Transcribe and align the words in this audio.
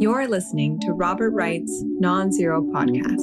You're 0.00 0.28
listening 0.28 0.78
to 0.82 0.92
Robert 0.92 1.30
Wright's 1.30 1.82
Nonzero 2.00 2.62
Podcast. 2.70 3.18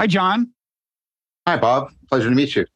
Hi, 0.00 0.08
John. 0.08 0.50
Hi, 1.46 1.56
Bob. 1.56 1.92
Pleasure 2.08 2.30
to 2.30 2.34
meet 2.34 2.56
you. 2.56 2.66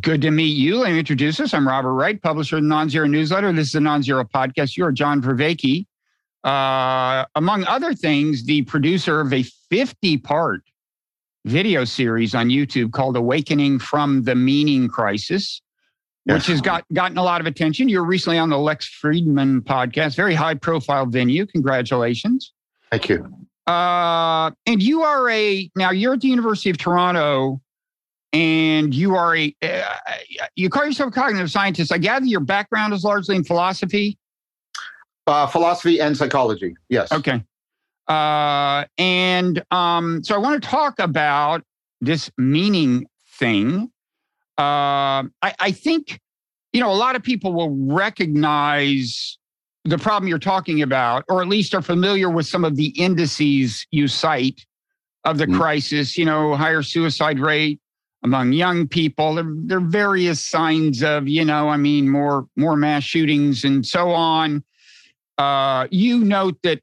Good 0.00 0.20
to 0.22 0.32
meet 0.32 0.56
you. 0.56 0.78
Let 0.78 0.90
me 0.90 0.98
introduce 0.98 1.38
us. 1.38 1.54
I'm 1.54 1.68
Robert 1.68 1.92
Wright, 1.92 2.20
publisher 2.20 2.56
of 2.56 2.64
the 2.64 2.68
Nonzero 2.68 3.08
Newsletter. 3.08 3.52
This 3.52 3.68
is 3.68 3.74
the 3.74 3.78
Nonzero 3.78 4.28
Podcast. 4.28 4.76
You 4.76 4.86
are 4.86 4.92
John 4.92 5.22
Vervaeke. 5.22 5.86
Uh, 6.42 7.26
among 7.36 7.62
other 7.66 7.94
things, 7.94 8.44
the 8.44 8.62
producer 8.62 9.20
of 9.20 9.32
a 9.32 9.44
50 9.70 10.18
part 10.18 10.62
video 11.44 11.84
series 11.84 12.34
on 12.34 12.48
YouTube 12.48 12.90
called 12.90 13.16
Awakening 13.16 13.78
from 13.78 14.24
the 14.24 14.34
Meaning 14.34 14.88
Crisis 14.88 15.62
which 16.24 16.46
has 16.46 16.60
got 16.60 16.84
gotten 16.92 17.18
a 17.18 17.22
lot 17.22 17.40
of 17.40 17.46
attention. 17.46 17.88
You're 17.88 18.04
recently 18.04 18.38
on 18.38 18.50
the 18.50 18.58
Lex 18.58 18.88
Fridman 19.02 19.60
podcast, 19.60 20.16
very 20.16 20.34
high 20.34 20.54
profile 20.54 21.06
venue. 21.06 21.46
Congratulations. 21.46 22.52
Thank 22.90 23.08
you. 23.08 23.26
Uh, 23.66 24.50
and 24.66 24.82
you 24.82 25.02
are 25.02 25.28
a 25.30 25.70
now 25.76 25.90
you're 25.90 26.14
at 26.14 26.20
the 26.20 26.28
University 26.28 26.70
of 26.70 26.78
Toronto, 26.78 27.60
and 28.32 28.94
you 28.94 29.14
are 29.14 29.36
a 29.36 29.54
uh, 29.62 29.94
you 30.56 30.68
call 30.68 30.84
yourself 30.84 31.10
a 31.10 31.12
cognitive 31.12 31.50
scientist. 31.50 31.92
I 31.92 31.98
gather 31.98 32.26
your 32.26 32.40
background 32.40 32.92
is 32.94 33.04
largely 33.04 33.36
in 33.36 33.44
philosophy. 33.44 34.18
Uh, 35.26 35.46
philosophy 35.46 36.00
and 36.00 36.16
psychology. 36.16 36.74
Yes. 36.88 37.12
Okay. 37.12 37.44
Uh, 38.08 38.86
and 38.98 39.62
um, 39.70 40.24
so 40.24 40.34
I 40.34 40.38
want 40.38 40.60
to 40.60 40.68
talk 40.68 40.98
about 40.98 41.62
this 42.00 42.30
meaning 42.36 43.06
thing 43.38 43.92
uh, 44.58 45.24
I, 45.42 45.54
I 45.58 45.72
think, 45.72 46.20
you 46.72 46.80
know, 46.80 46.90
a 46.90 46.94
lot 46.94 47.16
of 47.16 47.22
people 47.22 47.52
will 47.52 47.76
recognize 47.94 49.38
the 49.84 49.98
problem 49.98 50.28
you're 50.28 50.38
talking 50.38 50.82
about, 50.82 51.24
or 51.28 51.40
at 51.40 51.48
least 51.48 51.74
are 51.74 51.82
familiar 51.82 52.28
with 52.28 52.46
some 52.46 52.64
of 52.64 52.76
the 52.76 52.88
indices 52.98 53.86
you 53.90 54.08
cite 54.08 54.66
of 55.24 55.38
the 55.38 55.46
mm. 55.46 55.56
crisis, 55.56 56.18
you 56.18 56.24
know, 56.24 56.54
higher 56.54 56.82
suicide 56.82 57.38
rate 57.38 57.80
among 58.22 58.52
young 58.52 58.86
people. 58.86 59.34
There, 59.34 59.46
there, 59.48 59.78
are 59.78 59.80
various 59.80 60.40
signs 60.40 61.02
of, 61.02 61.28
you 61.28 61.44
know, 61.44 61.68
I 61.68 61.76
mean, 61.76 62.08
more 62.08 62.46
more 62.56 62.76
mass 62.76 63.04
shootings 63.04 63.64
and 63.64 63.84
so 63.84 64.10
on. 64.10 64.62
Uh, 65.38 65.86
you 65.90 66.18
note 66.24 66.58
that 66.62 66.80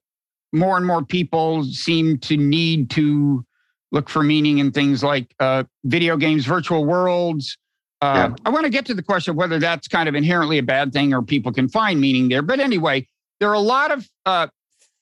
more 0.52 0.78
and 0.78 0.86
more 0.86 1.06
people 1.06 1.64
seem 1.64 2.18
to 2.20 2.38
need 2.38 2.90
to 2.92 3.46
look 3.92 4.10
for 4.10 4.24
meaning 4.24 4.58
in 4.60 4.72
things 4.72 5.04
like 5.04 5.34
uh, 5.40 5.64
video 5.84 6.18
games, 6.18 6.46
virtual 6.46 6.86
worlds, 6.86 7.58
uh, 8.02 8.30
yeah. 8.30 8.36
I 8.46 8.50
want 8.50 8.66
to 8.66 8.70
get 8.70 8.86
to 8.88 8.94
the 8.94 9.02
question 9.02 9.32
of 9.32 9.38
whether 9.38 9.58
that's 9.60 9.88
kind 9.88 10.08
of 10.08 10.16
inherently 10.16 10.60
a 10.60 10.64
bad 10.64 10.94
thing 10.94 11.14
or 11.14 11.22
people 11.22 11.52
can 11.52 11.68
find 11.68 12.00
meaning 12.00 12.30
there. 12.30 12.42
But 12.42 12.60
anyway, 12.60 13.08
there 13.40 13.50
are 13.50 13.56
a 13.56 13.60
lot 13.60 13.92
of 13.92 14.08
uh, 14.26 14.48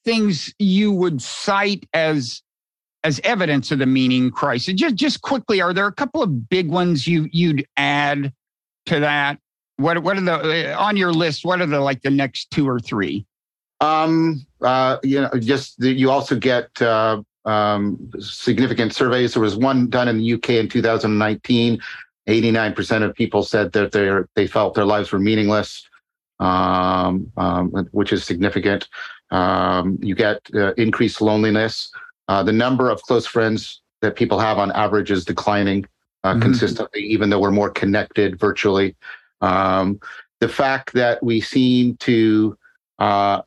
things 0.06 0.54
you 0.60 0.92
would 0.92 1.22
cite 1.22 1.88
as 1.94 2.42
as 3.04 3.22
evidence 3.24 3.72
of 3.72 3.80
the 3.80 3.86
meaning 3.86 4.32
crisis. 4.32 4.74
Just 4.76 4.96
just 4.96 5.22
quickly, 5.22 5.62
are 5.62 5.74
there 5.74 5.88
a 5.88 5.92
couple 5.92 6.24
of 6.24 6.50
big 6.50 6.70
ones 6.70 7.06
you 7.06 7.28
you'd 7.32 7.68
add 7.76 8.32
to 8.86 9.00
that? 9.02 9.40
What 9.76 10.02
what 10.04 10.18
are 10.18 10.22
the 10.22 10.74
uh, 10.74 10.80
on 10.80 10.96
your 10.96 11.12
list? 11.12 11.44
What 11.44 11.60
are 11.60 11.66
the 11.66 11.82
like 11.82 12.02
the 12.02 12.12
next 12.12 12.50
two 12.52 12.68
or 12.68 12.80
three? 12.80 13.26
Um, 13.82 14.46
uh, 14.62 14.98
you 15.04 15.20
know, 15.20 15.30
just 15.38 15.80
the, 15.80 15.92
you 15.92 16.10
also 16.10 16.38
get 16.38 16.82
uh, 16.82 17.22
um, 17.46 18.12
significant 18.20 18.94
surveys. 18.94 19.34
There 19.34 19.42
was 19.42 19.56
one 19.56 19.90
done 19.90 20.08
in 20.08 20.18
the 20.18 20.34
UK 20.34 20.52
in 20.52 20.70
2019 20.70 21.80
89% 22.28 23.04
of 23.04 23.16
people 23.16 23.44
said 23.44 23.72
that 23.74 23.92
they 23.92 24.10
they 24.36 24.48
felt 24.48 24.74
their 24.74 24.86
lives 24.86 25.12
were 25.12 25.20
meaningless, 25.20 25.88
um, 26.40 27.32
um, 27.38 27.70
which 27.92 28.12
is 28.12 28.24
significant. 28.24 28.88
Um, 29.32 30.00
you 30.02 30.16
get 30.16 30.40
uh, 30.56 30.74
increased 30.74 31.22
loneliness. 31.22 31.92
Uh, 32.28 32.42
the 32.42 32.52
number 32.52 32.90
of 32.90 33.02
close 33.04 33.28
friends 33.28 33.82
that 34.02 34.16
people 34.16 34.40
have 34.40 34.58
on 34.58 34.72
average 34.72 35.12
is 35.12 35.24
declining 35.24 35.86
uh, 36.24 36.32
mm-hmm. 36.32 36.42
consistently, 36.42 37.02
even 37.02 37.30
though 37.30 37.40
we're 37.40 37.52
more 37.52 37.70
connected 37.70 38.40
virtually. 38.40 38.96
Um, 39.42 40.00
the 40.40 40.50
fact 40.50 40.94
that 40.94 41.22
we 41.22 41.42
seem 41.42 41.96
to 41.98 42.58
uh, 42.98 43.42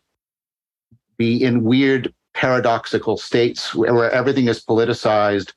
be 1.17 1.43
in 1.43 1.65
weird 1.65 2.15
paradoxical 2.39 3.17
states 3.17 3.75
where, 3.75 4.11
everything 4.13 4.47
is 4.47 4.65
politicized 4.65 5.53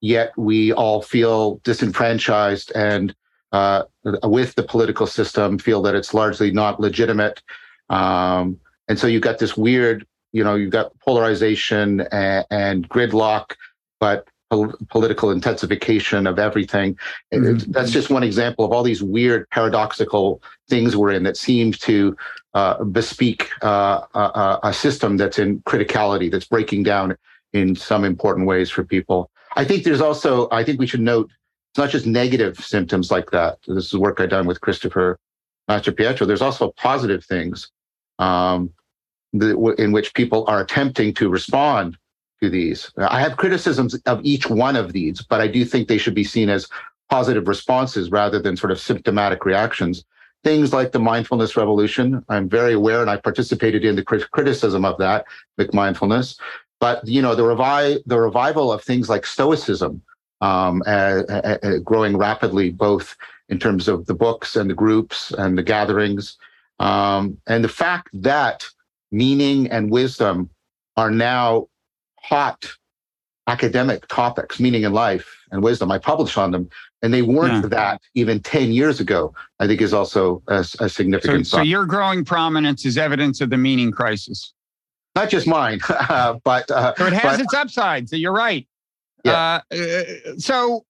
yet 0.00 0.32
we 0.36 0.72
all 0.72 1.00
feel 1.00 1.60
disenfranchised 1.62 2.72
and 2.74 3.14
uh, 3.52 3.84
with 4.24 4.52
the 4.56 4.64
political 4.64 5.06
system 5.06 5.58
feel 5.58 5.80
that 5.80 5.94
it's 5.94 6.12
largely 6.12 6.50
not 6.50 6.80
legitimate. 6.80 7.40
Um, 7.88 8.58
and 8.88 8.98
so 8.98 9.06
you've 9.06 9.22
got 9.22 9.38
this 9.38 9.56
weird, 9.56 10.04
you 10.32 10.42
know, 10.42 10.56
you've 10.56 10.72
got 10.72 10.98
polarization 10.98 12.00
and, 12.10 12.44
and 12.50 12.88
gridlock, 12.88 13.54
but 14.00 14.26
pol- 14.50 14.74
political 14.90 15.30
intensification 15.30 16.26
of 16.26 16.40
everything. 16.40 16.98
Mm-hmm. 17.32 17.70
That's 17.70 17.92
just 17.92 18.10
one 18.10 18.24
example 18.24 18.64
of 18.64 18.72
all 18.72 18.82
these 18.82 19.04
weird 19.04 19.48
paradoxical 19.50 20.42
things 20.68 20.96
we're 20.96 21.12
in 21.12 21.22
that 21.22 21.36
seems 21.36 21.78
to 21.78 22.16
uh, 22.54 22.78
bespeak 22.84 23.48
uh, 23.62 24.02
a, 24.14 24.58
a 24.64 24.72
system 24.72 25.16
that's 25.16 25.38
in 25.38 25.60
criticality, 25.62 26.30
that's 26.30 26.46
breaking 26.46 26.82
down 26.84 27.16
in 27.52 27.74
some 27.74 28.04
important 28.04 28.46
ways 28.46 28.70
for 28.70 28.84
people. 28.84 29.30
I 29.56 29.64
think 29.64 29.84
there's 29.84 30.00
also, 30.00 30.48
I 30.50 30.64
think 30.64 30.78
we 30.80 30.86
should 30.86 31.00
note 31.00 31.30
it's 31.72 31.78
not 31.78 31.90
just 31.90 32.06
negative 32.06 32.56
symptoms 32.58 33.10
like 33.10 33.30
that. 33.32 33.58
This 33.66 33.86
is 33.86 33.94
work 33.94 34.20
I've 34.20 34.30
done 34.30 34.46
with 34.46 34.60
Christopher 34.60 35.18
Mastropietro. 35.68 36.26
There's 36.26 36.42
also 36.42 36.72
positive 36.76 37.24
things 37.24 37.70
um, 38.18 38.72
in 39.32 39.90
which 39.90 40.14
people 40.14 40.44
are 40.46 40.60
attempting 40.60 41.14
to 41.14 41.28
respond 41.28 41.96
to 42.42 42.50
these. 42.50 42.92
I 42.96 43.20
have 43.20 43.36
criticisms 43.36 43.94
of 44.06 44.20
each 44.22 44.48
one 44.48 44.76
of 44.76 44.92
these, 44.92 45.22
but 45.22 45.40
I 45.40 45.48
do 45.48 45.64
think 45.64 45.88
they 45.88 45.98
should 45.98 46.14
be 46.14 46.24
seen 46.24 46.48
as 46.48 46.68
positive 47.10 47.48
responses 47.48 48.10
rather 48.10 48.40
than 48.40 48.56
sort 48.56 48.70
of 48.70 48.78
symptomatic 48.78 49.44
reactions. 49.44 50.04
Things 50.44 50.72
like 50.72 50.92
the 50.92 50.98
mindfulness 50.98 51.56
revolution, 51.56 52.24
I'm 52.28 52.48
very 52.48 52.74
aware 52.74 53.00
and 53.00 53.10
I 53.10 53.16
participated 53.16 53.84
in 53.84 53.96
the 53.96 54.04
criticism 54.04 54.84
of 54.84 54.98
that, 54.98 55.24
McMindfulness. 55.58 56.38
But 56.80 57.06
you 57.08 57.22
know, 57.22 57.34
the 57.34 57.44
revive 57.44 57.98
the 58.04 58.20
revival 58.20 58.70
of 58.70 58.82
things 58.82 59.08
like 59.08 59.24
Stoicism, 59.24 60.02
um, 60.42 60.82
uh, 60.86 61.22
uh, 61.28 61.58
uh, 61.62 61.78
growing 61.78 62.16
rapidly, 62.18 62.70
both 62.70 63.16
in 63.48 63.58
terms 63.58 63.88
of 63.88 64.04
the 64.04 64.14
books 64.14 64.54
and 64.54 64.68
the 64.68 64.74
groups 64.74 65.30
and 65.32 65.56
the 65.56 65.62
gatherings, 65.62 66.36
um, 66.78 67.38
and 67.46 67.64
the 67.64 67.68
fact 67.68 68.10
that 68.12 68.66
meaning 69.10 69.70
and 69.70 69.90
wisdom 69.90 70.50
are 70.96 71.10
now 71.10 71.68
hot 72.20 72.70
academic 73.46 74.06
topics, 74.08 74.58
meaning 74.58 74.82
in 74.82 74.92
life 74.92 75.44
and 75.50 75.62
wisdom. 75.62 75.90
I 75.90 75.98
publish 75.98 76.36
on 76.36 76.50
them, 76.50 76.68
and 77.04 77.14
they 77.14 77.22
weren't 77.22 77.62
yeah. 77.62 77.68
that 77.68 78.00
even 78.14 78.40
10 78.40 78.72
years 78.72 78.98
ago, 78.98 79.32
I 79.60 79.66
think 79.66 79.80
is 79.80 79.92
also 79.92 80.42
a, 80.48 80.66
a 80.80 80.88
significant. 80.88 81.46
So, 81.46 81.58
so, 81.58 81.62
your 81.62 81.84
growing 81.86 82.24
prominence 82.24 82.84
is 82.84 82.98
evidence 82.98 83.40
of 83.40 83.50
the 83.50 83.58
meaning 83.58 83.92
crisis 83.92 84.54
not 85.14 85.30
just 85.30 85.46
mine, 85.46 85.80
but 85.88 86.70
uh, 86.70 86.94
so 86.96 87.06
it 87.06 87.12
has 87.12 87.22
but, 87.22 87.40
its 87.40 87.54
upsides. 87.54 88.10
So 88.10 88.16
you're 88.16 88.32
right. 88.32 88.66
Yeah. 89.24 89.60
Uh, 89.70 89.76
uh, 89.76 90.02
so 90.38 90.84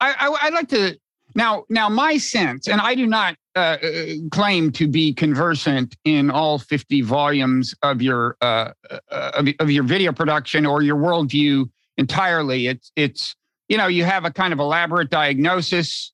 I, 0.00 0.14
I, 0.18 0.48
would 0.48 0.54
like 0.54 0.68
to 0.70 0.98
now. 1.34 1.64
Now, 1.68 1.88
my 1.88 2.18
sense, 2.18 2.68
and 2.68 2.80
I 2.80 2.94
do 2.94 3.06
not 3.06 3.36
uh, 3.56 3.76
uh 3.82 4.04
claim 4.30 4.70
to 4.72 4.86
be 4.86 5.14
conversant 5.14 5.96
in 6.04 6.30
all 6.30 6.58
50 6.58 7.00
volumes 7.02 7.74
of 7.82 8.02
your 8.02 8.36
uh, 8.40 8.72
of, 9.10 9.48
of 9.60 9.70
your 9.70 9.84
video 9.84 10.12
production 10.12 10.66
or 10.66 10.82
your 10.82 10.96
worldview 10.96 11.70
entirely. 11.96 12.66
It's 12.66 12.92
it's 12.96 13.34
you 13.70 13.78
know 13.78 13.86
you 13.86 14.04
have 14.04 14.26
a 14.26 14.30
kind 14.30 14.52
of 14.52 14.58
elaborate 14.58 15.08
diagnosis. 15.08 16.12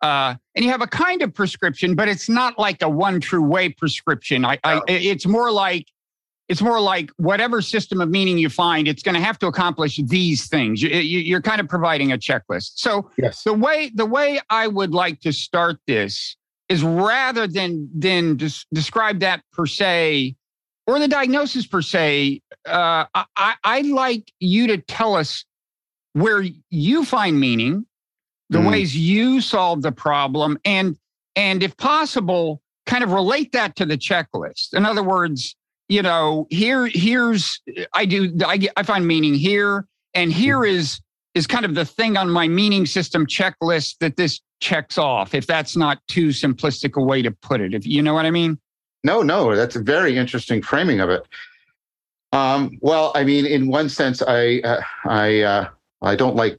Uh, 0.00 0.34
and 0.56 0.64
you 0.64 0.70
have 0.72 0.82
a 0.82 0.86
kind 0.88 1.22
of 1.22 1.32
prescription, 1.32 1.94
but 1.94 2.08
it's 2.08 2.28
not 2.28 2.58
like 2.58 2.82
a 2.82 2.88
one 2.88 3.20
true 3.20 3.42
way 3.42 3.68
prescription. 3.68 4.44
I, 4.44 4.58
I, 4.64 4.80
it's 4.88 5.26
more 5.26 5.52
like 5.52 5.86
it's 6.48 6.60
more 6.60 6.80
like 6.80 7.10
whatever 7.18 7.62
system 7.62 8.00
of 8.00 8.10
meaning 8.10 8.36
you 8.36 8.48
find, 8.48 8.88
it's 8.88 9.02
going 9.02 9.14
to 9.14 9.20
have 9.20 9.38
to 9.38 9.46
accomplish 9.46 10.00
these 10.04 10.48
things. 10.48 10.82
You, 10.82 11.36
are 11.36 11.40
kind 11.40 11.60
of 11.60 11.68
providing 11.68 12.10
a 12.12 12.18
checklist. 12.18 12.72
So 12.74 13.10
yes. 13.16 13.44
the 13.44 13.54
way 13.54 13.92
the 13.94 14.06
way 14.06 14.40
I 14.50 14.66
would 14.66 14.92
like 14.92 15.20
to 15.20 15.32
start 15.32 15.78
this 15.86 16.36
is 16.68 16.82
rather 16.82 17.46
than 17.46 17.88
than 17.94 18.36
des- 18.36 18.64
describe 18.72 19.20
that 19.20 19.42
per 19.52 19.66
se 19.66 20.34
or 20.86 20.98
the 20.98 21.08
diagnosis 21.08 21.64
per 21.66 21.80
se, 21.80 22.42
uh, 22.66 23.04
I, 23.14 23.54
I'd 23.62 23.86
like 23.86 24.32
you 24.40 24.66
to 24.66 24.78
tell 24.78 25.14
us 25.14 25.44
where 26.12 26.44
you 26.70 27.04
find 27.04 27.38
meaning, 27.38 27.86
the 28.50 28.58
mm. 28.58 28.70
ways 28.70 28.96
you 28.96 29.40
solve 29.40 29.82
the 29.82 29.92
problem, 29.92 30.58
and 30.64 30.96
and 31.36 31.62
if 31.62 31.76
possible, 31.76 32.60
kind 32.86 33.02
of 33.02 33.12
relate 33.12 33.52
that 33.52 33.76
to 33.76 33.86
the 33.86 33.96
checklist. 33.96 34.74
In 34.74 34.84
other 34.84 35.02
words, 35.02 35.56
you 35.88 36.02
know, 36.02 36.46
here, 36.50 36.86
here's, 36.86 37.60
I 37.94 38.04
do, 38.04 38.34
I 38.46 38.56
get, 38.56 38.72
I 38.76 38.82
find 38.82 39.06
meaning 39.06 39.34
here, 39.34 39.86
and 40.14 40.32
here 40.32 40.58
mm-hmm. 40.60 40.76
is 40.76 41.00
is 41.34 41.46
kind 41.46 41.64
of 41.64 41.74
the 41.74 41.84
thing 41.84 42.18
on 42.18 42.28
my 42.28 42.46
meaning 42.46 42.84
system 42.84 43.26
checklist 43.26 43.96
that 44.00 44.16
this 44.16 44.40
checks 44.60 44.98
off. 44.98 45.34
If 45.34 45.46
that's 45.46 45.76
not 45.76 45.98
too 46.08 46.28
simplistic 46.28 47.00
a 47.00 47.02
way 47.02 47.22
to 47.22 47.30
put 47.30 47.60
it, 47.60 47.74
if 47.74 47.86
you 47.86 48.02
know 48.02 48.12
what 48.12 48.26
I 48.26 48.30
mean. 48.30 48.58
No, 49.04 49.22
no, 49.22 49.56
that's 49.56 49.76
a 49.76 49.80
very 49.80 50.16
interesting 50.16 50.62
framing 50.62 51.00
of 51.00 51.10
it. 51.10 51.26
Um, 52.32 52.78
well, 52.80 53.12
I 53.14 53.24
mean, 53.24 53.46
in 53.46 53.68
one 53.68 53.88
sense, 53.88 54.22
I 54.22 54.60
uh, 54.60 54.82
I 55.04 55.40
uh, 55.40 55.68
I 56.02 56.16
don't 56.16 56.36
like 56.36 56.58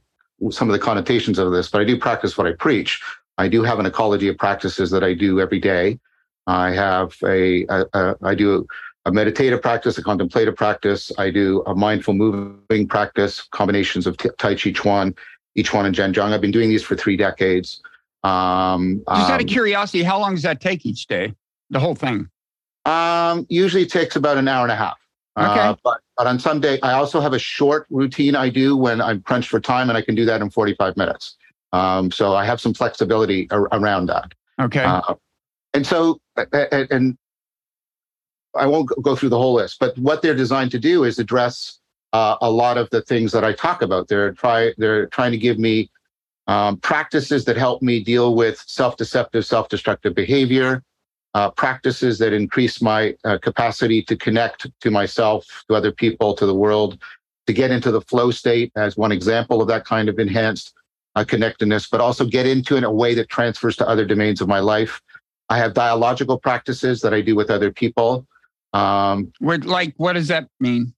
some 0.50 0.68
of 0.68 0.72
the 0.72 0.78
connotations 0.78 1.38
of 1.38 1.52
this, 1.52 1.70
but 1.70 1.80
I 1.80 1.84
do 1.84 1.98
practice 1.98 2.36
what 2.36 2.46
I 2.46 2.52
preach. 2.52 3.00
I 3.38 3.48
do 3.48 3.62
have 3.62 3.78
an 3.78 3.86
ecology 3.86 4.28
of 4.28 4.38
practices 4.38 4.90
that 4.90 5.04
I 5.04 5.14
do 5.14 5.40
every 5.40 5.60
day. 5.60 5.98
I 6.46 6.70
have 6.72 7.16
a, 7.24 7.64
a, 7.66 7.84
a 7.94 8.16
I 8.22 8.34
do 8.34 8.66
a 9.06 9.12
meditative 9.12 9.60
practice, 9.60 9.98
a 9.98 10.02
contemplative 10.02 10.56
practice. 10.56 11.12
I 11.18 11.30
do 11.30 11.62
a 11.66 11.74
mindful 11.74 12.14
moving 12.14 12.88
practice, 12.88 13.42
combinations 13.50 14.06
of 14.06 14.16
Tai 14.16 14.54
Chi 14.54 14.72
Chuan, 14.72 15.14
I 15.58 15.62
Chuan 15.62 15.86
and 15.86 15.94
Zhan 15.94 16.12
Zhuang. 16.12 16.32
I've 16.32 16.40
been 16.40 16.50
doing 16.50 16.70
these 16.70 16.82
for 16.82 16.96
three 16.96 17.16
decades. 17.16 17.82
Um, 18.22 19.02
Just 19.08 19.30
out 19.30 19.40
of 19.40 19.42
um, 19.42 19.46
curiosity, 19.46 20.02
how 20.02 20.18
long 20.18 20.34
does 20.34 20.44
that 20.44 20.60
take 20.60 20.86
each 20.86 21.06
day? 21.06 21.34
The 21.70 21.80
whole 21.80 21.94
thing? 21.94 22.28
Um, 22.86 23.46
usually 23.50 23.86
takes 23.86 24.16
about 24.16 24.38
an 24.38 24.48
hour 24.48 24.62
and 24.62 24.72
a 24.72 24.76
half. 24.76 24.98
Okay. 25.36 25.60
Uh, 25.60 25.74
but, 25.82 26.00
but 26.16 26.26
on 26.26 26.38
some 26.38 26.60
day, 26.60 26.78
I 26.82 26.92
also 26.92 27.20
have 27.20 27.32
a 27.32 27.38
short 27.38 27.86
routine 27.90 28.36
I 28.36 28.48
do 28.48 28.76
when 28.76 29.00
I'm 29.00 29.20
crunched 29.22 29.50
for 29.50 29.60
time, 29.60 29.88
and 29.88 29.98
I 29.98 30.02
can 30.02 30.14
do 30.14 30.24
that 30.26 30.40
in 30.40 30.50
45 30.50 30.96
minutes. 30.96 31.36
Um, 31.72 32.10
so 32.12 32.34
I 32.34 32.44
have 32.44 32.60
some 32.60 32.72
flexibility 32.72 33.48
ar- 33.50 33.68
around 33.72 34.06
that. 34.06 34.32
Okay. 34.60 34.84
Uh, 34.84 35.14
and 35.74 35.84
so, 35.84 36.20
and, 36.36 36.90
and 36.90 37.18
I 38.54 38.66
won't 38.66 38.90
go 39.02 39.16
through 39.16 39.30
the 39.30 39.38
whole 39.38 39.54
list, 39.54 39.78
but 39.80 39.98
what 39.98 40.22
they're 40.22 40.36
designed 40.36 40.70
to 40.72 40.78
do 40.78 41.02
is 41.02 41.18
address 41.18 41.80
uh, 42.12 42.36
a 42.40 42.50
lot 42.50 42.78
of 42.78 42.88
the 42.90 43.02
things 43.02 43.32
that 43.32 43.44
I 43.44 43.52
talk 43.52 43.82
about. 43.82 44.06
They're 44.06 44.32
try 44.32 44.72
they're 44.78 45.06
trying 45.06 45.32
to 45.32 45.38
give 45.38 45.58
me 45.58 45.90
um, 46.46 46.76
practices 46.76 47.44
that 47.46 47.56
help 47.56 47.82
me 47.82 48.04
deal 48.04 48.36
with 48.36 48.62
self-deceptive, 48.66 49.44
self-destructive 49.44 50.14
behavior, 50.14 50.84
uh, 51.34 51.50
practices 51.50 52.18
that 52.18 52.32
increase 52.32 52.80
my 52.80 53.14
uh, 53.24 53.38
capacity 53.38 54.02
to 54.02 54.16
connect 54.16 54.68
to 54.80 54.90
myself, 54.90 55.64
to 55.68 55.74
other 55.74 55.92
people, 55.92 56.34
to 56.34 56.46
the 56.46 56.54
world, 56.54 56.98
to 57.46 57.52
get 57.52 57.70
into 57.70 57.90
the 57.90 58.00
flow 58.02 58.30
state 58.30 58.72
as 58.76 58.96
one 58.96 59.12
example 59.12 59.60
of 59.60 59.68
that 59.68 59.84
kind 59.84 60.08
of 60.08 60.18
enhanced 60.18 60.74
uh, 61.16 61.24
connectedness, 61.24 61.88
but 61.88 62.00
also 62.00 62.24
get 62.24 62.46
into 62.46 62.74
it 62.74 62.78
in 62.78 62.84
a 62.84 62.92
way 62.92 63.14
that 63.14 63.28
transfers 63.28 63.76
to 63.76 63.88
other 63.88 64.04
domains 64.04 64.40
of 64.40 64.48
my 64.48 64.60
life. 64.60 65.00
I 65.48 65.58
have 65.58 65.74
dialogical 65.74 66.38
practices 66.38 67.00
that 67.02 67.12
I 67.12 67.20
do 67.20 67.36
with 67.36 67.50
other 67.50 67.70
people. 67.70 68.26
Um, 68.72 69.32
like, 69.40 69.94
what 69.96 70.14
does 70.14 70.28
that 70.28 70.48
mean? 70.58 70.94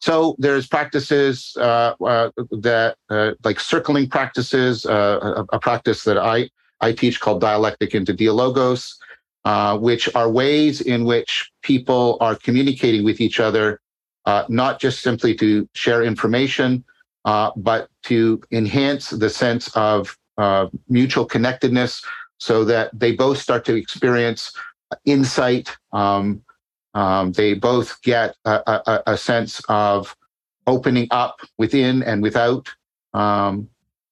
So 0.00 0.36
there's 0.38 0.66
practices 0.66 1.56
uh, 1.58 1.94
uh, 2.04 2.30
that, 2.50 2.96
uh, 3.08 3.32
like 3.42 3.58
circling 3.58 4.08
practices, 4.08 4.84
uh, 4.84 5.44
a, 5.50 5.56
a, 5.56 5.58
practice 5.58 6.04
that 6.04 6.18
I 6.18 6.50
I 6.82 6.92
teach 6.92 7.20
called 7.20 7.40
dialectic 7.40 7.94
into 7.94 8.12
dialogos, 8.12 8.98
uh, 9.44 9.76
which 9.78 10.12
are 10.14 10.30
ways 10.30 10.80
in 10.80 11.04
which 11.04 11.50
people 11.62 12.16
are 12.20 12.34
communicating 12.34 13.04
with 13.04 13.20
each 13.20 13.40
other, 13.40 13.80
uh, 14.26 14.44
not 14.48 14.80
just 14.80 15.02
simply 15.02 15.34
to 15.34 15.68
share 15.74 16.02
information, 16.02 16.84
but 17.24 17.88
to 18.02 18.40
enhance 18.50 19.10
the 19.10 19.30
sense 19.30 19.74
of 19.76 20.16
mutual 20.88 21.24
connectedness, 21.24 22.02
so 22.38 22.64
that 22.64 22.90
they 22.92 23.12
both 23.12 23.38
start 23.38 23.64
to 23.64 23.74
experience 23.74 24.52
insight. 25.04 25.76
Um, 25.92 26.42
um, 26.94 27.32
they 27.32 27.54
both 27.54 28.00
get 28.02 28.36
a, 28.44 28.62
a, 28.66 29.02
a, 29.08 29.16
sense 29.16 29.60
of 29.68 30.14
opening 30.66 31.08
up 31.10 31.40
within 31.58 32.02
and 32.02 32.22
without. 32.22 32.72
Um, 33.12 33.68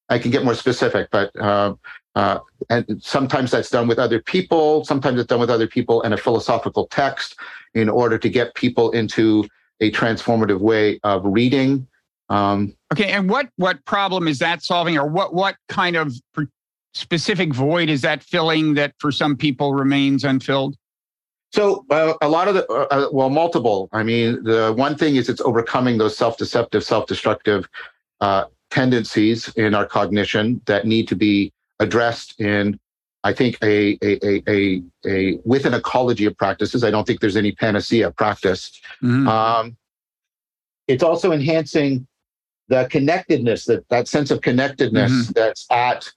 I 0.08 0.19
can 0.19 0.31
get 0.31 0.44
more 0.44 0.55
specific, 0.55 1.08
but 1.12 1.31
uh, 1.38 1.75
uh, 2.14 2.38
and 2.69 3.03
sometimes 3.03 3.50
that's 3.50 3.70
done 3.70 3.88
with 3.88 3.99
other 3.99 4.20
people. 4.20 4.85
Sometimes 4.85 5.19
it's 5.19 5.29
done 5.29 5.41
with 5.41 5.50
other 5.50 5.67
people 5.67 6.03
and 6.03 6.12
a 6.12 6.17
philosophical 6.17 6.87
text 6.88 7.37
in 7.75 7.88
order 7.88 8.19
to 8.19 8.29
get 8.29 8.55
people 8.55 8.91
into 8.91 9.47
a 9.81 9.91
transformative 9.91 10.61
way 10.61 11.00
of 11.03 11.23
reading. 11.25 11.87
Um, 12.29 12.75
okay, 12.93 13.11
and 13.11 13.29
what 13.29 13.49
what 13.56 13.85
problem 13.85 14.29
is 14.29 14.38
that 14.38 14.62
solving, 14.62 14.97
or 14.97 15.06
what 15.06 15.35
what 15.35 15.56
kind 15.69 15.97
of 15.97 16.14
specific 16.94 17.53
void 17.53 17.88
is 17.88 18.03
that 18.03 18.23
filling 18.23 18.75
that 18.75 18.94
for 18.99 19.11
some 19.11 19.37
people 19.37 19.75
remains 19.75 20.25
unfilled? 20.25 20.76
So 21.53 21.85
uh, 21.91 22.15
a 22.23 22.29
lot 22.29 22.49
of 22.49 22.55
the, 22.55 22.67
uh, 22.69 22.87
uh, 22.91 23.08
well, 23.12 23.29
multiple. 23.29 23.91
I 23.93 24.03
mean, 24.03 24.43
the 24.43 24.73
one 24.75 24.97
thing 24.97 25.17
is 25.17 25.29
it's 25.29 25.41
overcoming 25.43 25.99
those 25.99 26.17
self-deceptive, 26.17 26.82
self-destructive 26.82 27.69
uh, 28.23 28.44
tendencies 28.70 29.49
in 29.56 29.75
our 29.75 29.85
cognition 29.85 30.62
that 30.65 30.87
need 30.87 31.08
to 31.08 31.17
be 31.17 31.53
addressed 31.82 32.40
in, 32.40 32.79
I 33.25 33.32
think, 33.32 33.58
a, 33.62 33.99
a, 34.02 34.43
a, 34.49 34.82
a, 35.06 35.38
with 35.44 35.64
an 35.67 35.75
ecology 35.75 36.26
of 36.26 36.34
practices. 36.37 36.82
I 36.84 36.90
don't 36.90 37.06
think 37.06 37.20
there's 37.20 37.40
any 37.44 37.52
panacea 37.52 38.11
practice. 38.23 38.62
Mm-hmm. 39.02 39.29
Um, 39.29 39.76
it's 40.88 41.02
also 41.02 41.32
enhancing 41.32 42.06
the 42.69 42.88
connectedness, 42.90 43.64
that, 43.67 43.88
that 43.88 44.08
sense 44.08 44.31
of 44.31 44.40
connectedness 44.40 45.12
mm-hmm. 45.12 45.32
that's 45.32 45.67
at 45.70 46.11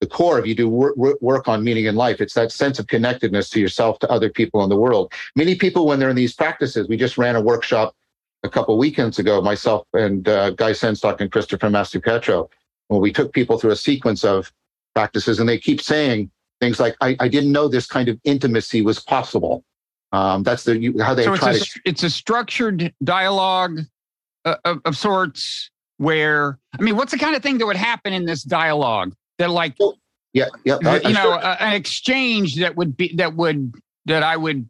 the 0.00 0.06
core 0.06 0.38
if 0.40 0.46
you 0.46 0.54
do 0.54 0.68
work, 0.68 0.94
work 1.20 1.46
on 1.46 1.62
meaning 1.62 1.84
in 1.84 1.94
life. 1.94 2.18
It's 2.20 2.34
that 2.34 2.50
sense 2.52 2.78
of 2.78 2.86
connectedness 2.86 3.50
to 3.50 3.60
yourself, 3.60 3.98
to 4.00 4.10
other 4.10 4.30
people 4.30 4.64
in 4.64 4.70
the 4.70 4.76
world. 4.76 5.12
Many 5.36 5.54
people, 5.54 5.86
when 5.86 5.98
they're 5.98 6.10
in 6.10 6.16
these 6.16 6.34
practices, 6.34 6.88
we 6.88 6.96
just 6.96 7.18
ran 7.18 7.36
a 7.36 7.40
workshop 7.40 7.94
a 8.42 8.48
couple 8.48 8.78
weekends 8.78 9.18
ago, 9.18 9.42
myself 9.42 9.86
and 9.92 10.26
uh, 10.26 10.50
Guy 10.50 10.72
Sengstock 10.72 11.20
and 11.20 11.30
Christopher 11.30 11.68
Mastropietro, 11.68 12.48
when 12.88 13.00
we 13.00 13.12
took 13.12 13.34
people 13.34 13.58
through 13.58 13.72
a 13.72 13.76
sequence 13.76 14.24
of 14.24 14.50
practices, 14.94 15.40
and 15.40 15.48
they 15.48 15.58
keep 15.58 15.80
saying 15.80 16.30
things 16.60 16.80
like, 16.80 16.96
"I, 17.00 17.16
I 17.20 17.28
didn't 17.28 17.52
know 17.52 17.68
this 17.68 17.86
kind 17.86 18.08
of 18.08 18.18
intimacy 18.24 18.82
was 18.82 19.00
possible." 19.00 19.64
Um, 20.12 20.42
that's 20.42 20.64
the 20.64 20.94
how 21.00 21.14
they 21.14 21.24
so 21.24 21.36
try 21.36 21.52
it's 21.52 21.62
a, 21.62 21.64
to. 21.64 21.80
It's 21.84 22.02
a 22.02 22.10
structured 22.10 22.92
dialogue 23.04 23.80
uh, 24.44 24.56
of, 24.64 24.80
of 24.84 24.96
sorts 24.96 25.70
where 25.98 26.58
I 26.78 26.82
mean, 26.82 26.96
what's 26.96 27.12
the 27.12 27.18
kind 27.18 27.36
of 27.36 27.42
thing 27.42 27.58
that 27.58 27.66
would 27.66 27.76
happen 27.76 28.12
in 28.12 28.24
this 28.24 28.42
dialogue? 28.42 29.14
that 29.40 29.50
like 29.50 29.74
yeah 30.32 30.44
yeah 30.64 30.76
you 31.02 31.14
know 31.14 31.40
sure. 31.40 31.56
an 31.60 31.72
exchange 31.72 32.56
that 32.56 32.76
would 32.76 32.96
be 32.96 33.12
that 33.16 33.34
would 33.34 33.74
that 34.04 34.22
i 34.22 34.36
would 34.36 34.66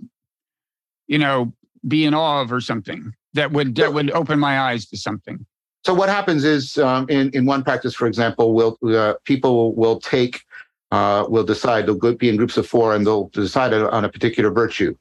you 1.09 1.19
know 1.19 1.53
be 1.87 2.05
in 2.05 2.15
awe 2.15 2.41
of 2.41 2.53
or 2.53 2.61
something 2.61 3.13
that 3.35 3.51
would 3.53 3.75
that 3.75 3.93
would 3.93 4.11
open 4.13 4.39
my 4.39 4.61
eyes 4.61 4.87
to 4.87 4.97
something 4.97 5.45
so 5.85 5.95
what 5.95 6.09
happens 6.09 6.45
is 6.45 6.79
um, 6.79 7.07
in 7.09 7.31
in 7.31 7.47
one 7.47 7.63
practice 7.63 7.95
for 7.95 8.07
example 8.07 8.55
will 8.55 8.79
uh, 8.87 9.15
people 9.25 9.75
will 9.75 9.99
take 10.01 10.43
uh, 10.91 11.25
will 11.29 11.45
decide 11.45 11.87
they'll 11.87 12.15
be 12.17 12.29
in 12.29 12.37
groups 12.37 12.57
of 12.57 12.67
four 12.67 12.95
and 12.95 13.07
they'll 13.07 13.29
decide 13.29 13.73
on 13.73 14.05
a 14.05 14.09
particular 14.09 14.51
virtue 14.51 14.95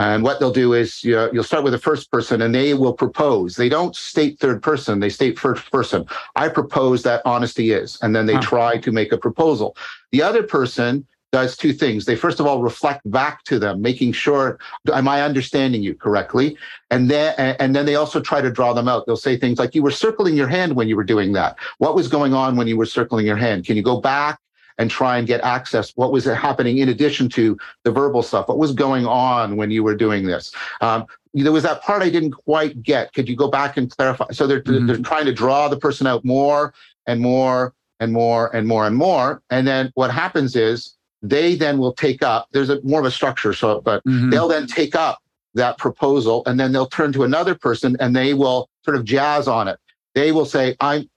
and 0.00 0.22
what 0.22 0.40
they'll 0.40 0.50
do 0.50 0.72
is 0.72 1.04
you 1.04 1.28
will 1.34 1.44
start 1.44 1.62
with 1.62 1.74
the 1.74 1.78
first 1.78 2.10
person 2.10 2.40
and 2.40 2.54
they 2.54 2.72
will 2.72 2.94
propose. 2.94 3.54
They 3.54 3.68
don't 3.68 3.94
state 3.94 4.38
third 4.38 4.62
person, 4.62 4.98
they 4.98 5.10
state 5.10 5.38
first 5.38 5.70
person. 5.70 6.06
I 6.36 6.48
propose 6.48 7.02
that 7.02 7.20
honesty 7.26 7.72
is. 7.72 7.98
And 8.00 8.16
then 8.16 8.24
they 8.24 8.36
huh. 8.36 8.40
try 8.40 8.78
to 8.78 8.92
make 8.92 9.12
a 9.12 9.18
proposal. 9.18 9.76
The 10.10 10.22
other 10.22 10.42
person 10.42 11.06
does 11.32 11.56
two 11.56 11.72
things. 11.72 12.04
They 12.04 12.16
first 12.16 12.40
of 12.40 12.46
all 12.46 12.62
reflect 12.62 13.08
back 13.10 13.44
to 13.44 13.58
them, 13.58 13.80
making 13.80 14.12
sure, 14.12 14.58
am 14.92 15.08
I 15.08 15.22
understanding 15.22 15.82
you 15.82 15.94
correctly? 15.94 16.56
And 16.90 17.10
then, 17.10 17.34
and 17.38 17.74
then 17.74 17.86
they 17.86 17.94
also 17.94 18.20
try 18.20 18.40
to 18.40 18.50
draw 18.50 18.72
them 18.72 18.88
out. 18.88 19.06
They'll 19.06 19.16
say 19.16 19.36
things 19.36 19.58
like, 19.58 19.74
you 19.74 19.82
were 19.82 19.90
circling 19.90 20.34
your 20.34 20.48
hand 20.48 20.74
when 20.74 20.88
you 20.88 20.96
were 20.96 21.04
doing 21.04 21.32
that. 21.34 21.56
What 21.78 21.94
was 21.94 22.08
going 22.08 22.34
on 22.34 22.56
when 22.56 22.66
you 22.66 22.76
were 22.76 22.86
circling 22.86 23.26
your 23.26 23.36
hand? 23.36 23.64
Can 23.64 23.76
you 23.76 23.82
go 23.82 24.00
back 24.00 24.40
and 24.80 24.90
try 24.90 25.18
and 25.18 25.26
get 25.26 25.42
access. 25.42 25.90
What 25.94 26.10
was 26.10 26.24
happening 26.24 26.78
in 26.78 26.88
addition 26.88 27.28
to 27.30 27.58
the 27.84 27.92
verbal 27.92 28.22
stuff? 28.22 28.48
What 28.48 28.56
was 28.56 28.72
going 28.72 29.04
on 29.04 29.56
when 29.56 29.70
you 29.70 29.84
were 29.84 29.94
doing 29.94 30.24
this? 30.24 30.52
Um, 30.80 31.04
there 31.34 31.52
was 31.52 31.64
that 31.64 31.82
part 31.82 32.02
I 32.02 32.08
didn't 32.08 32.32
quite 32.32 32.82
get. 32.82 33.12
Could 33.12 33.28
you 33.28 33.36
go 33.36 33.48
back 33.48 33.76
and 33.76 33.90
clarify? 33.90 34.30
So 34.32 34.46
they're, 34.46 34.62
mm-hmm. 34.62 34.86
they're 34.86 34.96
trying 34.96 35.26
to 35.26 35.34
draw 35.34 35.68
the 35.68 35.76
person 35.76 36.06
out 36.06 36.24
more 36.24 36.72
and 37.06 37.20
more 37.20 37.74
and 38.00 38.10
more 38.10 38.56
and 38.56 38.66
more 38.66 38.86
and 38.86 38.96
more. 38.96 39.42
And 39.50 39.66
then 39.66 39.92
what 39.94 40.10
happens 40.10 40.56
is 40.56 40.96
they 41.22 41.54
then 41.54 41.78
will 41.78 41.92
take 41.92 42.22
up, 42.22 42.48
there's 42.52 42.70
a 42.70 42.80
more 42.82 43.00
of 43.00 43.06
a 43.06 43.10
structure. 43.10 43.52
So, 43.52 43.80
but 43.80 44.02
mm-hmm. 44.04 44.30
they'll 44.30 44.48
then 44.48 44.66
take 44.66 44.94
up 44.94 45.18
that 45.54 45.78
proposal 45.78 46.42
and 46.46 46.58
then 46.58 46.72
they'll 46.72 46.86
turn 46.86 47.12
to 47.12 47.24
another 47.24 47.54
person 47.54 47.96
and 48.00 48.14
they 48.14 48.34
will 48.34 48.68
sort 48.84 48.96
of 48.96 49.04
jazz 49.04 49.48
on 49.48 49.68
it. 49.68 49.78
They 50.14 50.32
will 50.32 50.46
say, 50.46 50.76
I'm, 50.80 51.08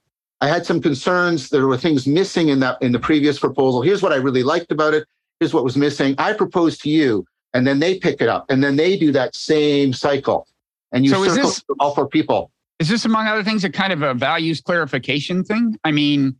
I 0.41 0.47
had 0.47 0.65
some 0.65 0.81
concerns. 0.81 1.49
There 1.49 1.67
were 1.67 1.77
things 1.77 2.05
missing 2.05 2.49
in 2.49 2.59
that 2.59 2.81
in 2.81 2.91
the 2.91 2.99
previous 2.99 3.39
proposal. 3.39 3.81
Here's 3.81 4.01
what 4.01 4.11
I 4.11 4.17
really 4.17 4.43
liked 4.43 4.71
about 4.71 4.93
it. 4.93 5.07
Here's 5.39 5.53
what 5.53 5.63
was 5.63 5.77
missing. 5.77 6.15
I 6.17 6.33
propose 6.33 6.77
to 6.79 6.89
you, 6.89 7.25
and 7.53 7.65
then 7.65 7.79
they 7.79 7.97
pick 7.97 8.21
it 8.21 8.27
up, 8.27 8.45
and 8.49 8.63
then 8.63 8.75
they 8.75 8.97
do 8.97 9.11
that 9.13 9.35
same 9.35 9.93
cycle, 9.93 10.47
and 10.91 11.05
you 11.05 11.11
so 11.11 11.23
circle 11.23 11.49
this, 11.49 11.63
all 11.79 11.95
four 11.95 12.07
people. 12.07 12.51
Is 12.79 12.89
this, 12.89 13.05
among 13.05 13.27
other 13.27 13.43
things, 13.43 13.63
a 13.63 13.69
kind 13.69 13.93
of 13.93 14.01
a 14.01 14.13
values 14.13 14.59
clarification 14.59 15.43
thing? 15.43 15.77
I 15.83 15.91
mean, 15.91 16.35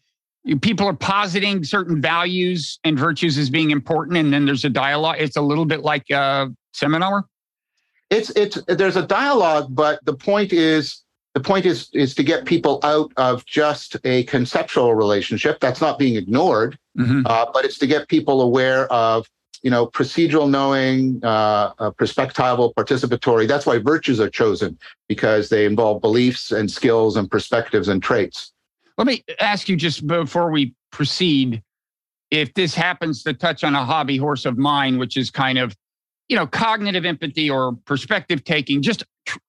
people 0.62 0.88
are 0.88 0.94
positing 0.94 1.64
certain 1.64 2.02
values 2.02 2.80
and 2.84 2.98
virtues 2.98 3.38
as 3.38 3.50
being 3.50 3.72
important, 3.72 4.18
and 4.18 4.34
then 4.34 4.46
there's 4.46 4.66
a 4.66 4.70
dialogue. 4.70 5.18
It's 5.20 5.38
a 5.38 5.42
little 5.42 5.66
bit 5.66 5.82
like 5.82 6.10
a 6.10 6.50
seminar. 6.74 7.26
It's 8.10 8.30
it's 8.32 8.62
there's 8.68 8.96
a 8.96 9.06
dialogue, 9.06 9.68
but 9.70 10.04
the 10.06 10.14
point 10.14 10.54
is 10.54 11.04
the 11.34 11.40
point 11.40 11.66
is 11.66 11.90
is 11.94 12.14
to 12.16 12.24
get 12.24 12.46
people 12.46 12.80
out 12.84 13.12
of 13.18 13.46
just 13.46 13.98
a 14.04 14.24
conceptual 14.24 14.94
relationship 14.94 15.60
that's 15.60 15.82
not 15.82 15.98
being 15.98 16.16
ignored 16.16 16.78
mm-hmm. 16.98 17.26
uh, 17.26 17.46
but 17.52 17.66
it's 17.66 17.80
to 17.80 17.88
get 17.88 18.08
people 18.08 18.42
aware 18.42 18.86
of 18.94 19.28
you 19.64 19.72
know, 19.72 19.88
procedural 19.88 20.50
knowing, 20.50 21.22
uh, 21.24 21.72
uh, 21.80 21.92
perspectival, 21.92 22.74
participatory. 22.76 23.48
That's 23.48 23.66
why 23.66 23.80
virtues 23.80 24.20
are 24.20 24.30
chosen 24.30 24.78
because 25.08 25.50
they 25.50 25.66
involve 25.66 26.02
beliefs 26.02 26.52
and 26.52 26.70
skills 26.70 27.16
and 27.16 27.32
perspectives 27.32 27.88
and 27.88 28.04
traits. 28.04 28.53
Let 28.98 29.08
me 29.08 29.24
ask 29.40 29.68
you 29.70 29.76
just 29.76 30.06
before 30.06 30.52
we 30.52 30.76
proceed 30.92 31.64
if 32.32 32.54
this 32.54 32.74
happens 32.74 33.24
to 33.24 33.34
touch 33.34 33.64
on 33.64 33.76
a 33.76 33.86
hobby 33.86 34.18
horse 34.18 34.46
of 34.46 34.58
mine, 34.58 34.98
which 34.98 35.18
is 35.18 35.30
kind 35.30 35.58
of, 35.58 35.76
you 36.30 36.36
know, 36.36 36.48
cognitive 36.48 37.06
empathy 37.06 37.50
or 37.50 37.74
perspective 37.86 38.44
taking, 38.44 38.82
just 38.82 39.04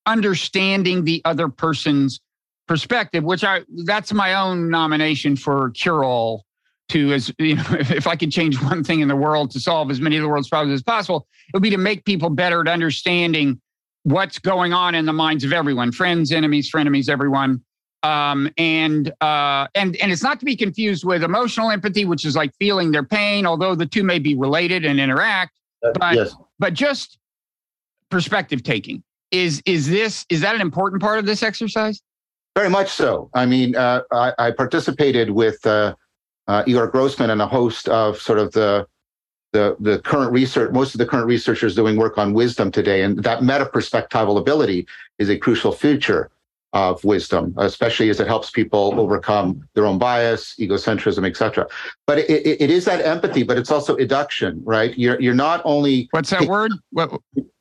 understanding 0.07 1.05
the 1.05 1.23
other 1.25 1.49
person's 1.49 2.21
perspective, 2.67 3.25
which 3.25 3.45
I 3.45 3.63
that's 3.85 4.13
my 4.13 4.35
own 4.35 4.71
nomination 4.71 5.37
for 5.37 5.71
cure 5.71 6.05
all 6.05 6.45
to 6.91 7.13
as 7.13 7.33
you 7.39 7.57
know, 7.57 7.65
if, 7.71 8.07
I 8.07 8.17
could 8.17 8.33
change 8.33 8.61
one 8.63 8.85
thing 8.85 9.01
in 9.01 9.09
the 9.09 9.17
world 9.17 9.51
to 9.53 9.61
solve 9.61 9.91
as 9.91 10.01
many 10.01 10.17
of 10.17 10.23
the 10.23 10.29
world's 10.29 10.49
problems 10.49 10.75
as 10.75 10.83
possible, 10.83 11.27
it 11.49 11.55
would 11.55 11.63
be 11.63 11.71
to 11.71 11.79
make 11.79 12.05
people 12.05 12.31
better 12.31 12.61
at 12.61 12.69
understanding 12.69 13.61
what's 14.03 14.39
going 14.39 14.73
on 14.73 14.95
in 14.95 15.07
the 15.07 15.13
minds 15.13 15.45
of 15.45 15.53
everyone, 15.53 15.91
friends, 15.91 16.33
enemies, 16.33 16.71
frenemies, 16.71 17.09
everyone. 17.09 17.63
Um, 18.05 18.51
and 18.59 19.11
uh, 19.23 19.67
and 19.75 19.97
and 19.97 20.13
it's 20.13 20.23
not 20.23 20.39
to 20.41 20.45
be 20.45 20.57
confused 20.57 21.05
with 21.05 21.23
emotional 21.23 21.71
empathy, 21.71 22.05
which 22.05 22.27
is 22.27 22.37
like 22.37 22.55
feeling 22.59 22.93
their 22.93 23.03
pain, 23.03 23.47
although 23.47 23.75
the 23.75 23.87
two 23.87 24.05
may 24.05 24.19
be 24.19 24.35
related 24.35 24.85
and 24.85 25.01
interact. 25.01 25.59
Uh, 25.83 25.93
but 25.99 26.15
yes. 26.15 26.37
but 26.59 26.75
just 26.75 27.19
perspective 28.11 28.63
taking 28.63 29.03
is 29.31 29.63
is 29.65 29.89
this 29.89 30.27
is 30.29 30.43
that 30.43 30.55
an 30.55 30.61
important 30.61 31.01
part 31.01 31.19
of 31.19 31.25
this 31.25 31.43
exercise? 31.43 32.03
Very 32.55 32.69
much 32.69 32.91
so. 32.91 33.31
I 33.35 33.47
mean, 33.47 33.75
uh, 33.75 34.03
I, 34.13 34.33
I, 34.39 34.51
participated 34.53 35.31
with 35.31 35.67
uh, 35.67 35.97
uh, 36.47 36.63
Igor 36.67 36.87
Grossmann 36.87 37.31
and 37.31 37.43
a 37.43 37.47
host 37.49 37.89
of 37.89 38.21
sort 38.21 38.39
of 38.39 38.53
the, 38.53 38.87
the 39.53 39.77
the 39.81 39.99
current 40.01 40.31
research. 40.31 40.73
Most 40.73 40.95
of 40.95 40.99
the 40.99 41.07
current 41.07 41.27
researchers 41.27 41.75
doing 41.75 41.97
work 41.97 42.17
on 42.17 42.33
wisdom 42.33 42.71
today, 42.71 43.03
and 43.03 43.23
that 43.25 43.43
meta 43.43 43.67
perspectival 43.67 44.39
ability 44.39 44.87
is 45.19 45.31
a 45.31 45.39
crucial 45.39 45.73
feature 45.73 46.31
of 46.75 47.02
wisdom, 47.04 47.54
especially 47.57 48.11
as 48.11 48.21
it 48.21 48.26
helps 48.26 48.50
people 48.50 48.99
overcome 48.99 49.66
their 49.75 49.87
own 49.87 49.97
bias, 49.97 50.54
egocentrism, 50.59 51.26
etc. 51.26 51.66
But 52.07 52.19
it, 52.19 52.28
it, 52.28 52.61
it 52.62 52.71
is 52.71 52.85
that 52.85 53.00
empathy, 53.07 53.45
but 53.45 53.57
it's 53.57 53.71
also 53.71 53.97
eduction, 53.97 54.61
right? 54.64 54.97
You're 54.99 55.19
you're 55.21 55.35
not 55.35 55.62
only 55.64 56.09
what's 56.11 56.31
that 56.31 56.43
word? 56.43 56.73
What? 56.90 57.21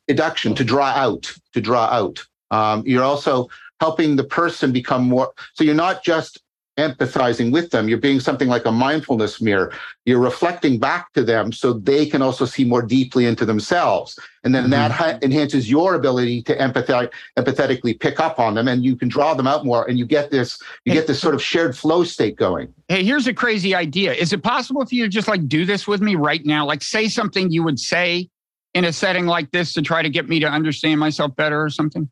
Eduction 0.10 0.55
to 0.55 0.63
draw 0.63 0.88
out, 0.88 1.32
to 1.53 1.62
draw 1.62 1.86
out. 1.86 2.25
Um, 2.51 2.84
you're 2.86 3.03
also 3.03 3.48
helping 3.79 4.15
the 4.15 4.24
person 4.24 4.72
become 4.72 5.03
more. 5.03 5.32
So 5.53 5.63
you're 5.63 5.75
not 5.75 6.03
just 6.03 6.43
empathizing 6.77 7.51
with 7.51 7.70
them. 7.70 7.88
You're 7.88 8.00
being 8.00 8.20
something 8.20 8.48
like 8.48 8.65
a 8.65 8.72
mindfulness 8.72 9.42
mirror. 9.42 9.72
You're 10.06 10.20
reflecting 10.20 10.80
back 10.80 11.13
to 11.13 11.24
them 11.24 11.51
so 11.51 11.74
they 11.74 12.06
can 12.06 12.22
also 12.22 12.46
see 12.46 12.63
more 12.63 12.82
deeply 12.82 13.25
into 13.25 13.46
themselves. 13.46 14.18
And 14.44 14.53
then 14.53 14.63
mm-hmm. 14.63 14.72
that 14.72 15.24
enhances 15.24 15.70
your 15.70 15.94
ability 15.94 16.42
to 16.44 16.58
empathetic, 16.58 17.12
empathetically 17.38 18.00
pick 18.00 18.20
up 18.20 18.39
on 18.39 18.56
them 18.56 18.68
and 18.68 18.84
you 18.84 18.96
can 18.96 19.08
draw 19.08 19.34
them 19.34 19.48
out 19.48 19.65
more 19.65 19.88
and 19.88 20.00
you 20.00 20.06
get 20.06 20.32
this, 20.32 20.60
you 20.86 20.94
get 20.94 21.08
this 21.08 21.20
sort 21.20 21.36
of 21.36 21.42
shared 21.42 21.77
flow 21.77 22.03
state 22.03 22.36
going. 22.36 22.74
Hey, 22.88 23.03
here's 23.03 23.27
a 23.27 23.34
crazy 23.34 23.75
idea. 23.75 24.13
Is 24.13 24.34
it 24.34 24.42
possible 24.44 24.86
for 24.86 24.96
you 24.96 25.03
to 25.03 25.10
just 25.10 25.27
like 25.27 25.48
do 25.48 25.65
this 25.65 25.88
with 25.88 26.01
me 26.01 26.15
right 26.15 26.44
now? 26.46 26.65
Like 26.65 26.82
say 26.82 27.08
something 27.08 27.51
you 27.51 27.63
would 27.63 27.80
say 27.80 28.30
in 28.74 28.86
a 28.86 28.94
setting 28.94 29.27
like 29.27 29.51
this 29.51 29.74
to 29.74 29.82
try 29.82 30.01
to 30.01 30.10
get 30.10 30.27
me 30.27 30.39
to 30.39 30.48
understand 30.48 31.00
myself 31.00 31.36
better 31.36 31.62
or 31.62 31.70
something? 31.70 32.10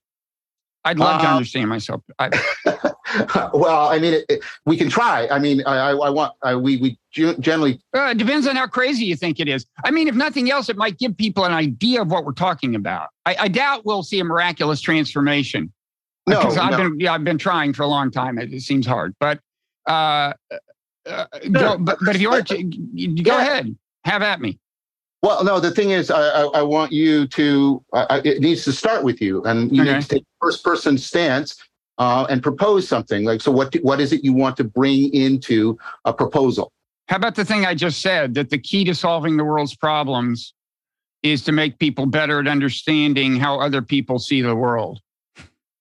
I'd 0.84 1.00
love 1.00 1.22
uh, 1.22 1.24
to 1.24 1.30
understand 1.30 1.70
myself. 1.70 2.03
I, 2.18 2.30
well, 3.53 3.89
I 3.89 4.00
mean, 4.00 4.13
it, 4.13 4.25
it, 4.30 4.44
we 4.65 4.77
can 4.77 4.89
try. 4.89 5.27
I 5.30 5.39
mean, 5.39 5.63
I, 5.65 5.89
I 5.89 6.10
want 6.10 6.34
I, 6.41 6.56
we 6.56 6.77
we 6.77 6.98
generally. 7.12 7.82
Uh, 7.96 8.10
it 8.12 8.18
depends 8.18 8.48
on 8.48 8.56
how 8.56 8.68
crazy 8.68 9.06
you 9.06 9.15
think 9.15 9.39
it 9.39 9.48
is. 9.48 9.65
I 9.84 9.91
mean, 9.91 10.08
if 10.08 10.15
nothing 10.15 10.51
else, 10.51 10.70
it 10.70 10.77
might 10.77 10.98
give 10.98 11.15
people 11.18 11.46
an 11.46 11.51
idea 11.51 12.01
of 12.01 12.12
what 12.12 12.25
we're 12.25 12.34
talking 12.34 12.75
about. 12.75 13.10
I, 13.25 13.36
I 13.39 13.48
doubt 13.48 13.86
we'll 13.86 14.03
see 14.03 14.20
a 14.20 14.24
miraculous 14.24 14.82
transformation. 14.82 15.72
No, 16.27 16.39
because 16.39 16.58
I've 16.58 16.72
no. 16.72 16.77
been 16.77 17.00
yeah, 17.00 17.13
I've 17.13 17.24
been 17.24 17.38
trying 17.38 17.74
for 17.74 17.84
a 17.84 17.88
long 17.88 18.12
time. 18.12 18.38
It, 18.38 18.53
it 18.53 18.62
seems 18.62 18.86
hard, 18.86 19.15
but 19.20 19.39
uh, 19.88 20.34
uh, 21.06 21.25
go, 21.51 21.77
but 21.77 21.98
but 22.01 22.15
if 22.15 22.22
you 22.22 22.32
are, 22.32 22.41
go 22.41 22.53
yeah. 22.56 23.41
ahead, 23.41 23.75
have 24.06 24.22
at 24.22 24.39
me. 24.39 24.60
Well, 25.24 25.44
no, 25.44 25.60
the 25.60 25.70
thing 25.70 25.91
is, 25.91 26.10
I, 26.10 26.22
I, 26.22 26.44
I 26.46 26.62
want 26.63 26.91
you 26.91 27.27
to, 27.27 27.84
uh, 27.94 28.22
it 28.25 28.41
needs 28.41 28.63
to 28.63 28.72
start 28.72 29.03
with 29.03 29.22
you 29.22 29.44
and 29.44 29.72
you 29.72 29.84
okay. 29.84 29.94
need 29.94 30.01
to 30.01 30.08
take 30.08 30.25
first 30.41 30.63
person 30.63 30.98
stance 30.98 31.58
uh, 32.01 32.25
and 32.31 32.41
propose 32.41 32.88
something. 32.88 33.25
Like, 33.25 33.41
so 33.41 33.51
what, 33.51 33.72
do, 33.72 33.79
what 33.84 34.01
is 34.01 34.12
it 34.12 34.24
you 34.24 34.34
want 34.34 34.58
to 34.58 34.63
bring 34.63 35.13
into 35.13 35.77
a 36.03 36.12
proposal? 36.12 36.72
How 37.08 37.17
about 37.17 37.36
the 37.36 37.46
thing 37.46 37.63
I 37.63 37.75
just 37.75 38.01
said 38.01 38.34
that 38.34 38.50
the 38.50 38.58
key 38.58 38.84
to 38.86 38.96
solving 38.96 39.38
the 39.38 39.43
world's 39.43 39.75
problems 39.75 40.55
is 41.22 41.43
to 41.43 41.51
make 41.51 41.77
people 41.77 42.08
better 42.08 42.39
at 42.39 42.48
understanding 42.48 43.36
how 43.36 43.60
other 43.60 43.84
people 43.84 44.17
see 44.17 44.41
the 44.41 44.55
world? 44.55 45.00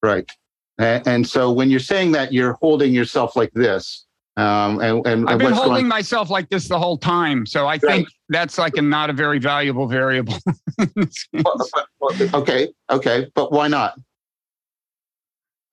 Right. 0.02 0.30
And, 0.76 1.26
so 1.26 1.50
when 1.52 1.70
you're 1.70 1.80
saying 1.80 2.12
that, 2.12 2.34
you're 2.34 2.58
holding 2.60 2.92
yourself 2.92 3.34
like 3.34 3.52
this. 3.54 4.04
Um, 4.36 4.80
and, 4.80 5.06
and, 5.06 5.28
I've 5.28 5.38
been 5.38 5.52
holding 5.52 5.72
going... 5.72 5.88
myself 5.88 6.28
like 6.28 6.50
this 6.50 6.68
the 6.68 6.78
whole 6.78 6.98
time, 6.98 7.46
so 7.46 7.66
I 7.66 7.78
think 7.78 8.08
that's 8.28 8.56
like 8.58 8.76
a 8.76 8.82
not 8.82 9.10
a 9.10 9.12
very 9.12 9.38
valuable 9.38 9.86
variable. 9.86 10.38
well, 11.32 11.68
okay, 12.34 12.68
okay, 12.90 13.26
but 13.34 13.52
why 13.52 13.68
not? 13.68 13.98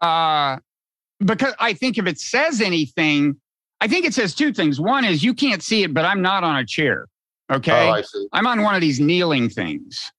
Uh, 0.02 0.58
because 1.20 1.54
I 1.60 1.74
think 1.74 1.98
if 1.98 2.06
it 2.06 2.20
says 2.20 2.62
anything, 2.62 3.38
I 3.82 3.88
think 3.88 4.06
it 4.06 4.14
says 4.14 4.36
two 4.36 4.54
things. 4.54 4.80
One 4.80 5.06
is 5.06 5.24
you 5.24 5.34
can't 5.34 5.64
see 5.64 5.84
it, 5.84 5.94
but 5.94 6.06
I'm 6.06 6.22
not 6.22 6.44
on 6.44 6.58
a 6.58 6.66
chair. 6.66 7.08
Okay, 7.52 7.90
oh. 7.90 8.28
I'm 8.34 8.46
on 8.46 8.62
one 8.62 8.76
of 8.76 8.82
these 8.82 9.00
kneeling 9.00 9.50
things. 9.50 10.12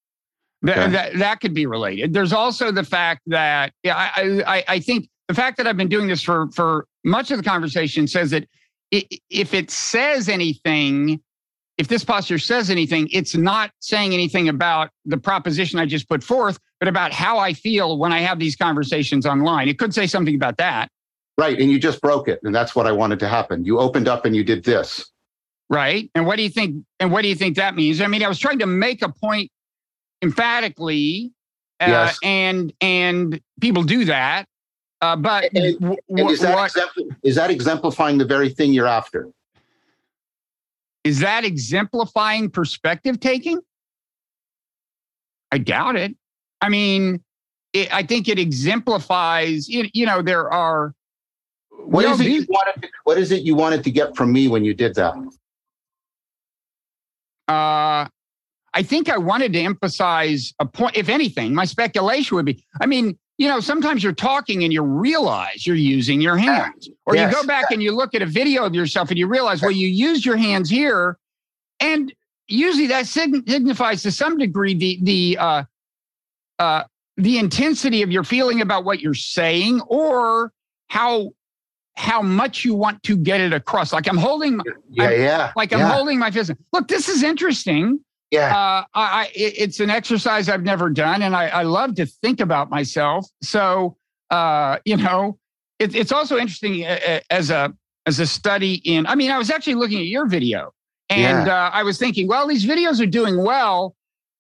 That, 0.63 0.79
okay. 0.79 0.93
that 0.93 1.19
that 1.19 1.41
could 1.41 1.55
be 1.55 1.67
related. 1.67 2.13
There's 2.13 2.33
also 2.33 2.73
the 2.73 2.83
fact 2.83 3.23
that 3.27 3.73
yeah, 3.85 3.97
I, 3.97 4.43
I 4.47 4.65
I 4.67 4.81
think 4.81 5.09
the 5.29 5.35
fact 5.35 5.57
that 5.59 5.67
I've 5.69 5.77
been 5.77 5.89
doing 5.89 6.09
this 6.09 6.23
for 6.23 6.51
for 6.51 6.87
much 7.05 7.31
of 7.31 7.37
the 7.37 7.45
conversation 7.45 8.09
says 8.09 8.31
that 8.31 8.49
if 8.91 9.55
it 9.55 9.71
says 9.71 10.29
anything, 10.29 11.21
if 11.79 11.89
this 11.89 12.05
posture 12.05 12.39
says 12.39 12.71
anything, 12.71 13.09
it's 13.13 13.35
not 13.35 13.71
saying 13.81 14.13
anything 14.13 14.49
about 14.49 14.91
the 15.05 15.17
proposition 15.17 15.79
I 15.79 15.87
just 15.87 16.09
put 16.09 16.23
forth, 16.23 16.59
but 16.81 16.89
about 16.89 17.13
how 17.13 17.39
I 17.39 17.53
feel 17.53 17.99
when 17.99 18.13
I 18.13 18.21
have 18.21 18.39
these 18.39 18.57
conversations 18.57 19.27
online. 19.27 19.69
It 19.69 19.79
could 19.79 19.95
say 19.95 20.07
something 20.07 20.35
about 20.35 20.57
that. 20.59 20.91
Right. 21.39 21.59
And 21.59 21.71
you 21.71 21.79
just 21.79 22.01
broke 22.01 22.29
it. 22.29 22.41
And 22.43 22.55
that's 22.55 22.75
what 22.75 22.87
I 22.87 22.93
wanted 22.93 23.21
to 23.21 23.29
happen. 23.29 23.65
You 23.65 23.79
opened 23.79 24.09
up 24.09 24.25
and 24.25 24.35
you 24.35 24.43
did 24.43 24.65
this. 24.65 25.11
Right. 25.71 26.11
And 26.15 26.27
what 26.27 26.37
do 26.37 26.43
you 26.43 26.49
think? 26.49 26.85
And 26.99 27.13
what 27.13 27.23
do 27.23 27.29
you 27.29 27.37
think 27.37 27.57
that 27.57 27.77
means? 27.77 28.01
I 28.01 28.09
mean, 28.09 28.25
I 28.25 28.29
was 28.29 28.39
trying 28.39 28.59
to 28.59 28.67
make 28.67 29.03
a 29.03 29.09
point 29.09 29.51
emphatically. 30.23 31.33
Uh, 31.81 31.87
yes. 31.87 32.19
and 32.25 32.73
and 32.81 33.41
people 33.61 33.85
do 33.85 34.05
that 34.07 34.49
uh, 35.01 35.17
but 35.17 35.45
and, 35.55 35.99
and 36.09 36.31
is, 36.31 36.41
that 36.41 36.55
what, 36.55 36.75
is 37.23 37.37
that 37.37 37.51
exemplifying 37.51 38.19
the 38.19 38.25
very 38.25 38.49
thing 38.49 38.73
you're 38.73 38.87
after? 38.87 39.29
Is 41.09 41.21
that 41.21 41.43
exemplifying 41.43 42.51
perspective 42.51 43.19
taking? 43.19 43.61
I 45.51 45.57
doubt 45.57 45.97
it. 45.97 46.15
I 46.61 46.69
mean, 46.69 47.25
it, 47.73 47.91
I 47.91 48.03
think 48.03 48.29
it 48.29 48.39
exemplifies. 48.39 49.71
You, 49.71 49.89
you 49.95 50.05
know, 50.05 50.21
there 50.21 50.53
are. 50.53 50.93
What 51.71 52.05
is 52.05 52.21
it 52.21 52.27
you 52.27 52.45
wanted? 52.51 52.83
To, 52.83 52.89
what 53.05 53.17
is 53.17 53.33
it 53.33 53.41
you 53.41 53.55
wanted 53.55 53.85
to 53.85 53.91
get 53.91 54.17
from 54.19 54.31
me 54.35 54.49
when 54.49 54.67
you 54.67 54.75
did 54.75 54.97
that? 54.97 55.15
Uh, 57.49 58.07
I 58.75 58.83
think 58.83 59.09
I 59.09 59.17
wanted 59.17 59.55
to 59.55 59.61
emphasize 59.61 60.53
a 60.59 60.67
point. 60.67 60.95
If 60.95 61.09
anything, 61.09 61.55
my 61.55 61.65
speculation 61.65 62.37
would 62.37 62.45
be. 62.45 62.63
I 62.83 62.85
mean, 62.85 63.19
you 63.39 63.49
know, 63.49 63.61
sometimes 63.61 64.03
you're 64.03 64.13
talking 64.13 64.65
and 64.65 64.73
you 64.73 64.83
realize 64.83 65.65
you're 65.67 65.77
using 65.77 66.21
your 66.21 66.37
hands. 66.37 66.91
Or 67.07 67.15
yes. 67.15 67.33
you 67.33 67.41
go 67.41 67.47
back 67.47 67.71
and 67.71 67.81
you 67.81 67.93
look 67.93 68.15
at 68.15 68.21
a 68.21 68.27
video 68.27 68.65
of 68.65 68.75
yourself 68.75 69.11
and 69.11 69.19
you 69.19 69.29
realize, 69.29 69.63
well, 69.63 69.71
you 69.71 69.87
used 69.87 70.27
your 70.27 70.37
hands 70.37 70.69
here. 70.69 71.17
And 71.79 72.13
usually 72.49 72.89
that 72.89 73.07
signifies 73.07 74.03
to 74.03 74.11
some 74.11 74.39
degree 74.39 74.75
the 74.75 74.99
the 75.03 75.39
uh, 75.39 75.65
uh, 76.59 76.85
the 77.17 77.39
intensity 77.39 78.03
of 78.03 78.11
your 78.11 78.25
feeling 78.25 78.61
about 78.61 78.85
what 78.85 79.01
you're 79.01 79.15
saying 79.15 79.81
or 79.83 80.53
how 80.89 81.31
how 81.97 82.23
much 82.23 82.65
you 82.65 82.75
want 82.75 83.03
to 83.05 83.17
get 83.17 83.41
it 83.41 83.53
across. 83.53 83.93
Like 83.93 84.09
I'm 84.09 84.17
holding, 84.17 84.61
yeah, 84.91 85.05
I'm, 85.05 85.21
yeah, 85.21 85.53
like 85.55 85.73
I'm 85.73 85.81
yeah. 85.81 85.93
holding 85.93 86.19
my 86.19 86.33
fist. 86.33 86.51
Look, 86.73 86.89
this 86.89 87.09
is 87.09 87.23
interesting. 87.23 88.01
Yeah. 88.31 88.55
Uh, 88.55 88.85
I, 88.95 89.31
it's 89.35 89.81
an 89.81 89.91
exercise 89.91 90.49
I've 90.49 90.63
never 90.63 90.91
done, 90.91 91.23
and 91.23 91.35
I, 91.35 91.49
I 91.49 91.63
love 91.63 91.95
to 91.97 92.07
think 92.07 92.41
about 92.41 92.69
myself. 92.69 93.27
So, 93.43 93.97
uh, 94.31 94.79
you 94.85 94.97
know, 94.97 95.39
it, 95.79 95.95
it's 95.95 96.13
also 96.13 96.37
interesting 96.37 96.85
uh, 96.85 96.99
uh, 97.07 97.21
as 97.31 97.51
a 97.51 97.73
as 98.07 98.21
a 98.21 98.27
study 98.27 98.83
in. 98.85 99.07
I 99.07 99.15
mean, 99.15 99.31
I 99.31 99.39
was 99.39 99.51
actually 99.51 99.77
looking 99.77 99.99
at 99.99 100.07
your 100.07 100.27
video, 100.27 100.73
and 101.09 101.47
yeah. 101.47 101.67
uh, 101.67 101.71
I 101.73 101.83
was 101.83 101.99
thinking, 101.99 102.29
well, 102.29 102.47
these 102.47 102.67
videos 102.67 103.01
are 103.01 103.07
doing 103.07 103.43
well, 103.43 103.95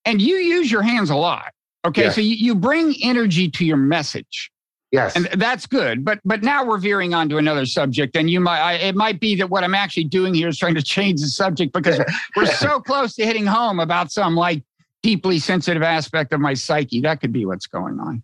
and 0.05 0.21
you 0.21 0.37
use 0.37 0.71
your 0.71 0.83
hands 0.83 1.09
a 1.11 1.17
lot. 1.17 1.53
Okay, 1.87 2.03
yes. 2.03 2.15
so 2.15 2.21
you, 2.21 2.35
you 2.35 2.55
bring 2.55 2.95
energy 3.03 3.51
to 3.51 3.65
your 3.65 3.77
message. 3.79 4.51
Yes. 4.91 5.17
And 5.17 5.27
that's 5.41 5.67
good. 5.67 6.05
But 6.05 6.21
but 6.25 6.43
now 6.43 6.65
we're 6.65 6.79
veering 6.79 7.13
onto 7.13 7.37
another 7.37 7.67
subject. 7.67 8.17
And 8.17 8.31
you 8.31 8.41
might 8.41 8.61
I, 8.61 8.73
it 8.75 8.95
might 8.95 9.21
be 9.21 9.35
that 9.37 9.51
what 9.51 9.63
I'm 9.63 9.75
actually 9.75 10.05
doing 10.05 10.33
here 10.33 10.49
is 10.49 10.59
trying 10.59 10.75
to 10.77 10.83
change 10.83 11.21
the 11.21 11.29
subject 11.29 11.73
because 11.73 12.01
we're 12.37 12.47
so 12.47 12.81
close 12.87 13.15
to 13.17 13.27
hitting 13.27 13.47
home 13.47 13.81
about 13.81 14.11
some 14.11 14.35
like 14.35 14.63
deeply 15.03 15.39
sensitive 15.39 15.83
aspect 15.83 16.33
of 16.33 16.41
my 16.41 16.55
psyche. 16.55 17.01
That 17.01 17.21
could 17.21 17.33
be 17.33 17.45
what's 17.45 17.67
going 17.67 18.01
on. 18.01 18.23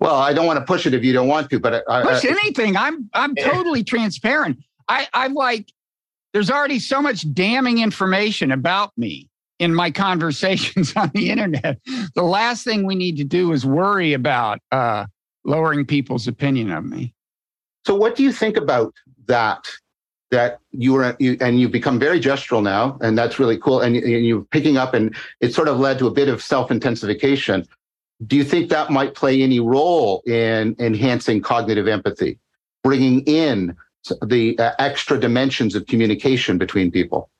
Well, 0.00 0.16
I 0.16 0.32
don't 0.32 0.46
want 0.46 0.58
to 0.58 0.64
push 0.64 0.86
it 0.86 0.94
if 0.94 1.04
you 1.04 1.12
don't 1.12 1.28
want 1.28 1.48
to, 1.50 1.60
but 1.60 1.84
I, 1.88 2.02
push 2.02 2.24
I, 2.24 2.28
anything. 2.28 2.76
I'm 2.76 3.08
I'm 3.14 3.36
totally 3.36 3.84
transparent. 3.84 4.58
I 4.88 5.06
I'm 5.14 5.34
like, 5.34 5.70
there's 6.32 6.50
already 6.50 6.80
so 6.80 7.00
much 7.00 7.32
damning 7.32 7.78
information 7.78 8.50
about 8.50 8.92
me 8.98 9.28
in 9.60 9.74
my 9.74 9.92
conversations 9.92 10.92
on 10.96 11.12
the 11.14 11.30
internet. 11.30 11.78
The 12.14 12.22
last 12.22 12.64
thing 12.64 12.86
we 12.86 12.96
need 12.96 13.16
to 13.18 13.24
do 13.24 13.52
is 13.52 13.64
worry 13.64 14.12
about 14.12 14.58
uh, 14.72 15.06
lowering 15.46 15.86
people's 15.86 16.28
opinion 16.28 16.70
of 16.70 16.84
me. 16.84 17.14
So, 17.86 17.94
what 17.94 18.16
do 18.16 18.22
you 18.22 18.32
think 18.32 18.56
about 18.56 18.94
that? 19.26 19.66
That 20.32 20.58
you 20.72 20.92
were, 20.92 21.16
you, 21.20 21.36
and 21.40 21.60
you've 21.60 21.70
become 21.70 22.00
very 22.00 22.18
gestural 22.18 22.60
now, 22.60 22.98
and 23.00 23.16
that's 23.16 23.38
really 23.38 23.56
cool. 23.56 23.80
And, 23.80 23.94
and 23.94 24.26
you're 24.26 24.42
picking 24.42 24.76
up, 24.76 24.92
and 24.92 25.14
it 25.40 25.54
sort 25.54 25.68
of 25.68 25.78
led 25.78 26.00
to 26.00 26.08
a 26.08 26.10
bit 26.10 26.28
of 26.28 26.42
self 26.42 26.70
intensification. 26.72 27.64
Do 28.26 28.34
you 28.34 28.42
think 28.42 28.68
that 28.70 28.90
might 28.90 29.14
play 29.14 29.40
any 29.42 29.60
role 29.60 30.22
in 30.26 30.74
enhancing 30.80 31.42
cognitive 31.42 31.86
empathy, 31.86 32.40
bringing 32.82 33.20
in 33.20 33.76
the 34.22 34.58
uh, 34.58 34.72
extra 34.80 35.18
dimensions 35.18 35.76
of 35.76 35.86
communication 35.86 36.58
between 36.58 36.90
people? 36.90 37.30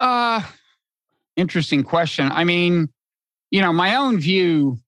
Uh, 0.00 0.42
interesting 1.36 1.84
question. 1.84 2.30
I 2.32 2.42
mean, 2.42 2.88
you 3.52 3.60
know, 3.60 3.72
my 3.72 3.96
own 3.96 4.18
view, 4.18 4.78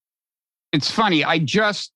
it's 0.72 0.90
funny. 0.90 1.22
I 1.22 1.38
just 1.38 1.92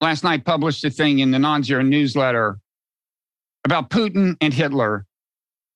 last 0.00 0.24
night 0.24 0.44
published 0.44 0.84
a 0.84 0.90
thing 0.90 1.18
in 1.18 1.30
the 1.30 1.38
non-zero 1.38 1.82
newsletter 1.82 2.58
about 3.64 3.90
Putin 3.90 4.36
and 4.40 4.52
Hitler. 4.52 5.06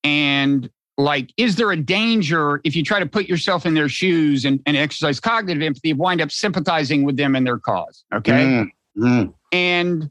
And 0.03 0.71
like, 0.97 1.33
is 1.37 1.57
there 1.57 1.71
a 1.73 1.77
danger 1.77 2.61
if 2.65 2.77
you 2.77 2.83
try 2.83 3.01
to 3.01 3.07
put 3.07 3.27
yourself 3.27 3.67
in 3.67 3.75
their 3.75 3.89
shoes 3.89 4.45
and, 4.45 4.61
and 4.67 4.77
exercise 4.77 5.21
cognitive 5.21 5.63
empathy, 5.63 5.89
you 5.89 5.97
wind 5.97 6.21
up 6.21 6.31
sympathizing 6.31 7.05
with 7.05 7.17
them 7.17 7.35
and 7.35 7.47
their 7.47 7.59
cause? 7.59 8.05
Okay. 8.15 8.67
Mm-hmm. 8.97 9.31
And 9.53 10.11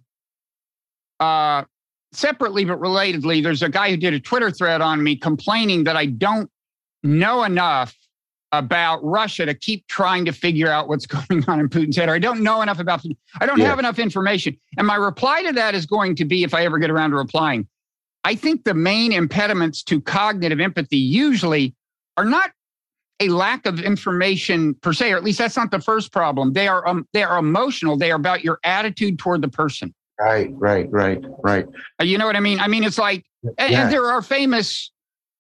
uh, 1.20 1.64
separately 2.12 2.66
but 2.66 2.80
relatedly, 2.80 3.42
there's 3.42 3.64
a 3.64 3.70
guy 3.70 3.90
who 3.90 3.98
did 3.98 4.14
a 4.14 4.20
Twitter 4.20 4.52
thread 4.52 4.82
on 4.82 5.04
me 5.04 5.16
complaining 5.16 5.86
that 5.86 5.96
I 5.96 6.08
don't 6.08 6.50
know 7.02 7.44
enough 7.44 7.96
about 8.54 9.04
Russia 9.04 9.46
to 9.48 9.54
keep 9.54 9.86
trying 9.88 10.24
to 10.26 10.32
figure 10.32 10.70
out 10.70 10.88
what's 10.88 11.06
going 11.30 11.44
on 11.48 11.60
in 11.60 11.68
Putin's 11.68 11.98
head, 11.98 12.08
or 12.08 12.14
I 12.14 12.20
don't 12.20 12.42
know 12.42 12.62
enough 12.62 12.80
about 12.80 13.02
Putin. 13.02 13.18
I 13.42 13.46
don't 13.46 13.60
yeah. 13.60 13.66
have 13.66 13.80
enough 13.80 14.00
information. 14.00 14.58
And 14.78 14.88
my 14.88 14.96
reply 14.96 15.44
to 15.44 15.52
that 15.54 15.76
is 15.76 15.86
going 15.86 16.16
to 16.16 16.26
be, 16.26 16.44
if 16.44 16.54
I 16.54 16.64
ever 16.64 16.78
get 16.78 16.90
around 16.90 17.12
to 17.12 17.18
replying, 17.18 17.68
I 18.24 18.36
think 18.36 18.64
the 18.64 18.74
main 18.74 19.12
impediments 19.12 19.84
to 19.84 20.00
cognitive 20.00 20.62
empathy 20.62 20.98
usually 20.98 21.76
are 22.16 22.24
not 22.24 22.52
a 23.20 23.28
lack 23.30 23.66
of 23.66 23.80
information 23.80 24.76
per 24.76 24.94
se, 24.94 25.12
or 25.12 25.18
at 25.18 25.24
least 25.24 25.40
that's 25.40 25.58
not 25.58 25.72
the 25.72 25.80
first 25.80 26.12
problem. 26.12 26.54
They 26.54 26.68
are 26.68 26.88
um, 26.88 27.08
they 27.14 27.24
are 27.24 27.38
emotional. 27.38 27.98
They 27.98 28.12
are 28.12 28.16
about 28.16 28.44
your 28.44 28.60
attitude 28.64 29.20
toward 29.20 29.42
the 29.42 29.50
person. 29.50 29.94
Right, 30.20 30.52
right, 30.54 30.90
right, 30.92 31.22
right. 31.44 31.66
Uh, 32.00 32.04
you 32.04 32.18
know 32.18 32.26
what 32.26 32.36
I 32.36 32.40
mean? 32.40 32.60
I 32.60 32.68
mean, 32.68 32.84
it's 32.84 33.00
like, 33.00 33.26
and, 33.58 33.72
yeah. 33.72 33.84
and 33.84 33.92
there 33.92 34.06
are 34.06 34.22
famous 34.22 34.92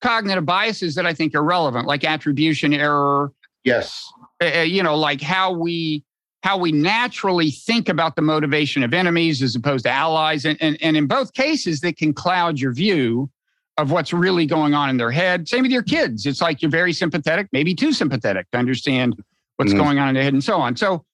cognitive 0.04 0.46
biases 0.46 0.96
that 0.96 1.06
I 1.06 1.14
think 1.14 1.34
are 1.34 1.44
relevant, 1.44 1.88
like 1.88 2.04
attribution 2.04 2.74
error. 2.74 3.32
Yes. 3.64 4.06
Uh, 4.42 4.52
uh, 4.58 4.62
you 4.62 4.84
know, 4.84 4.96
like 4.96 5.22
how 5.22 5.52
we 5.52 6.04
how 6.44 6.58
we 6.58 6.74
naturally 6.74 7.50
think 7.50 7.88
about 7.88 8.18
the 8.18 8.22
motivation 8.22 8.84
of 8.84 8.94
enemies 8.94 9.42
as 9.42 9.56
opposed 9.56 9.86
to 9.86 9.92
allies, 9.92 10.46
and 10.46 10.58
and, 10.62 10.78
and 10.82 10.98
in 10.98 11.08
both 11.08 11.34
cases, 11.34 11.80
they 11.80 11.94
can 11.94 12.14
cloud 12.14 12.60
your 12.60 12.74
view 12.74 13.30
of 13.78 13.90
what's 13.90 14.14
really 14.14 14.46
going 14.46 14.76
on 14.76 14.90
in 14.90 14.98
their 14.98 15.10
head. 15.10 15.48
Same 15.48 15.64
with 15.64 15.72
your 15.72 15.82
kids. 15.84 16.28
It's 16.28 16.42
like 16.42 16.62
you're 16.62 16.70
very 16.70 16.94
sympathetic, 16.94 17.48
maybe 17.52 17.74
too 17.74 17.92
sympathetic 17.92 18.46
to 18.52 18.60
understand 18.60 19.16
what's 19.56 19.72
mm-hmm. 19.72 19.82
going 19.82 20.00
on 20.00 20.10
in 20.10 20.14
their 20.14 20.24
head 20.24 20.34
and 20.34 20.44
so 20.44 20.58
on. 20.58 20.76
So 20.76 21.06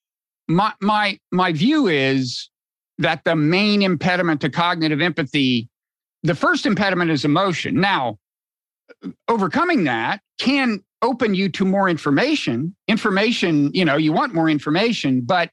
my 0.48 0.74
my 0.81 1.19
my 1.31 1.53
view 1.53 1.88
is 1.88 2.49
that 2.97 3.23
the 3.23 3.36
main 3.36 3.82
impediment 3.82 4.41
to 4.41 4.49
cognitive 4.49 4.99
empathy, 4.99 5.69
the 6.23 6.36
first 6.36 6.65
impediment 6.65 7.12
is 7.12 7.23
emotion. 7.23 7.80
Now, 7.80 8.18
overcoming 9.28 9.84
that 9.86 10.21
can 10.38 10.84
open 11.02 11.34
you 11.34 11.49
to 11.49 11.65
more 11.65 11.89
information. 11.89 12.75
Information, 12.88 13.71
you 13.73 13.86
know, 13.86 13.95
you 13.95 14.12
want 14.12 14.34
more 14.34 14.49
information, 14.49 15.21
but 15.21 15.49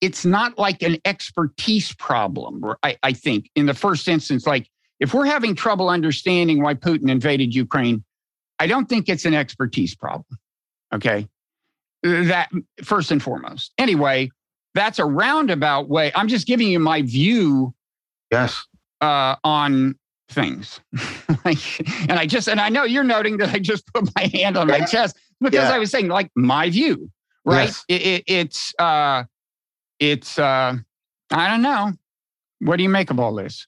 it's 0.00 0.24
not 0.24 0.58
like 0.58 0.82
an 0.82 0.98
expertise 1.04 1.94
problem, 1.94 2.62
I, 2.82 2.96
I 3.02 3.12
think, 3.12 3.50
in 3.56 3.66
the 3.66 3.74
first 3.74 4.08
instance. 4.08 4.46
Like, 4.46 4.68
if 5.00 5.12
we're 5.12 5.26
having 5.26 5.54
trouble 5.54 5.88
understanding 5.88 6.62
why 6.62 6.74
Putin 6.74 7.10
invaded 7.10 7.54
Ukraine, 7.54 8.04
I 8.58 8.66
don't 8.66 8.88
think 8.88 9.08
it's 9.08 9.24
an 9.24 9.34
expertise 9.34 9.94
problem. 9.94 10.38
Okay. 10.94 11.28
That 12.02 12.50
first 12.84 13.10
and 13.10 13.22
foremost. 13.22 13.72
Anyway, 13.78 14.30
that's 14.74 14.98
a 14.98 15.04
roundabout 15.04 15.88
way. 15.88 16.12
I'm 16.14 16.28
just 16.28 16.46
giving 16.46 16.68
you 16.68 16.78
my 16.78 17.02
view. 17.02 17.74
Yes. 18.30 18.66
Uh, 19.00 19.36
on 19.44 19.98
things. 20.28 20.80
and 21.44 22.12
I 22.12 22.26
just, 22.26 22.48
and 22.48 22.60
I 22.60 22.68
know 22.68 22.84
you're 22.84 23.04
noting 23.04 23.36
that 23.38 23.54
I 23.54 23.58
just 23.58 23.86
put 23.94 24.08
my 24.16 24.30
hand 24.32 24.56
on 24.56 24.68
my 24.68 24.80
chest 24.80 25.16
because 25.40 25.68
yeah. 25.68 25.74
I 25.74 25.78
was 25.78 25.90
saying, 25.90 26.08
like, 26.08 26.30
my 26.34 26.70
view, 26.70 27.10
right? 27.44 27.64
Yes. 27.64 27.84
It, 27.88 28.02
it, 28.06 28.24
it's, 28.26 28.74
uh, 28.78 29.24
it's, 29.98 30.38
uh, 30.38 30.76
I 31.30 31.48
don't 31.48 31.62
know. 31.62 31.92
What 32.60 32.76
do 32.76 32.82
you 32.82 32.88
make 32.88 33.10
of 33.10 33.20
all 33.20 33.34
this? 33.34 33.66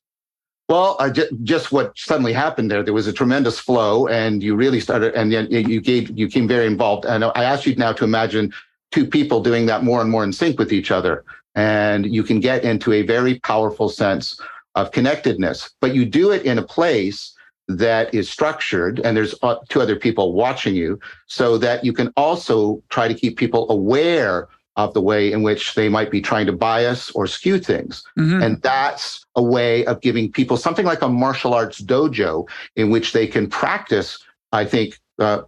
Well, 0.68 0.97
uh, 0.99 1.11
just, 1.11 1.33
just 1.44 1.73
what 1.73 1.97
suddenly 1.97 2.33
happened 2.33 2.71
there, 2.71 2.83
there 2.83 2.92
was 2.92 3.07
a 3.07 3.12
tremendous 3.12 3.59
flow, 3.59 4.07
and 4.07 4.42
you 4.42 4.55
really 4.55 4.81
started, 4.81 5.14
and 5.14 5.33
then 5.33 5.51
you 5.51 5.81
gave, 5.81 6.16
you 6.16 6.29
came 6.29 6.47
very 6.47 6.66
involved. 6.66 7.07
And 7.07 7.25
I 7.25 7.44
asked 7.44 7.64
you 7.64 7.75
now 7.77 7.92
to 7.92 8.05
imagine 8.05 8.53
two 8.90 9.07
people 9.07 9.42
doing 9.42 9.64
that 9.66 9.83
more 9.83 10.03
and 10.03 10.11
more 10.11 10.25
in 10.25 10.33
sync 10.33 10.59
with 10.59 10.73
each 10.73 10.90
other, 10.90 11.25
and 11.55 12.12
you 12.14 12.23
can 12.23 12.40
get 12.40 12.64
into 12.64 12.92
a 12.92 13.03
very 13.03 13.38
powerful 13.40 13.88
sense 13.88 14.38
of 14.79 14.93
connectedness, 14.93 15.71
but 15.81 15.95
you 15.95 16.05
do 16.05 16.31
it 16.31 16.43
in 16.45 16.57
a 16.59 16.62
place 16.62 17.35
that 17.67 18.14
is 18.14 18.31
structured 18.31 19.01
and 19.01 19.17
there's 19.17 19.35
uh, 19.43 19.57
two 19.69 19.81
other 19.81 19.97
people 19.97 20.33
watching 20.33 20.75
you 20.75 20.99
so 21.27 21.59
that 21.59 21.85
you 21.85 21.93
can 21.93 22.12
also 22.17 22.83
try 22.88 23.09
to 23.09 23.14
keep 23.14 23.37
people 23.37 23.71
aware 23.71 24.49
of 24.77 24.95
the 24.95 25.03
way 25.03 25.33
in 25.33 25.43
which 25.43 25.75
they 25.75 25.88
might 25.88 26.11
be 26.12 26.21
trying 26.21 26.47
to 26.47 26.53
bias 26.53 27.11
or 27.11 27.27
skew 27.27 27.59
things. 27.59 28.05
Mm-hmm. 28.17 28.41
And 28.41 28.62
that's 28.62 29.27
a 29.35 29.43
way 29.43 29.85
of 29.87 30.01
giving 30.01 30.31
people 30.31 30.57
something 30.57 30.87
like 30.87 31.03
a 31.03 31.09
martial 31.09 31.53
arts 31.53 31.83
dojo 31.83 32.49
in 32.77 32.88
which 32.88 33.12
they 33.12 33.27
can 33.27 33.51
practice, 33.51 34.19
I 34.53 34.64
think, 34.64 34.99
uh, 35.19 35.43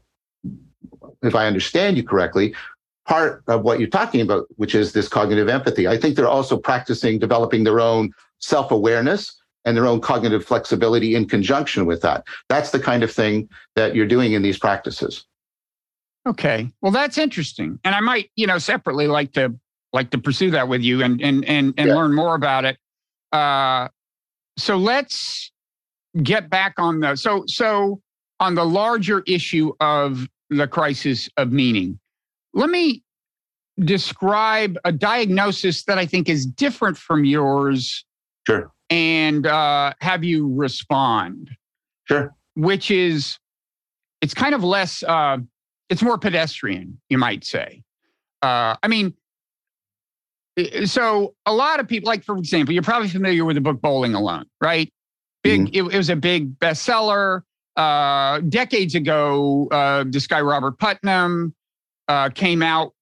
if 1.23 1.37
I 1.37 1.47
understand 1.47 1.97
you 1.97 2.03
correctly, 2.03 2.55
part 3.07 3.45
of 3.47 3.63
what 3.63 3.79
you're 3.79 3.89
talking 3.89 4.21
about, 4.21 4.47
which 4.57 4.75
is 4.75 4.93
this 4.93 5.09
cognitive 5.09 5.49
empathy. 5.49 5.87
I 5.87 5.97
think 5.97 6.17
they're 6.17 6.29
also 6.29 6.57
practicing 6.57 7.21
developing 7.21 7.63
their 7.63 7.81
own 7.81 8.13
self 8.41 8.71
awareness 8.71 9.41
and 9.65 9.77
their 9.77 9.87
own 9.87 10.01
cognitive 10.01 10.45
flexibility 10.45 11.15
in 11.15 11.29
conjunction 11.29 11.87
with 11.87 12.01
that. 12.03 12.25
That's 12.49 12.71
the 12.71 12.81
kind 12.81 13.03
of 13.03 13.13
thing 13.13 13.49
that 13.77 13.95
you're 13.95 14.07
doing 14.07 14.33
in 14.33 14.43
these 14.43 14.59
practices. 14.59 15.27
Okay. 16.27 16.71
Well, 16.81 16.93
that's 16.93 17.19
interesting. 17.19 17.79
And 17.85 17.95
I 17.95 18.01
might, 18.01 18.31
you 18.37 18.47
know, 18.47 18.59
separately 18.59 19.07
like 19.07 19.33
to 19.33 19.55
like 19.93 20.11
to 20.11 20.19
pursue 20.19 20.51
that 20.53 20.69
with 20.69 20.83
you 20.83 21.03
and 21.03 21.21
and 21.21 21.45
and, 21.45 21.75
and 21.77 21.89
yeah. 21.89 21.95
learn 21.95 22.15
more 22.15 22.35
about 22.35 22.65
it. 22.65 22.79
Uh 23.33 23.89
so 24.59 24.77
let's 24.77 25.51
get 26.23 26.51
back 26.51 26.75
on 26.79 27.01
the 27.01 27.17
so 27.17 27.45
so 27.47 28.01
on 28.39 28.55
the 28.55 28.65
larger 28.65 29.23
issue 29.27 29.73
of 29.81 30.27
the 30.51 30.67
crisis 30.67 31.29
of 31.37 31.53
meaning. 31.53 31.99
Let 32.53 32.71
me 32.71 33.03
describe 33.79 34.77
a 34.85 34.93
diagnosis 34.93 35.85
that 35.85 35.99
I 35.99 36.07
think 36.07 36.29
is 36.29 36.45
different 36.45 36.99
from 36.99 37.25
yours 37.25 38.05
Sure. 38.47 38.71
And 38.89 39.47
uh, 39.47 39.93
have 40.01 40.25
you 40.25 40.53
respond. 40.55 41.51
Sure. 42.07 42.35
Which 42.57 42.91
is, 42.91 43.39
it's 44.21 44.35
kind 44.35 44.55
of 44.55 44.65
less, 44.65 45.03
uh, 45.03 45.39
it's 45.89 46.03
more 46.03 46.19
pedestrian, 46.19 47.01
you 47.09 47.19
might 47.19 47.45
say. 47.45 47.83
Uh, 48.43 48.77
I 48.83 48.89
mean, 48.89 49.15
so 50.85 51.35
a 51.47 51.53
lot 51.53 51.81
of 51.81 51.89
people, 51.89 52.09
like 52.09 52.25
for 52.25 52.37
example, 52.37 52.75
you're 52.75 52.83
probably 52.83 53.09
familiar 53.09 53.45
with 53.45 53.57
the 53.57 53.61
book 53.61 53.81
Bowling 53.81 54.15
Alone, 54.15 54.47
right? 54.61 54.93
Big, 55.43 55.67
mm-hmm. 55.67 55.87
it, 55.89 55.95
it, 55.95 55.97
was 55.97 56.11
a 56.11 56.17
big 56.17 56.59
bestseller. 56.59 57.43
Uh, 57.77 58.41
decades 58.41 58.95
ago, 58.95 59.69
uh, 59.71 60.05
this 60.07 60.27
guy 60.27 60.41
Robert 60.41 60.79
Putnam 60.79 61.55
uh, 62.09 62.29
came 62.31 62.63
out 62.63 62.93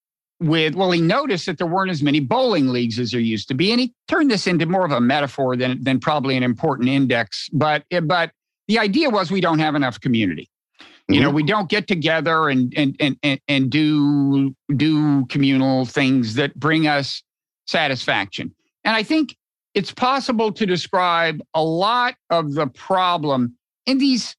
with 0.40 0.74
well 0.74 0.90
he 0.90 1.00
noticed 1.00 1.46
that 1.46 1.58
there 1.58 1.66
weren't 1.66 1.90
as 1.90 2.02
many 2.02 2.20
bowling 2.20 2.68
leagues 2.68 2.98
as 2.98 3.10
there 3.10 3.20
used 3.20 3.48
to 3.48 3.54
be 3.54 3.72
and 3.72 3.80
he 3.80 3.94
turned 4.06 4.30
this 4.30 4.46
into 4.46 4.66
more 4.66 4.84
of 4.84 4.92
a 4.92 5.00
metaphor 5.00 5.56
than 5.56 5.82
than 5.82 5.98
probably 5.98 6.36
an 6.36 6.42
important 6.42 6.88
index 6.88 7.48
but 7.52 7.84
but 8.04 8.30
the 8.68 8.78
idea 8.78 9.10
was 9.10 9.30
we 9.30 9.40
don't 9.40 9.58
have 9.58 9.74
enough 9.74 10.00
community 10.00 10.48
mm-hmm. 10.80 11.14
you 11.14 11.20
know 11.20 11.28
mm-hmm. 11.28 11.36
we 11.36 11.42
don't 11.42 11.68
get 11.68 11.88
together 11.88 12.48
and, 12.48 12.72
and 12.76 12.96
and 13.00 13.16
and 13.22 13.40
and 13.48 13.70
do 13.70 14.54
do 14.76 15.26
communal 15.26 15.84
things 15.84 16.34
that 16.34 16.54
bring 16.54 16.86
us 16.86 17.22
satisfaction 17.66 18.54
And 18.84 18.96
I 18.96 19.02
think 19.02 19.36
it's 19.74 19.92
possible 19.92 20.50
to 20.52 20.66
describe 20.66 21.40
a 21.54 21.62
lot 21.62 22.14
of 22.30 22.54
the 22.54 22.66
problem 22.66 23.56
in 23.86 23.98
these, 23.98 24.34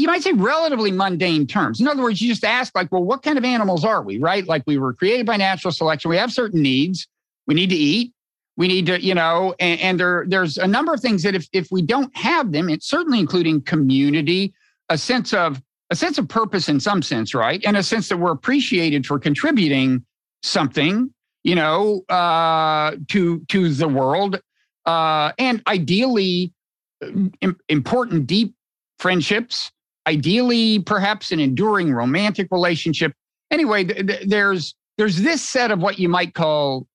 you 0.00 0.06
might 0.06 0.22
say, 0.22 0.32
relatively 0.32 0.90
mundane 0.90 1.46
terms. 1.46 1.80
In 1.80 1.86
other 1.86 2.02
words, 2.02 2.20
you 2.20 2.28
just 2.28 2.44
ask, 2.44 2.74
like, 2.74 2.90
well, 2.90 3.04
what 3.04 3.22
kind 3.22 3.38
of 3.38 3.44
animals 3.44 3.84
are 3.84 4.02
we, 4.02 4.18
right? 4.18 4.46
Like, 4.46 4.62
we 4.66 4.78
were 4.78 4.92
created 4.92 5.26
by 5.26 5.36
natural 5.36 5.72
selection. 5.72 6.10
We 6.10 6.16
have 6.16 6.32
certain 6.32 6.62
needs. 6.62 7.06
We 7.46 7.54
need 7.54 7.70
to 7.70 7.76
eat. 7.76 8.12
We 8.56 8.68
need 8.68 8.86
to, 8.86 9.02
you 9.02 9.14
know, 9.14 9.54
and, 9.58 9.80
and 9.80 10.00
there, 10.00 10.24
there's 10.28 10.58
a 10.58 10.66
number 10.66 10.92
of 10.92 11.00
things 11.00 11.22
that 11.22 11.34
if, 11.34 11.48
if 11.52 11.68
we 11.70 11.82
don't 11.82 12.14
have 12.16 12.52
them, 12.52 12.68
it's 12.68 12.86
certainly 12.86 13.18
including 13.18 13.62
community, 13.62 14.52
a 14.88 14.98
sense 14.98 15.32
of 15.32 15.62
a 15.88 15.96
sense 15.96 16.18
of 16.18 16.28
purpose 16.28 16.68
in 16.68 16.78
some 16.78 17.02
sense, 17.02 17.34
right? 17.34 17.62
And 17.64 17.76
a 17.76 17.82
sense 17.82 18.08
that 18.10 18.18
we're 18.18 18.32
appreciated 18.32 19.06
for 19.06 19.18
contributing 19.18 20.04
something, 20.42 21.12
you 21.42 21.54
know, 21.54 22.02
uh, 22.08 22.96
to 23.08 23.40
to 23.48 23.68
the 23.72 23.88
world, 23.88 24.40
uh, 24.86 25.32
and 25.38 25.62
ideally 25.66 26.52
uh, 27.02 27.52
important 27.68 28.26
deep 28.26 28.54
friendships. 28.98 29.72
Ideally, 30.06 30.80
perhaps 30.80 31.30
an 31.30 31.40
enduring 31.40 31.92
romantic 31.92 32.48
relationship. 32.50 33.12
Anyway, 33.50 33.84
th- 33.84 34.06
th- 34.06 34.26
there's 34.26 34.74
there's 34.98 35.18
this 35.18 35.42
set 35.42 35.70
of 35.70 35.80
what 35.80 35.98
you 35.98 36.08
might 36.08 36.34
call 36.34 36.86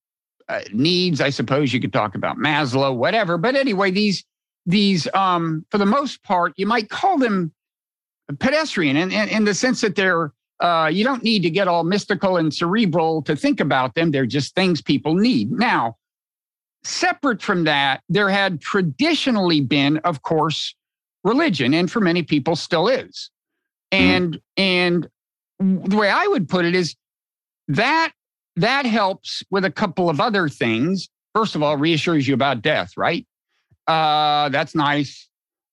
uh, 0.49 0.61
needs. 0.73 1.21
I 1.21 1.29
suppose 1.29 1.73
you 1.73 1.79
could 1.79 1.93
talk 1.93 2.15
about 2.15 2.37
Maslow, 2.37 2.95
whatever. 2.95 3.37
But 3.37 3.55
anyway, 3.55 3.91
these 3.91 4.23
these 4.65 5.07
um, 5.13 5.65
for 5.69 5.77
the 5.77 5.85
most 5.85 6.23
part, 6.23 6.53
you 6.57 6.65
might 6.65 6.89
call 6.89 7.17
them 7.17 7.51
pedestrian 8.39 8.97
in, 8.97 9.11
in, 9.11 9.29
in 9.29 9.45
the 9.45 9.53
sense 9.53 9.81
that 9.81 9.95
they're 9.95 10.33
uh, 10.59 10.89
you 10.91 11.03
don't 11.03 11.23
need 11.23 11.41
to 11.43 11.49
get 11.49 11.67
all 11.67 11.83
mystical 11.83 12.37
and 12.37 12.53
cerebral 12.53 13.21
to 13.23 13.35
think 13.35 13.59
about 13.59 13.93
them. 13.95 14.11
They're 14.11 14.25
just 14.25 14.55
things 14.55 14.81
people 14.81 15.13
need. 15.13 15.51
Now, 15.51 15.97
separate 16.83 17.41
from 17.41 17.65
that, 17.65 18.01
there 18.07 18.29
had 18.29 18.61
traditionally 18.61 19.59
been, 19.59 19.97
of 19.99 20.21
course, 20.21 20.73
religion, 21.25 21.73
and 21.73 21.91
for 21.91 21.99
many 21.99 22.23
people 22.23 22.55
still 22.55 22.87
is. 22.87 23.29
Mm-hmm. 23.91 24.03
And 24.03 24.33
mm. 24.35 24.39
and 24.57 25.09
the 25.59 25.97
way 25.97 26.09
I 26.09 26.27
would 26.27 26.47
put 26.47 26.63
it 26.63 26.75
is 26.75 26.95
that 27.67 28.13
that 28.55 28.85
helps 28.85 29.43
with 29.49 29.65
a 29.65 29.71
couple 29.71 30.09
of 30.09 30.21
other 30.21 30.47
things. 30.47 31.09
First 31.33 31.55
of 31.55 31.63
all, 31.63 31.75
reassures 31.75 32.27
you 32.27 32.33
about 32.33 32.61
death, 32.61 32.91
right? 32.95 33.25
Uh, 33.87 34.47
that's 34.49 34.73
nice. 34.73 35.27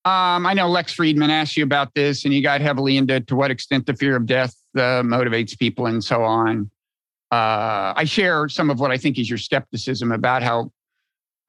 Um, 0.05 0.47
I 0.47 0.55
know 0.55 0.69
Lex 0.69 0.97
Fridman 0.97 1.29
asked 1.29 1.57
you 1.57 1.63
about 1.63 1.95
this, 1.95 2.25
and 2.25 2.35
you 2.35 2.43
got 2.43 2.61
heavily 2.61 2.97
into 2.97 3.21
to 3.21 3.37
what 3.37 3.53
extent 3.53 3.87
the 3.87 3.95
fear 3.95 4.17
of 4.17 4.27
death 4.27 4.57
uh, 4.77 5.03
motivates 5.03 5.57
people 5.57 5.87
and 5.87 6.03
so 6.03 6.25
on. 6.25 6.69
Uh, 7.31 7.95
I 7.97 8.05
share 8.05 8.49
some 8.49 8.69
of 8.69 8.81
what 8.81 8.91
I 8.91 8.99
think 8.99 9.19
is 9.19 9.31
your 9.31 9.39
skepticism 9.39 10.11
about 10.11 10.43
how 10.43 10.73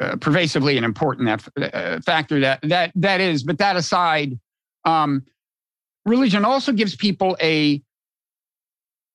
uh, 0.04 0.16
pervasively 0.18 0.78
and 0.78 0.86
important 0.86 1.28
that 1.56 1.74
uh, 1.74 2.02
factor 2.02 2.40
that 2.40 2.60
that 2.64 2.92
that 2.96 3.22
is. 3.22 3.44
But 3.44 3.58
that 3.60 3.76
aside, 3.76 4.38
um, 4.86 5.24
religion 6.06 6.46
also 6.46 6.72
gives 6.72 6.96
people 6.96 7.38
a 7.42 7.82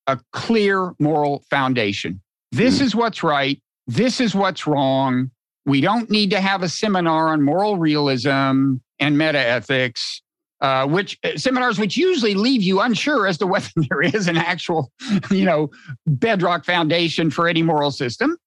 a 0.07 0.19
clear 0.33 0.95
moral 0.99 1.45
foundation. 1.51 2.21
This 2.51 2.79
mm. 2.79 2.83
is 2.83 2.95
what's 2.97 3.23
right. 3.23 3.61
This 3.87 4.21
is 4.21 4.35
what's 4.35 4.67
wrong. 4.67 5.31
We 5.67 5.83
don't 5.83 6.11
need 6.11 6.31
to 6.31 6.41
have 6.41 6.63
a 6.63 6.69
seminar 6.69 7.29
on 7.29 7.43
moral 7.43 7.77
realism 7.77 8.77
and 8.99 9.19
meta 9.19 9.39
ethics, 9.39 10.23
uh, 10.63 10.87
which 10.87 11.19
uh, 11.23 11.37
seminars 11.37 11.79
which 11.79 11.97
usually 11.97 12.35
leave 12.35 12.63
you 12.63 12.81
unsure 12.81 13.27
as 13.27 13.37
to 13.39 13.47
whether 13.47 13.69
there 13.77 14.01
is 14.01 14.29
an 14.29 14.39
actual, 14.39 14.91
you 15.31 15.45
know, 15.45 15.71
bedrock 16.07 16.65
foundation 16.65 17.31
for 17.31 17.47
any 17.47 17.63
moral 17.63 17.91
system. 17.91 18.38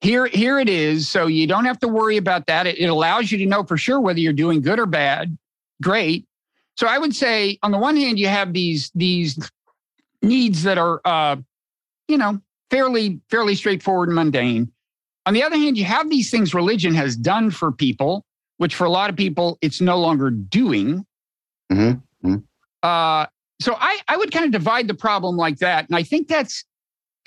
Here, 0.00 0.26
here 0.26 0.58
it 0.58 0.68
is. 0.68 1.08
So 1.08 1.26
you 1.26 1.46
don't 1.46 1.64
have 1.64 1.80
to 1.80 1.88
worry 1.88 2.16
about 2.16 2.46
that. 2.46 2.66
It, 2.66 2.78
it 2.78 2.86
allows 2.86 3.32
you 3.32 3.38
to 3.38 3.46
know 3.46 3.64
for 3.64 3.76
sure 3.76 4.00
whether 4.00 4.20
you're 4.20 4.32
doing 4.32 4.60
good 4.60 4.78
or 4.78 4.86
bad. 4.86 5.36
Great. 5.82 6.26
So 6.76 6.86
I 6.86 6.98
would 6.98 7.14
say, 7.14 7.58
on 7.62 7.72
the 7.72 7.78
one 7.78 7.96
hand, 7.96 8.18
you 8.18 8.28
have 8.28 8.52
these 8.52 8.92
these 8.94 9.50
needs 10.22 10.62
that 10.62 10.78
are, 10.78 11.00
uh, 11.04 11.36
you 12.06 12.16
know, 12.16 12.40
fairly 12.70 13.20
fairly 13.30 13.56
straightforward 13.56 14.08
and 14.08 14.14
mundane. 14.14 14.70
On 15.26 15.34
the 15.34 15.42
other 15.42 15.56
hand, 15.56 15.76
you 15.76 15.84
have 15.84 16.08
these 16.08 16.30
things 16.30 16.54
religion 16.54 16.94
has 16.94 17.16
done 17.16 17.50
for 17.50 17.72
people 17.72 18.24
which 18.58 18.74
for 18.74 18.84
a 18.84 18.90
lot 18.90 19.08
of 19.08 19.16
people 19.16 19.56
it's 19.62 19.80
no 19.80 19.98
longer 19.98 20.30
doing. 20.30 21.06
Mm-hmm. 21.72 22.28
Mm-hmm. 22.28 22.36
Uh, 22.82 23.26
so 23.60 23.74
I, 23.78 23.98
I 24.06 24.16
would 24.16 24.30
kind 24.30 24.44
of 24.44 24.52
divide 24.52 24.86
the 24.86 24.94
problem 24.94 25.36
like 25.36 25.58
that, 25.58 25.88
and 25.88 25.96
I 25.96 26.02
think 26.02 26.28
that's 26.28 26.64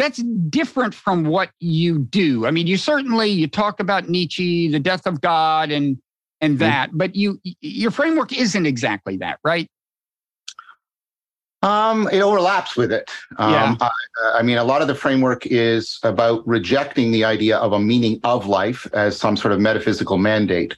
that's 0.02 0.22
different 0.50 0.94
from 0.94 1.26
what 1.26 1.52
you 1.60 2.00
do. 2.00 2.46
I 2.48 2.52
mean, 2.52 2.68
you 2.68 2.78
certainly 2.78 3.30
you 3.30 3.48
talk 3.48 3.80
about 3.80 4.10
Nietzsche, 4.10 4.68
the 4.68 4.80
death 4.80 5.06
of 5.06 5.22
God, 5.22 5.72
and 5.72 5.98
and 6.42 6.54
mm-hmm. 6.54 6.60
that, 6.60 6.90
mm-hmm. 6.90 6.98
but 6.98 7.16
you 7.16 7.40
your 7.62 7.92
framework 7.92 8.34
isn't 8.34 8.66
exactly 8.66 9.18
that, 9.18 9.40
right? 9.44 9.68
Um, 11.64 12.10
it 12.12 12.22
overlaps 12.22 12.76
with 12.76 12.92
it. 12.92 13.12
Um, 13.38 13.54
yeah. 13.54 13.76
I, 13.82 14.40
I, 14.40 14.42
mean, 14.42 14.58
a 14.58 14.64
lot 14.64 14.82
of 14.82 14.88
the 14.88 14.96
framework 14.96 15.46
is 15.46 16.00
about 16.02 16.46
rejecting 16.48 17.12
the 17.12 17.24
idea 17.24 17.58
of 17.58 17.74
a 17.74 17.80
meaning 17.80 18.20
of 18.24 18.48
life 18.48 18.88
as 18.94 19.16
some 19.16 19.38
sort 19.38 19.54
of 19.54 19.60
metaphysical 19.60 20.18
mandate 20.18 20.76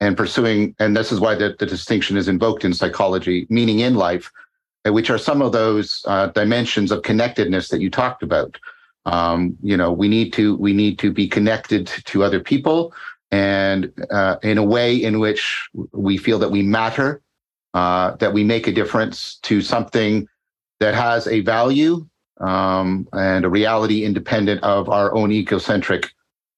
and 0.00 0.16
pursuing, 0.16 0.74
and 0.78 0.96
this 0.96 1.12
is 1.12 1.20
why 1.20 1.34
the, 1.34 1.54
the 1.58 1.66
distinction 1.66 2.16
is 2.16 2.28
invoked 2.28 2.64
in 2.64 2.72
psychology, 2.72 3.46
meaning 3.50 3.80
in 3.80 3.94
life, 3.94 4.32
uh, 4.34 4.41
which 4.84 5.10
are 5.10 5.18
some 5.18 5.42
of 5.42 5.52
those 5.52 6.02
uh, 6.06 6.26
dimensions 6.28 6.90
of 6.90 7.02
connectedness 7.02 7.68
that 7.68 7.80
you 7.80 7.90
talked 7.90 8.22
about. 8.22 8.58
Um, 9.06 9.56
you 9.62 9.76
know, 9.76 9.92
we 9.92 10.08
need 10.08 10.32
to 10.34 10.56
we 10.56 10.72
need 10.72 10.98
to 11.00 11.12
be 11.12 11.28
connected 11.28 11.86
to 11.86 12.22
other 12.22 12.40
people, 12.40 12.94
and 13.30 13.92
uh, 14.10 14.36
in 14.42 14.58
a 14.58 14.64
way 14.64 14.94
in 14.96 15.18
which 15.18 15.68
we 15.92 16.16
feel 16.16 16.38
that 16.38 16.50
we 16.50 16.62
matter, 16.62 17.22
uh, 17.74 18.16
that 18.16 18.32
we 18.32 18.44
make 18.44 18.66
a 18.66 18.72
difference 18.72 19.36
to 19.42 19.60
something 19.60 20.28
that 20.80 20.94
has 20.94 21.26
a 21.26 21.40
value 21.40 22.06
um, 22.40 23.08
and 23.12 23.44
a 23.44 23.48
reality 23.48 24.04
independent 24.04 24.62
of 24.62 24.88
our 24.88 25.14
own 25.14 25.30
egocentric 25.32 26.10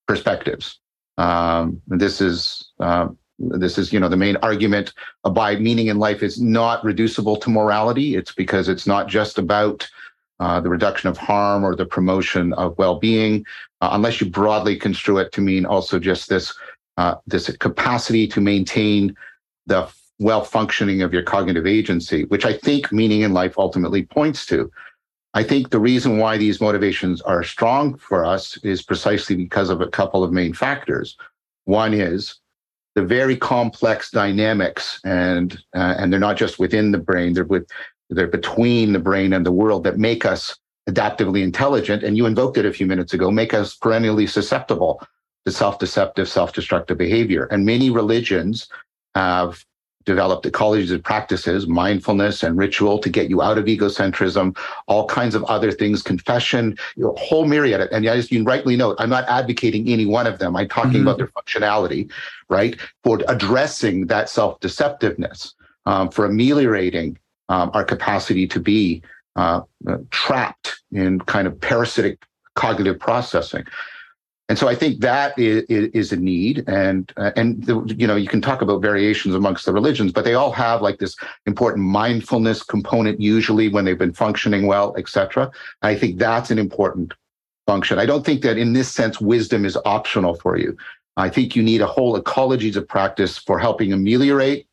perspectives. 0.06 0.80
Um, 1.18 1.80
this 1.86 2.20
is 2.20 2.70
uh, 2.80 3.08
this 3.38 3.78
is 3.78 3.92
you 3.92 4.00
know 4.00 4.08
the 4.08 4.16
main 4.16 4.36
argument 4.36 4.92
by 5.32 5.56
meaning 5.56 5.88
in 5.88 5.98
life 5.98 6.22
is 6.22 6.40
not 6.40 6.84
reducible 6.84 7.36
to 7.36 7.50
morality. 7.50 8.16
It's 8.16 8.32
because 8.32 8.68
it's 8.68 8.86
not 8.86 9.08
just 9.08 9.38
about 9.38 9.88
uh, 10.40 10.60
the 10.60 10.68
reduction 10.68 11.08
of 11.08 11.16
harm 11.16 11.64
or 11.64 11.76
the 11.76 11.86
promotion 11.86 12.52
of 12.54 12.76
well-being. 12.78 13.44
Uh, 13.80 13.90
unless 13.92 14.20
you 14.20 14.28
broadly 14.30 14.76
construe 14.76 15.18
it 15.18 15.32
to 15.32 15.40
mean 15.40 15.66
also 15.66 15.98
just 15.98 16.28
this 16.28 16.54
uh, 16.96 17.16
this 17.26 17.54
capacity 17.56 18.26
to 18.28 18.40
maintain 18.40 19.16
the 19.66 19.88
well 20.20 20.44
functioning 20.44 21.02
of 21.02 21.12
your 21.12 21.24
cognitive 21.24 21.66
agency 21.66 22.24
which 22.26 22.44
i 22.44 22.52
think 22.52 22.92
meaning 22.92 23.22
in 23.22 23.32
life 23.32 23.58
ultimately 23.58 24.04
points 24.04 24.46
to. 24.46 24.70
I 25.36 25.42
think 25.42 25.70
the 25.70 25.80
reason 25.80 26.18
why 26.18 26.38
these 26.38 26.60
motivations 26.60 27.20
are 27.20 27.42
strong 27.42 27.96
for 27.96 28.24
us 28.24 28.56
is 28.58 28.82
precisely 28.82 29.34
because 29.34 29.68
of 29.68 29.80
a 29.80 29.88
couple 29.88 30.22
of 30.22 30.32
main 30.32 30.54
factors. 30.54 31.16
One 31.64 31.92
is 31.92 32.36
the 32.94 33.04
very 33.04 33.36
complex 33.36 34.10
dynamics 34.10 35.00
and 35.04 35.58
uh, 35.74 35.94
and 35.98 36.12
they're 36.12 36.20
not 36.20 36.36
just 36.36 36.58
within 36.58 36.92
the 36.92 36.98
brain 36.98 37.32
they're 37.32 37.44
with 37.44 37.66
they're 38.10 38.26
between 38.26 38.92
the 38.92 38.98
brain 38.98 39.32
and 39.32 39.44
the 39.44 39.52
world 39.52 39.84
that 39.84 39.98
make 39.98 40.24
us 40.24 40.56
adaptively 40.88 41.42
intelligent. 41.42 42.02
And 42.02 42.16
you 42.16 42.26
invoked 42.26 42.58
it 42.58 42.66
a 42.66 42.72
few 42.72 42.86
minutes 42.86 43.14
ago 43.14 43.30
make 43.30 43.54
us 43.54 43.74
perennially 43.74 44.26
susceptible 44.26 45.02
to 45.46 45.52
self-deceptive 45.52 46.28
self-destructive 46.28 46.98
behavior. 46.98 47.44
And 47.50 47.64
many 47.64 47.90
religions 47.90 48.68
have 49.14 49.64
developed 50.04 50.46
ecologies 50.46 50.92
of 50.92 51.02
practices, 51.02 51.66
mindfulness 51.66 52.42
and 52.42 52.56
ritual 52.58 52.98
to 52.98 53.08
get 53.08 53.30
you 53.30 53.42
out 53.42 53.58
of 53.58 53.64
egocentrism, 53.64 54.56
all 54.86 55.06
kinds 55.06 55.34
of 55.34 55.44
other 55.44 55.70
things, 55.70 56.02
confession, 56.02 56.76
you 56.96 57.04
know, 57.04 57.14
whole 57.16 57.46
myriad. 57.46 57.88
And 57.92 58.06
as 58.06 58.30
you 58.30 58.44
rightly 58.44 58.76
note, 58.76 58.96
I'm 58.98 59.10
not 59.10 59.24
advocating 59.28 59.88
any 59.88 60.06
one 60.06 60.26
of 60.26 60.38
them. 60.38 60.56
I'm 60.56 60.68
talking 60.68 60.92
mm-hmm. 60.92 61.02
about 61.02 61.18
their 61.18 61.28
functionality, 61.28 62.10
right? 62.48 62.78
For 63.02 63.20
addressing 63.28 64.06
that 64.06 64.28
self-deceptiveness, 64.28 65.54
um, 65.86 66.10
for 66.10 66.24
ameliorating 66.24 67.18
um, 67.48 67.70
our 67.74 67.84
capacity 67.84 68.46
to 68.48 68.60
be 68.60 69.02
uh, 69.36 69.60
trapped 70.10 70.82
in 70.92 71.20
kind 71.20 71.46
of 71.46 71.60
parasitic 71.60 72.24
cognitive 72.54 72.98
processing. 72.98 73.64
And 74.54 74.58
so 74.60 74.68
I 74.68 74.76
think 74.76 75.00
that 75.00 75.36
is, 75.36 75.64
is 75.68 76.12
a 76.12 76.16
need, 76.16 76.62
and 76.68 77.12
uh, 77.16 77.32
and 77.34 77.64
the, 77.64 77.82
you 77.98 78.06
know 78.06 78.14
you 78.14 78.28
can 78.28 78.40
talk 78.40 78.62
about 78.62 78.80
variations 78.82 79.34
amongst 79.34 79.66
the 79.66 79.72
religions, 79.72 80.12
but 80.12 80.24
they 80.24 80.34
all 80.34 80.52
have 80.52 80.80
like 80.80 81.00
this 81.00 81.16
important 81.46 81.84
mindfulness 81.84 82.62
component 82.62 83.20
usually 83.20 83.68
when 83.68 83.84
they've 83.84 83.98
been 83.98 84.12
functioning 84.12 84.68
well, 84.68 84.94
etc. 84.96 85.50
I 85.82 85.96
think 85.96 86.20
that's 86.20 86.52
an 86.52 86.60
important 86.60 87.14
function. 87.66 87.98
I 87.98 88.06
don't 88.06 88.24
think 88.24 88.42
that 88.42 88.56
in 88.56 88.74
this 88.74 88.88
sense 88.88 89.20
wisdom 89.20 89.64
is 89.64 89.76
optional 89.84 90.34
for 90.36 90.56
you. 90.56 90.76
I 91.16 91.30
think 91.30 91.56
you 91.56 91.62
need 91.64 91.80
a 91.80 91.88
whole 91.88 92.16
ecologies 92.16 92.76
of 92.76 92.86
practice 92.86 93.36
for 93.36 93.58
helping 93.58 93.92
ameliorate 93.92 94.68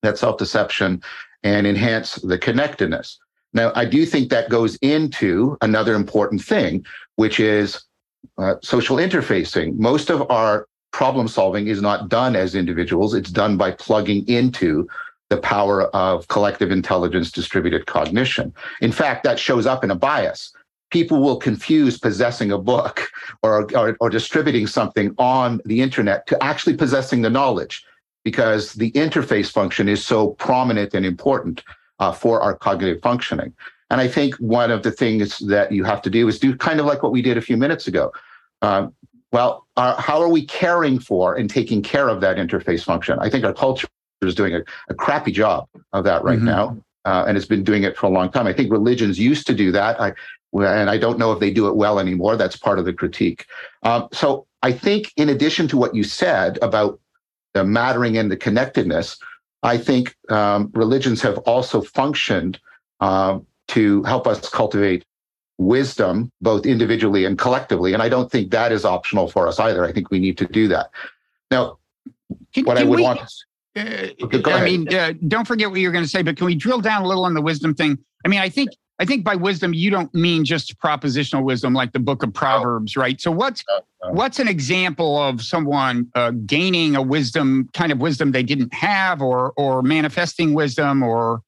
that 0.00 0.16
self-deception 0.16 1.02
and 1.42 1.66
enhance 1.66 2.14
the 2.14 2.38
connectedness. 2.38 3.18
Now, 3.52 3.70
I 3.74 3.84
do 3.84 4.06
think 4.06 4.30
that 4.30 4.48
goes 4.48 4.76
into 4.76 5.58
another 5.60 5.94
important 5.94 6.42
thing, 6.42 6.86
which 7.16 7.38
is 7.38 7.82
uh, 8.38 8.54
social 8.62 8.96
interfacing. 8.96 9.76
Most 9.78 10.10
of 10.10 10.28
our 10.30 10.66
problem 10.92 11.28
solving 11.28 11.68
is 11.68 11.80
not 11.80 12.08
done 12.08 12.34
as 12.36 12.54
individuals. 12.54 13.14
It's 13.14 13.30
done 13.30 13.56
by 13.56 13.72
plugging 13.72 14.26
into 14.28 14.88
the 15.28 15.36
power 15.36 15.84
of 15.94 16.26
collective 16.28 16.70
intelligence, 16.70 17.30
distributed 17.30 17.86
cognition. 17.86 18.52
In 18.80 18.92
fact, 18.92 19.22
that 19.24 19.38
shows 19.38 19.66
up 19.66 19.84
in 19.84 19.90
a 19.90 19.94
bias. 19.94 20.52
People 20.90 21.22
will 21.22 21.36
confuse 21.36 21.98
possessing 21.98 22.50
a 22.50 22.58
book 22.58 23.08
or, 23.42 23.68
or, 23.76 23.96
or 24.00 24.10
distributing 24.10 24.66
something 24.66 25.14
on 25.18 25.60
the 25.64 25.80
internet 25.80 26.26
to 26.26 26.42
actually 26.42 26.76
possessing 26.76 27.22
the 27.22 27.30
knowledge 27.30 27.84
because 28.24 28.74
the 28.74 28.90
interface 28.92 29.50
function 29.50 29.88
is 29.88 30.04
so 30.04 30.30
prominent 30.30 30.94
and 30.94 31.06
important 31.06 31.62
uh, 32.00 32.10
for 32.10 32.40
our 32.40 32.56
cognitive 32.56 33.00
functioning. 33.02 33.54
And 33.90 34.00
I 34.00 34.08
think 34.08 34.34
one 34.36 34.70
of 34.70 34.82
the 34.82 34.92
things 34.92 35.38
that 35.40 35.72
you 35.72 35.84
have 35.84 36.00
to 36.02 36.10
do 36.10 36.28
is 36.28 36.38
do 36.38 36.56
kind 36.56 36.80
of 36.80 36.86
like 36.86 37.02
what 37.02 37.12
we 37.12 37.22
did 37.22 37.36
a 37.36 37.40
few 37.40 37.56
minutes 37.56 37.88
ago. 37.88 38.12
Uh, 38.62 38.88
well, 39.32 39.66
uh, 39.76 40.00
how 40.00 40.20
are 40.20 40.28
we 40.28 40.44
caring 40.44 40.98
for 40.98 41.34
and 41.34 41.48
taking 41.48 41.82
care 41.82 42.08
of 42.08 42.20
that 42.20 42.36
interface 42.36 42.84
function? 42.84 43.18
I 43.20 43.30
think 43.30 43.44
our 43.44 43.52
culture 43.52 43.88
is 44.22 44.34
doing 44.34 44.54
a, 44.54 44.60
a 44.88 44.94
crappy 44.94 45.32
job 45.32 45.68
of 45.92 46.04
that 46.04 46.22
right 46.24 46.38
mm-hmm. 46.38 46.46
now. 46.46 46.76
Uh, 47.04 47.24
and 47.26 47.36
it's 47.36 47.46
been 47.46 47.64
doing 47.64 47.82
it 47.82 47.96
for 47.96 48.06
a 48.06 48.10
long 48.10 48.30
time. 48.30 48.46
I 48.46 48.52
think 48.52 48.70
religions 48.70 49.18
used 49.18 49.46
to 49.46 49.54
do 49.54 49.72
that. 49.72 50.00
I, 50.00 50.12
and 50.52 50.90
I 50.90 50.98
don't 50.98 51.18
know 51.18 51.32
if 51.32 51.40
they 51.40 51.50
do 51.50 51.68
it 51.68 51.76
well 51.76 51.98
anymore. 51.98 52.36
That's 52.36 52.56
part 52.56 52.78
of 52.78 52.84
the 52.84 52.92
critique. 52.92 53.46
Um, 53.82 54.08
so 54.12 54.46
I 54.62 54.72
think, 54.72 55.12
in 55.16 55.28
addition 55.28 55.68
to 55.68 55.76
what 55.76 55.94
you 55.94 56.04
said 56.04 56.58
about 56.60 57.00
the 57.54 57.64
mattering 57.64 58.18
and 58.18 58.30
the 58.30 58.36
connectedness, 58.36 59.16
I 59.62 59.78
think 59.78 60.14
um, 60.28 60.70
religions 60.74 61.22
have 61.22 61.38
also 61.38 61.80
functioned 61.80 62.58
um, 63.00 63.46
to 63.70 64.02
help 64.04 64.26
us 64.26 64.48
cultivate 64.48 65.04
wisdom, 65.58 66.32
both 66.40 66.66
individually 66.66 67.24
and 67.24 67.38
collectively. 67.38 67.92
And 67.92 68.02
I 68.02 68.08
don't 68.08 68.30
think 68.30 68.50
that 68.50 68.72
is 68.72 68.84
optional 68.84 69.28
for 69.28 69.46
us 69.46 69.60
either. 69.60 69.84
I 69.84 69.92
think 69.92 70.10
we 70.10 70.18
need 70.18 70.38
to 70.38 70.46
do 70.46 70.68
that. 70.68 70.90
Now, 71.50 71.78
can, 72.52 72.64
what 72.64 72.76
can 72.76 72.86
I 72.86 72.90
would 72.90 72.96
we, 72.96 73.02
want 73.02 73.20
to. 73.20 73.26
Uh, 73.76 74.24
okay, 74.24 74.52
I 74.52 74.64
mean, 74.64 74.92
uh, 74.92 75.12
don't 75.28 75.46
forget 75.46 75.70
what 75.70 75.78
you're 75.78 75.92
going 75.92 76.04
to 76.04 76.10
say, 76.10 76.22
but 76.22 76.36
can 76.36 76.46
we 76.46 76.56
drill 76.56 76.80
down 76.80 77.02
a 77.02 77.06
little 77.06 77.24
on 77.24 77.34
the 77.34 77.42
wisdom 77.42 77.74
thing? 77.74 77.98
I 78.24 78.28
mean, 78.28 78.40
I 78.40 78.48
think 78.48 78.70
I 78.98 79.04
think 79.04 79.24
by 79.24 79.36
wisdom 79.36 79.72
you 79.72 79.90
don't 79.90 80.12
mean 80.14 80.44
just 80.44 80.76
propositional 80.78 81.44
wisdom 81.44 81.72
like 81.72 81.92
the 81.92 82.00
book 82.00 82.22
of 82.22 82.34
Proverbs, 82.34 82.96
no. 82.96 83.02
right? 83.02 83.20
So 83.20 83.30
what's 83.30 83.64
no, 83.68 83.80
no. 84.02 84.12
what's 84.12 84.40
an 84.40 84.48
example 84.48 85.16
of 85.16 85.40
someone 85.40 86.10
uh, 86.16 86.32
gaining 86.44 86.96
a 86.96 87.02
wisdom 87.02 87.70
kind 87.72 87.92
of 87.92 87.98
wisdom 87.98 88.32
they 88.32 88.42
didn't 88.42 88.74
have, 88.74 89.22
or 89.22 89.52
or 89.56 89.82
manifesting 89.82 90.52
wisdom, 90.52 91.02
or 91.02 91.42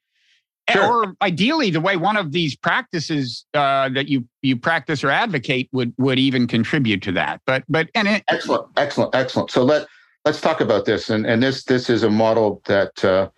sure. 0.70 1.06
or 1.06 1.16
ideally 1.22 1.70
the 1.70 1.80
way 1.80 1.96
one 1.96 2.16
of 2.16 2.32
these 2.32 2.56
practices 2.56 3.44
uh, 3.54 3.88
that 3.90 4.08
you 4.08 4.26
you 4.42 4.56
practice 4.56 5.02
or 5.02 5.10
advocate 5.10 5.68
would 5.72 5.92
would 5.98 6.18
even 6.18 6.46
contribute 6.46 7.02
to 7.02 7.12
that. 7.12 7.40
But 7.46 7.64
but 7.68 7.88
and 7.94 8.08
it, 8.08 8.24
excellent, 8.28 8.66
excellent, 8.76 9.14
excellent. 9.14 9.50
So 9.50 9.64
let 9.64 9.86
let's 10.24 10.40
talk 10.40 10.60
about 10.60 10.84
this, 10.84 11.10
and 11.10 11.26
and 11.26 11.42
this 11.42 11.64
this 11.64 11.90
is 11.90 12.02
a 12.02 12.10
model 12.10 12.62
that. 12.66 13.04
Uh, 13.04 13.28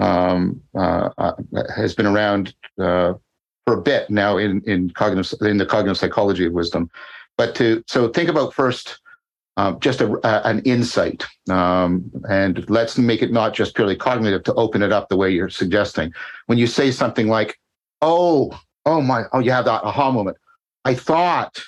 um, 0.00 0.60
uh, 0.76 1.10
uh 1.18 1.32
has 1.76 1.94
been 1.94 2.04
around 2.04 2.52
uh, 2.80 3.14
for 3.64 3.78
a 3.78 3.80
bit 3.80 4.10
now 4.10 4.38
in 4.38 4.60
in 4.66 4.90
cognitive 4.90 5.40
in 5.42 5.56
the 5.56 5.64
cognitive 5.64 5.96
psychology 5.96 6.46
of 6.46 6.52
wisdom. 6.52 6.90
But 7.38 7.54
to 7.56 7.82
so 7.86 8.08
think 8.08 8.28
about 8.28 8.52
first 8.52 8.98
um, 9.56 9.78
just 9.80 10.00
a, 10.00 10.18
an 10.46 10.60
insight, 10.60 11.24
um, 11.48 12.10
and 12.28 12.68
let's 12.68 12.98
make 12.98 13.22
it 13.22 13.32
not 13.32 13.54
just 13.54 13.74
purely 13.74 13.96
cognitive 13.96 14.42
to 14.44 14.54
open 14.54 14.82
it 14.82 14.92
up 14.92 15.08
the 15.08 15.16
way 15.16 15.30
you're 15.30 15.48
suggesting. 15.48 16.12
When 16.46 16.58
you 16.58 16.66
say 16.66 16.90
something 16.90 17.28
like, 17.28 17.58
"Oh, 18.02 18.58
oh 18.84 19.00
my, 19.00 19.24
oh," 19.32 19.38
you 19.38 19.52
have 19.52 19.66
that 19.66 19.84
aha 19.84 20.10
moment. 20.10 20.36
I 20.84 20.94
thought 20.94 21.62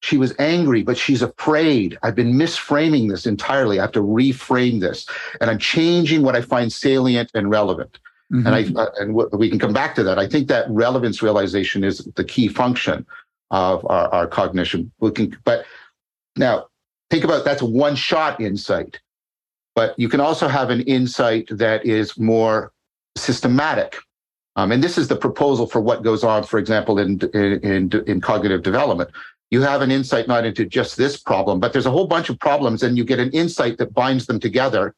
she 0.00 0.18
was 0.18 0.34
angry, 0.38 0.82
but 0.82 0.98
she's 0.98 1.22
afraid. 1.22 1.96
I've 2.02 2.14
been 2.14 2.34
misframing 2.34 3.08
this 3.08 3.26
entirely. 3.26 3.78
I 3.78 3.82
have 3.82 3.92
to 3.92 4.02
reframe 4.02 4.80
this, 4.80 5.06
and 5.40 5.48
I'm 5.48 5.58
changing 5.58 6.22
what 6.22 6.34
I 6.34 6.42
find 6.42 6.72
salient 6.72 7.30
and 7.34 7.50
relevant. 7.50 7.98
Mm-hmm. 8.32 8.46
And 8.46 8.54
I 8.54 8.82
uh, 8.82 8.90
and 8.98 9.16
w- 9.16 9.30
we 9.32 9.48
can 9.48 9.60
come 9.60 9.72
back 9.72 9.94
to 9.94 10.02
that. 10.02 10.18
I 10.18 10.26
think 10.26 10.48
that 10.48 10.66
relevance 10.68 11.22
realization 11.22 11.84
is 11.84 11.98
the 12.16 12.24
key 12.24 12.48
function 12.48 13.06
of 13.52 13.86
our, 13.88 14.12
our 14.12 14.26
cognition. 14.26 14.90
We 14.98 15.12
can, 15.12 15.38
but 15.44 15.64
now 16.36 16.66
think 17.10 17.24
about 17.24 17.44
that's 17.44 17.62
one 17.62 17.96
shot 17.96 18.40
insight, 18.40 19.00
but 19.74 19.98
you 19.98 20.08
can 20.08 20.20
also 20.20 20.48
have 20.48 20.70
an 20.70 20.82
insight 20.82 21.48
that 21.50 21.84
is 21.84 22.18
more 22.18 22.72
systematic. 23.16 23.96
Um, 24.56 24.72
and 24.72 24.82
this 24.82 24.96
is 24.96 25.08
the 25.08 25.16
proposal 25.16 25.66
for 25.66 25.80
what 25.80 26.02
goes 26.02 26.24
on, 26.24 26.44
for 26.44 26.58
example, 26.58 26.98
in, 26.98 27.20
in, 27.34 27.92
in, 28.06 28.20
cognitive 28.22 28.62
development. 28.62 29.10
You 29.50 29.60
have 29.62 29.82
an 29.82 29.90
insight 29.90 30.28
not 30.28 30.46
into 30.46 30.64
just 30.64 30.96
this 30.96 31.18
problem, 31.18 31.60
but 31.60 31.72
there's 31.72 31.86
a 31.86 31.90
whole 31.90 32.06
bunch 32.06 32.30
of 32.30 32.38
problems, 32.40 32.82
and 32.82 32.96
you 32.96 33.04
get 33.04 33.18
an 33.18 33.30
insight 33.30 33.76
that 33.78 33.92
binds 33.92 34.26
them 34.26 34.40
together 34.40 34.94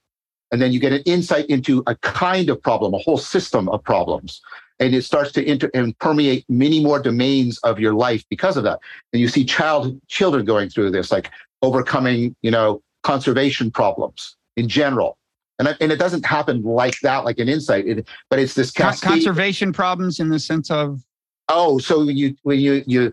and 0.50 0.62
then 0.62 0.72
you 0.72 0.80
get 0.80 0.92
an 0.92 1.02
insight 1.04 1.46
into 1.46 1.82
a 1.86 1.94
kind 1.96 2.48
of 2.48 2.62
problem, 2.62 2.94
a 2.94 2.98
whole 2.98 3.18
system 3.18 3.68
of 3.68 3.82
problems. 3.82 4.40
And 4.80 4.94
it 4.94 5.02
starts 5.02 5.32
to 5.32 5.44
inter- 5.44 5.70
and 5.74 5.98
permeate 5.98 6.44
many 6.48 6.82
more 6.82 7.00
domains 7.00 7.58
of 7.58 7.80
your 7.80 7.94
life 7.94 8.24
because 8.30 8.56
of 8.56 8.64
that. 8.64 8.78
And 9.12 9.20
you 9.20 9.28
see 9.28 9.44
child 9.44 10.00
children 10.06 10.44
going 10.44 10.70
through 10.70 10.92
this, 10.92 11.10
like 11.10 11.30
overcoming, 11.62 12.34
you 12.42 12.50
know, 12.50 12.82
conservation 13.02 13.70
problems 13.70 14.36
in 14.56 14.68
general. 14.68 15.16
And, 15.58 15.76
and 15.80 15.90
it 15.90 15.96
doesn't 15.96 16.24
happen 16.24 16.62
like 16.62 16.98
that, 17.02 17.24
like 17.24 17.38
an 17.38 17.48
insight, 17.48 17.86
it, 17.86 18.08
but 18.30 18.38
it's 18.38 18.54
this 18.54 18.70
cascade. 18.70 19.10
conservation 19.10 19.72
problems 19.72 20.20
in 20.20 20.28
the 20.28 20.38
sense 20.38 20.70
of. 20.70 21.02
Oh, 21.48 21.78
so 21.78 22.02
you 22.02 22.36
when 22.42 22.60
you 22.60 22.84
you 22.86 23.12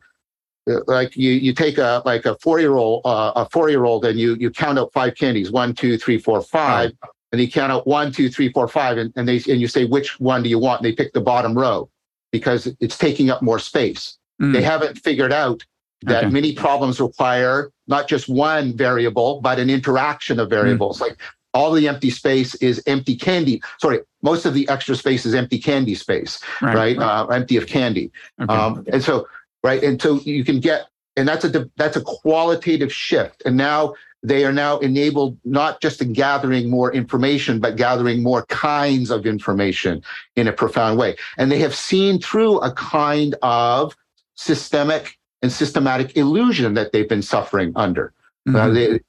uh, 0.70 0.82
like 0.88 1.16
you 1.16 1.32
you 1.32 1.54
take 1.54 1.78
a 1.78 2.04
like 2.06 2.26
a 2.26 2.38
four 2.40 2.60
year 2.60 2.76
old 2.76 3.02
uh, 3.06 3.32
a 3.36 3.50
four 3.50 3.70
year 3.70 3.86
old 3.86 4.06
and 4.06 4.20
you 4.20 4.36
you 4.36 4.52
count 4.52 4.78
out 4.78 4.92
five 4.94 5.16
candies 5.16 5.52
one 5.52 5.74
two 5.74 5.98
three 5.98 6.20
four 6.20 6.42
five 6.42 6.92
oh 7.04 7.10
and 7.36 7.42
you 7.42 7.52
count 7.52 7.70
out 7.70 7.86
one, 7.86 8.14
two, 8.14 8.30
three, 8.30 8.50
four, 8.52 8.68
five, 8.68 8.98
and, 8.98 9.12
and 9.18 9.28
they 9.28 9.36
and 9.50 9.60
you 9.60 9.68
say 9.68 9.86
which 9.86 10.20
one 10.22 10.42
do 10.42 10.50
you 10.50 10.58
want? 10.58 10.82
And 10.82 10.86
they 10.86 10.96
pick 10.96 11.12
the 11.12 11.22
bottom 11.22 11.54
row 11.54 11.90
because 12.32 12.74
it's 12.80 12.98
taking 12.98 13.30
up 13.30 13.42
more 13.42 13.60
space. 13.60 14.18
Mm. 14.42 14.54
They 14.54 14.62
haven't 14.62 15.00
figured 15.00 15.34
out 15.34 15.64
that 16.04 16.26
okay. 16.26 16.34
many 16.34 16.54
problems 16.54 17.00
require 17.00 17.72
not 17.88 18.08
just 18.08 18.28
one 18.28 18.76
variable, 18.76 19.42
but 19.42 19.60
an 19.60 19.70
interaction 19.70 20.40
of 20.40 20.50
variables. 20.50 20.98
Mm. 20.98 21.02
Like 21.02 21.18
all 21.54 21.72
the 21.72 21.88
empty 21.88 22.10
space 22.10 22.54
is 22.56 22.84
empty 22.86 23.16
candy. 23.16 23.62
Sorry, 23.80 24.00
most 24.22 24.46
of 24.46 24.54
the 24.54 24.68
extra 24.70 24.96
space 24.96 25.26
is 25.26 25.34
empty 25.34 25.58
candy 25.58 25.96
space, 25.96 26.42
right? 26.62 26.76
right? 26.76 26.98
Uh, 26.98 27.28
empty 27.28 27.58
of 27.58 27.68
candy. 27.68 28.12
Okay. 28.42 28.54
Um, 28.54 28.86
and 28.92 29.02
so, 29.02 29.28
right, 29.64 29.82
and 29.82 30.00
so 30.02 30.20
you 30.20 30.44
can 30.44 30.60
get, 30.60 30.88
and 31.16 31.28
that's 31.28 31.46
a 31.46 31.70
that's 31.78 31.96
a 31.96 32.02
qualitative 32.02 32.92
shift. 32.92 33.42
And 33.46 33.56
now 33.56 33.96
they 34.22 34.44
are 34.44 34.52
now 34.52 34.80
enabled 34.80 35.38
not 35.46 35.82
just 35.82 36.02
in 36.02 36.12
gathering 36.12 36.70
more 36.70 36.92
information, 36.92 37.60
but 37.60 37.78
gathering 37.78 38.22
more 38.22 38.46
kinds 38.48 39.12
of 39.12 39.26
information 39.26 40.04
in 40.36 40.48
a 40.48 40.52
profound 40.52 40.98
way. 40.98 41.16
And 41.38 41.52
they 41.52 41.60
have 41.60 41.76
seen 41.76 42.20
through 42.20 42.60
a 42.60 42.72
kind 42.74 43.36
of 43.44 43.96
systemic 44.36 45.18
and 45.42 45.52
systematic 45.52 46.16
illusion 46.18 46.74
that 46.74 46.92
they've 46.92 47.10
been 47.10 47.22
suffering 47.22 47.72
under. 47.76 48.14
Uh, 48.48 48.52
mm-hmm. 48.52 48.56
Uh, 48.58 48.70
they, 48.70 49.00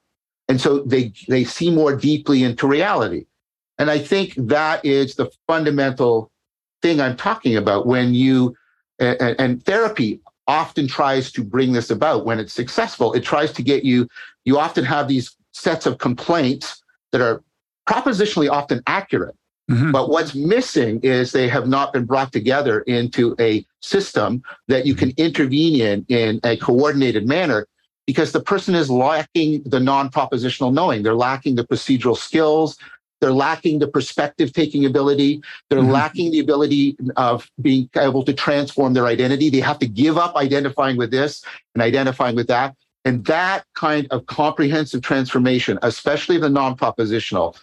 and 0.49 0.61
so 0.61 0.81
they, 0.81 1.13
they 1.29 1.45
see 1.45 1.71
more 1.71 1.95
deeply 1.95 2.43
into 2.43 2.67
reality. 2.67 3.27
And 3.79 3.91
I 3.91 3.99
think 3.99 4.35
that 4.37 4.85
is 4.85 5.17
the 5.17 5.31
fundamental 5.47 6.31
thing 6.83 7.01
I'm 7.01 7.17
talking 7.17 7.57
about 7.57 7.87
when 7.87 8.15
you, 8.15 8.57
and, 8.99 9.37
and 9.39 9.65
therapy 9.65 10.21
often 10.47 10.87
tries 10.87 11.33
to 11.33 11.43
bring 11.43 11.73
this 11.73 11.91
about 11.91 12.25
when 12.25 12.39
it's 12.39 12.53
successful. 12.53 13.13
It 13.13 13.25
tries 13.25 13.53
to 13.53 13.63
get 13.63 13.85
you, 13.85 14.09
you 14.45 14.59
often 14.59 14.85
have 14.85 15.09
these 15.09 15.37
sets 15.53 15.87
of 15.87 15.99
complaints 15.99 16.83
that 17.13 17.21
are 17.21 17.43
propositionally 17.89 18.51
often 18.51 18.83
accurate. 18.87 19.35
Mm-hmm. 19.71 19.91
But 19.91 20.11
what's 20.11 20.35
missing 20.35 21.01
is 21.01 21.33
they 21.33 21.49
have 21.49 21.67
not 21.67 21.93
been 21.93 22.05
brought 22.05 22.33
together 22.33 22.81
into 22.83 23.35
a 23.41 23.67
system 23.81 24.43
that 24.69 24.87
you 24.87 24.95
can 24.95 25.13
intervene 25.17 25.81
in 25.81 26.07
in 26.09 26.41
a 26.45 26.57
coordinated 26.57 27.27
manner 27.27 27.67
because 28.07 28.31
the 28.31 28.41
person 28.41 28.75
is 28.75 28.89
lacking 28.89 29.63
the 29.65 29.81
non 29.81 30.09
propositional 30.11 30.73
knowing. 30.73 31.03
They're 31.03 31.15
lacking 31.15 31.57
the 31.57 31.67
procedural 31.67 32.17
skills. 32.17 32.79
They're 33.21 33.33
lacking 33.33 33.79
the 33.79 33.89
perspective 33.89 34.53
taking 34.53 34.85
ability. 34.85 35.43
They're 35.69 35.81
mm-hmm. 35.81 35.91
lacking 35.91 36.31
the 36.31 36.41
ability 36.41 36.97
of 37.17 37.51
being 37.61 37.89
able 37.97 38.25
to 38.25 38.33
transform 38.33 38.93
their 38.93 39.07
identity. 39.07 39.51
They 39.51 39.61
have 39.61 39.79
to 39.81 39.89
give 39.89 40.19
up 40.19 40.37
identifying 40.37 40.97
with 40.97 41.11
this 41.11 41.43
and 41.75 41.83
identifying 41.83 42.37
with 42.37 42.47
that. 42.49 42.77
And 43.05 43.25
that 43.27 43.65
kind 43.75 44.07
of 44.11 44.27
comprehensive 44.27 45.01
transformation, 45.03 45.79
especially 45.83 46.39
the 46.39 46.51
non 46.51 46.77
propositional, 46.77 47.57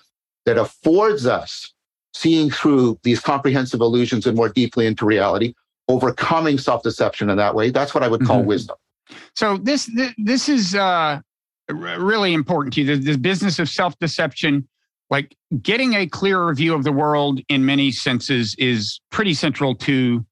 that 0.46 0.58
affords 0.58 1.26
us 1.26 1.73
seeing 2.14 2.50
through 2.50 3.00
these 3.04 3.20
comprehensive 3.20 3.82
illusions 3.82 4.26
and 4.26 4.36
more 4.36 4.50
deeply 4.50 4.86
into 4.86 5.06
reality, 5.06 5.54
overcoming 5.88 6.58
self 6.58 6.84
deception 6.84 7.30
in 7.30 7.38
that 7.38 7.56
way, 7.56 7.70
that's 7.70 7.94
what 7.94 8.04
I 8.04 8.08
would 8.08 8.26
call 8.26 8.40
mm-hmm. 8.40 8.50
wisdom. 8.50 8.78
So, 9.36 9.58
this, 9.58 9.90
this 10.18 10.50
is 10.50 10.76
uh, 10.76 11.20
really 11.70 12.34
important 12.34 12.74
to 12.76 12.82
you 12.82 12.96
the, 12.96 13.12
the 13.12 13.18
business 13.18 13.60
of 13.60 13.70
self 13.70 13.98
deception 14.00 14.68
like 15.10 15.36
getting 15.62 15.94
a 15.94 16.08
clearer 16.08 16.54
view 16.56 16.74
of 16.74 16.84
the 16.84 16.92
world 16.92 17.40
in 17.48 17.64
many 17.66 17.92
senses 17.92 18.56
is 18.58 19.00
pretty 19.12 19.36
central 19.36 19.76
to 19.76 20.26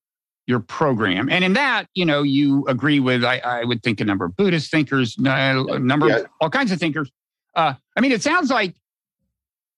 your 0.48 0.60
program. 0.60 1.30
And 1.30 1.44
in 1.44 1.54
that, 1.54 1.86
you 1.94 2.04
know, 2.04 2.24
you 2.24 2.66
agree 2.68 3.00
with, 3.00 3.24
I, 3.24 3.38
I 3.38 3.64
would 3.64 3.84
think 3.84 4.02
a 4.02 4.06
number 4.06 4.26
of 4.26 4.36
Buddhist 4.36 4.72
thinkers, 4.72 5.16
a 5.20 5.80
number 5.80 6.08
yeah. 6.08 6.16
of 6.16 6.26
all 6.42 6.50
kinds 6.50 6.72
of 6.72 6.80
thinkers. 6.80 7.12
Uh, 7.56 7.74
I 7.96 8.02
mean, 8.02 8.12
it 8.12 8.24
sounds 8.24 8.50
like 8.50 8.74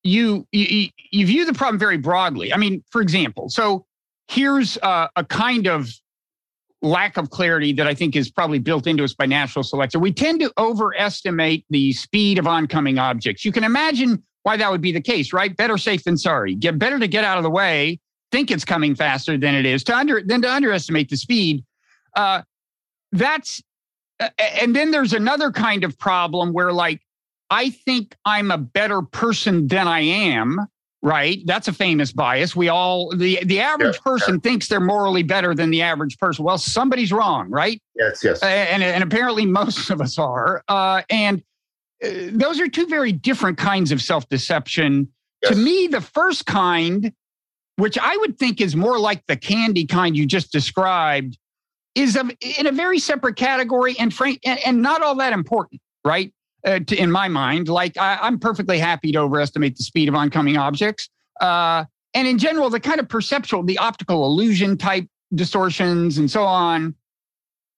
you, 0.04 0.48
you 0.52 0.90
you 1.12 1.26
view 1.26 1.46
the 1.46 1.54
problem 1.54 1.80
very 1.80 1.98
broadly. 1.98 2.54
I 2.54 2.58
mean, 2.58 2.84
for 2.92 3.02
example, 3.02 3.50
so 3.50 3.86
here's 4.28 4.78
a, 4.78 5.10
a 5.16 5.24
kind 5.24 5.68
of 5.68 5.90
lack 6.82 7.16
of 7.16 7.30
clarity 7.30 7.72
that 7.74 7.88
I 7.88 7.94
think 7.94 8.16
is 8.16 8.30
probably 8.30 8.60
built 8.60 8.88
into 8.88 9.04
us 9.04 9.14
by 9.14 9.26
natural 9.26 9.64
selection. 9.64 10.02
We 10.02 10.12
tend 10.12 10.42
to 10.42 10.52
overestimate 10.58 11.66
the 11.70 11.94
speed 11.94 12.38
of 12.38 12.46
oncoming 12.46 13.00
objects. 13.00 13.46
You 13.46 13.54
can 13.54 13.64
imagine 13.64 14.22
why 14.44 14.58
that 14.58 14.70
would 14.70 14.82
be 14.82 14.92
the 14.92 15.02
case, 15.02 15.32
right? 15.32 15.56
Better 15.56 15.78
safe 15.78 16.04
than 16.04 16.18
sorry. 16.18 16.56
Get 16.56 16.78
better 16.78 17.00
to 17.00 17.08
get 17.08 17.24
out 17.24 17.38
of 17.38 17.44
the 17.44 17.50
way, 17.50 18.00
think 18.32 18.52
it's 18.52 18.66
coming 18.66 18.96
faster 18.96 19.38
than 19.38 19.56
it 19.56 19.66
is, 19.66 19.84
to 19.86 19.96
under 19.96 20.22
than 20.22 20.42
to 20.42 20.52
underestimate 20.52 21.10
the 21.10 21.18
speed. 21.18 21.64
Uh, 22.16 22.42
that's 23.14 23.62
and 24.60 24.76
then 24.76 24.92
there's 24.92 25.14
another 25.14 25.52
kind 25.52 25.84
of 25.84 25.98
problem 25.98 26.52
where 26.52 26.74
like 26.74 27.02
I 27.50 27.70
think 27.70 28.16
I'm 28.26 28.52
a 28.52 28.58
better 28.58 29.02
person 29.02 29.68
than 29.68 29.88
I 29.88 30.00
am, 30.00 30.60
right? 31.02 31.40
That's 31.46 31.68
a 31.68 31.74
famous 31.74 32.12
bias. 32.12 32.56
We 32.56 32.70
all 32.70 33.16
the 33.16 33.40
the 33.44 33.60
average 33.60 34.00
person 34.02 34.40
thinks 34.40 34.68
they're 34.68 34.80
morally 34.80 35.24
better 35.24 35.54
than 35.54 35.70
the 35.70 35.82
average 35.82 36.18
person. 36.18 36.46
Well, 36.46 36.58
somebody's 36.58 37.12
wrong, 37.12 37.50
right? 37.50 37.82
Yes, 37.96 38.24
yes. 38.24 38.42
And 38.42 38.82
and 38.82 39.04
apparently 39.04 39.46
most 39.46 39.90
of 39.90 40.02
us 40.02 40.18
are. 40.18 40.64
Uh, 40.68 41.04
and 41.10 41.44
uh, 42.04 42.10
those 42.32 42.60
are 42.60 42.68
two 42.68 42.88
very 42.88 43.12
different 43.12 43.58
kinds 43.58 43.92
of 43.92 44.02
self 44.02 44.28
deception. 44.30 45.10
Yes. 45.44 45.54
To 45.54 45.58
me, 45.58 45.88
the 45.88 46.02
first 46.02 46.46
kind, 46.46 47.12
which 47.76 47.98
I 47.98 48.16
would 48.18 48.40
think 48.40 48.62
is 48.62 48.76
more 48.76 48.98
like 48.98 49.26
the 49.28 49.36
candy 49.36 49.86
kind 49.86 50.16
you 50.16 50.26
just 50.26 50.52
described, 50.52 51.38
is 51.96 52.16
a, 52.16 52.28
in 52.58 52.68
a 52.68 52.72
very 52.72 53.00
separate 53.00 53.36
category 53.36 53.96
and 54.00 54.14
frank 54.14 54.40
and, 54.46 54.60
and 54.66 54.82
not 54.82 55.02
all 55.04 55.16
that 55.16 55.34
important, 55.34 55.82
right? 56.06 56.34
Uh, 56.66 56.80
to, 56.80 56.96
in 56.96 57.12
my 57.12 57.28
mind. 57.28 57.68
Like 57.68 57.98
I, 57.98 58.28
am 58.28 58.40
perfectly 58.40 58.80
happy 58.80 59.12
to 59.12 59.20
overestimate 59.20 59.78
the 59.78 59.84
speed 59.84 60.10
of 60.10 60.16
oncoming 60.16 60.58
objects. 60.58 61.10
Uh, 61.42 61.86
and 62.14 62.28
in 62.28 62.38
general, 62.38 62.70
the 62.70 62.80
kind 62.80 63.00
of 63.00 63.10
perceptual, 63.10 63.64
the 63.64 63.78
optical 63.78 64.26
illusion 64.26 64.78
type 64.78 65.08
distortions 65.34 66.18
and 66.18 66.30
so 66.30 66.44
on. 66.44 66.96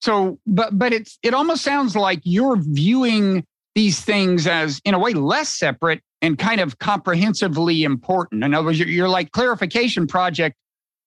So, 0.01 0.39
but 0.45 0.77
but 0.77 0.93
it's 0.93 1.17
it 1.23 1.33
almost 1.33 1.63
sounds 1.63 1.95
like 1.95 2.19
you're 2.23 2.57
viewing 2.57 3.45
these 3.75 4.01
things 4.01 4.45
as 4.47 4.81
in 4.85 4.93
a 4.93 4.99
way 4.99 5.13
less 5.13 5.49
separate 5.49 6.01
and 6.21 6.37
kind 6.37 6.61
of 6.61 6.79
comprehensively 6.79 7.83
important. 7.83 8.43
In 8.43 8.53
other 8.53 8.65
words, 8.65 8.79
you're, 8.79 8.87
you're 8.87 9.09
like 9.09 9.31
clarification 9.31 10.07
project 10.07 10.55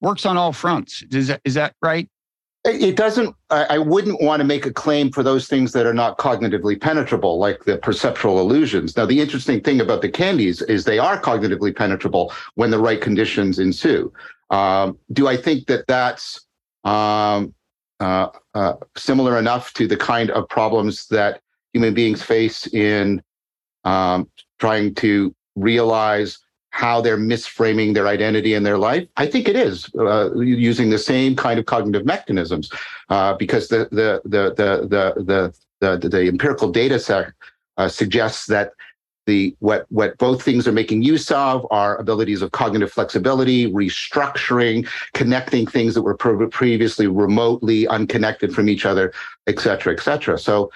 works 0.01 0.27
on 0.27 0.37
all 0.37 0.53
fronts. 0.53 1.05
Is 1.11 1.29
that 1.29 1.41
is 1.45 1.55
that 1.55 1.75
right? 1.83 2.09
It 2.69 2.97
doesn't, 2.97 3.35
I 3.51 3.79
wouldn't 3.79 4.21
want 4.21 4.41
to 4.41 4.45
make 4.45 4.67
a 4.67 4.73
claim 4.73 5.11
for 5.11 5.23
those 5.23 5.49
things 5.49 5.73
that 5.73 5.87
are 5.87 5.95
not 5.95 6.19
cognitively 6.19 6.79
penetrable, 6.79 7.39
like 7.39 7.65
the 7.65 7.79
perceptual 7.79 8.39
illusions. 8.41 8.97
Now, 8.97 9.07
the 9.07 9.21
interesting 9.21 9.63
thing 9.63 9.81
about 9.81 10.03
the 10.03 10.11
candies 10.11 10.61
is 10.63 10.85
they 10.85 10.99
are 10.99 11.21
cognitively 11.21 11.75
penetrable 11.75 12.33
when 12.57 12.71
the 12.71 12.79
right 12.79 13.01
conditions 13.01 13.59
ensue. 13.59 14.13
Um, 14.51 14.99
do 15.13 15.29
I 15.29 15.37
think 15.37 15.67
that 15.67 15.87
that's 15.87 16.47
um, 16.85 17.55
uh, 18.01 18.29
uh, 18.55 18.75
similar 18.97 19.39
enough 19.39 19.73
to 19.75 19.87
the 19.87 19.97
kind 19.97 20.31
of 20.31 20.49
problems 20.49 21.07
that 21.09 21.41
human 21.73 21.95
beings 21.95 22.23
face 22.23 22.67
in 22.69 23.23
um, 23.85 24.29
trying 24.59 24.95
to 24.97 25.35
realize 25.57 26.39
how 26.85 26.97
they're 27.05 27.25
misframing 27.33 27.91
their 27.93 28.09
identity 28.17 28.53
and 28.57 28.65
their 28.65 28.79
life? 28.91 29.05
I 29.17 29.27
think 29.33 29.45
it 29.53 29.57
is 29.69 29.77
uh, 29.99 30.31
using 30.69 30.89
the 30.91 31.03
same 31.13 31.35
kind 31.35 31.59
of 31.61 31.65
cognitive 31.67 32.07
mechanisms, 32.15 32.67
uh, 33.15 33.33
because 33.43 33.65
the 33.75 33.81
the 34.01 34.11
the 34.35 34.43
the 34.61 34.71
the 34.95 35.05
the 35.31 35.41
the, 35.81 36.09
the 36.09 36.23
empirical 36.35 36.69
data 36.81 36.99
set 37.09 37.27
uh, 37.81 37.89
suggests 37.89 38.47
that 38.55 38.67
the 39.27 39.41
what 39.59 39.81
what 39.99 40.11
both 40.19 40.41
things 40.49 40.69
are 40.69 40.77
making 40.83 41.01
use 41.15 41.29
of 41.47 41.67
are 41.71 41.93
abilities 42.05 42.43
of 42.43 42.49
cognitive 42.63 42.93
flexibility, 42.93 43.61
restructuring, 43.83 44.79
connecting 45.21 45.65
things 45.67 45.95
that 45.95 46.05
were 46.09 46.17
previously 46.63 47.09
remotely 47.25 47.81
unconnected 47.89 48.55
from 48.55 48.69
each 48.69 48.85
other, 48.87 49.13
et 49.51 49.59
cetera, 49.59 49.93
et 49.97 50.01
cetera. 50.01 50.39
So. 50.39 50.71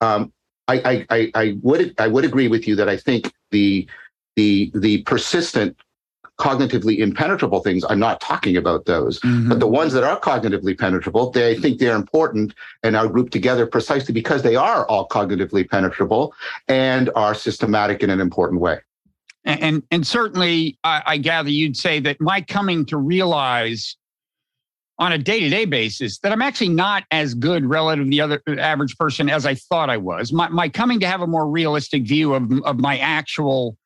Um, 0.00 0.32
I, 0.68 1.04
I, 1.10 1.30
I 1.42 1.46
would 1.68 1.92
I 2.04 2.08
would 2.12 2.24
agree 2.24 2.48
with 2.48 2.64
you 2.68 2.74
that 2.76 2.88
I 2.88 2.96
think 2.96 3.22
the 3.50 3.86
the 4.36 4.70
the 4.74 5.02
persistent 5.02 5.76
cognitively 6.38 6.98
impenetrable 6.98 7.60
things 7.60 7.84
i'm 7.88 7.98
not 7.98 8.20
talking 8.20 8.56
about 8.56 8.86
those 8.86 9.20
mm-hmm. 9.20 9.48
but 9.48 9.60
the 9.60 9.66
ones 9.66 9.92
that 9.92 10.02
are 10.02 10.18
cognitively 10.18 10.76
penetrable 10.76 11.30
they 11.30 11.54
think 11.56 11.78
they're 11.78 11.96
important 11.96 12.54
and 12.82 12.96
are 12.96 13.06
grouped 13.06 13.32
together 13.32 13.66
precisely 13.66 14.14
because 14.14 14.42
they 14.42 14.56
are 14.56 14.86
all 14.88 15.06
cognitively 15.08 15.68
penetrable 15.68 16.34
and 16.68 17.10
are 17.14 17.34
systematic 17.34 18.02
in 18.02 18.10
an 18.10 18.20
important 18.20 18.60
way 18.60 18.78
and 19.44 19.60
and, 19.60 19.82
and 19.90 20.06
certainly 20.06 20.78
I, 20.84 21.02
I 21.06 21.16
gather 21.18 21.50
you'd 21.50 21.76
say 21.76 22.00
that 22.00 22.20
my 22.20 22.40
coming 22.40 22.86
to 22.86 22.96
realize 22.96 23.96
on 24.98 25.12
a 25.12 25.18
day-to-day 25.18 25.64
basis 25.64 26.18
that 26.18 26.32
I'm 26.32 26.42
actually 26.42 26.68
not 26.68 27.04
as 27.10 27.34
good 27.34 27.64
relative 27.64 28.04
to 28.04 28.10
the 28.10 28.20
other 28.20 28.40
average 28.46 28.96
person 28.96 29.28
as 29.28 29.46
I 29.46 29.56
thought 29.56 29.90
I 29.90 29.96
was. 29.96 30.32
My, 30.32 30.48
my 30.48 30.68
coming 30.68 31.00
to 31.00 31.08
have 31.08 31.22
a 31.22 31.26
more 31.26 31.48
realistic 31.48 32.04
view 32.04 32.34
of, 32.34 32.52
of 32.64 32.78
my 32.78 32.98
actual 32.98 33.70
uh, 33.70 33.81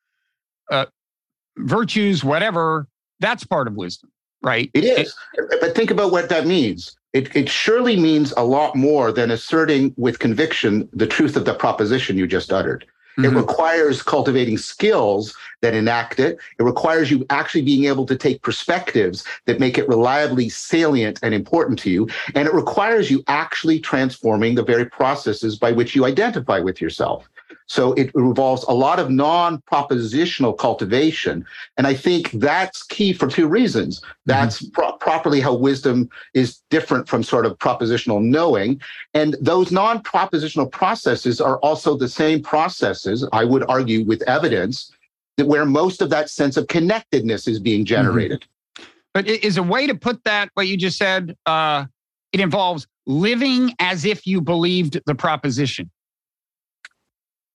virtues, 1.58 2.24
whatever, 2.24 2.88
that's 3.20 3.44
part 3.44 3.68
of 3.68 3.74
wisdom, 3.74 4.10
right? 4.42 4.70
It 4.74 4.84
is. 4.84 5.14
It, 5.34 5.60
but 5.60 5.74
think 5.74 5.90
about 5.90 6.12
what 6.12 6.28
that 6.28 6.46
means. 6.46 6.96
It, 7.12 7.34
it 7.34 7.48
surely 7.48 7.96
means 7.96 8.32
a 8.36 8.44
lot 8.44 8.76
more 8.76 9.10
than 9.10 9.30
asserting 9.30 9.94
with 9.96 10.18
conviction 10.18 10.88
the 10.92 11.06
truth 11.06 11.36
of 11.36 11.46
the 11.46 11.54
proposition 11.54 12.18
you 12.18 12.26
just 12.26 12.52
uttered. 12.52 12.84
Mm-hmm. 13.16 13.34
It 13.34 13.40
requires 13.40 14.02
cultivating 14.02 14.58
skills 14.58 15.34
that 15.62 15.74
enact 15.74 16.20
it. 16.20 16.38
It 16.58 16.62
requires 16.62 17.10
you 17.10 17.24
actually 17.30 17.62
being 17.62 17.84
able 17.84 18.04
to 18.04 18.16
take 18.16 18.42
perspectives 18.42 19.24
that 19.46 19.58
make 19.58 19.78
it 19.78 19.88
reliably 19.88 20.50
salient 20.50 21.18
and 21.22 21.32
important 21.32 21.78
to 21.80 21.90
you. 21.90 22.08
And 22.34 22.46
it 22.46 22.52
requires 22.52 23.10
you 23.10 23.24
actually 23.28 23.80
transforming 23.80 24.54
the 24.54 24.62
very 24.62 24.84
processes 24.84 25.58
by 25.58 25.72
which 25.72 25.94
you 25.94 26.04
identify 26.04 26.58
with 26.58 26.78
yourself. 26.82 27.26
So 27.66 27.92
it 27.94 28.12
involves 28.14 28.62
a 28.64 28.72
lot 28.72 28.98
of 28.98 29.10
non 29.10 29.60
propositional 29.70 30.56
cultivation. 30.56 31.44
And 31.76 31.86
I 31.86 31.94
think 31.94 32.30
that's 32.32 32.82
key 32.84 33.12
for 33.12 33.28
two 33.28 33.48
reasons. 33.48 34.00
Mm-hmm. 34.00 34.10
That's 34.26 34.62
mm-hmm. 34.62 34.70
pro- 34.70 34.92
properly 34.92 35.40
how 35.40 35.54
wisdom 35.54 36.08
is 36.34 36.62
different 36.70 37.08
from 37.08 37.22
sort 37.22 37.44
of 37.44 37.58
propositional 37.58 38.22
knowing. 38.22 38.80
And 39.14 39.36
those 39.40 39.72
non 39.72 40.02
propositional 40.02 40.70
processes 40.70 41.40
are 41.40 41.58
also 41.58 41.96
the 41.96 42.08
same 42.08 42.42
processes, 42.42 43.26
I 43.32 43.44
would 43.44 43.64
argue, 43.68 44.04
with 44.04 44.22
evidence 44.22 44.92
that 45.36 45.46
where 45.46 45.66
most 45.66 46.00
of 46.00 46.10
that 46.10 46.30
sense 46.30 46.56
of 46.56 46.68
connectedness 46.68 47.48
is 47.48 47.58
being 47.58 47.80
mm-hmm. 47.80 47.94
generated. 47.94 48.40
Mm-hmm. 48.42 48.84
But 49.12 49.26
is 49.28 49.56
a 49.56 49.62
way 49.62 49.86
to 49.86 49.94
put 49.94 50.22
that, 50.24 50.50
what 50.54 50.66
you 50.66 50.76
just 50.76 50.98
said, 50.98 51.36
uh, 51.46 51.86
it 52.32 52.40
involves 52.40 52.86
living 53.06 53.72
as 53.78 54.04
if 54.04 54.26
you 54.26 54.42
believed 54.42 55.00
the 55.06 55.14
proposition. 55.14 55.90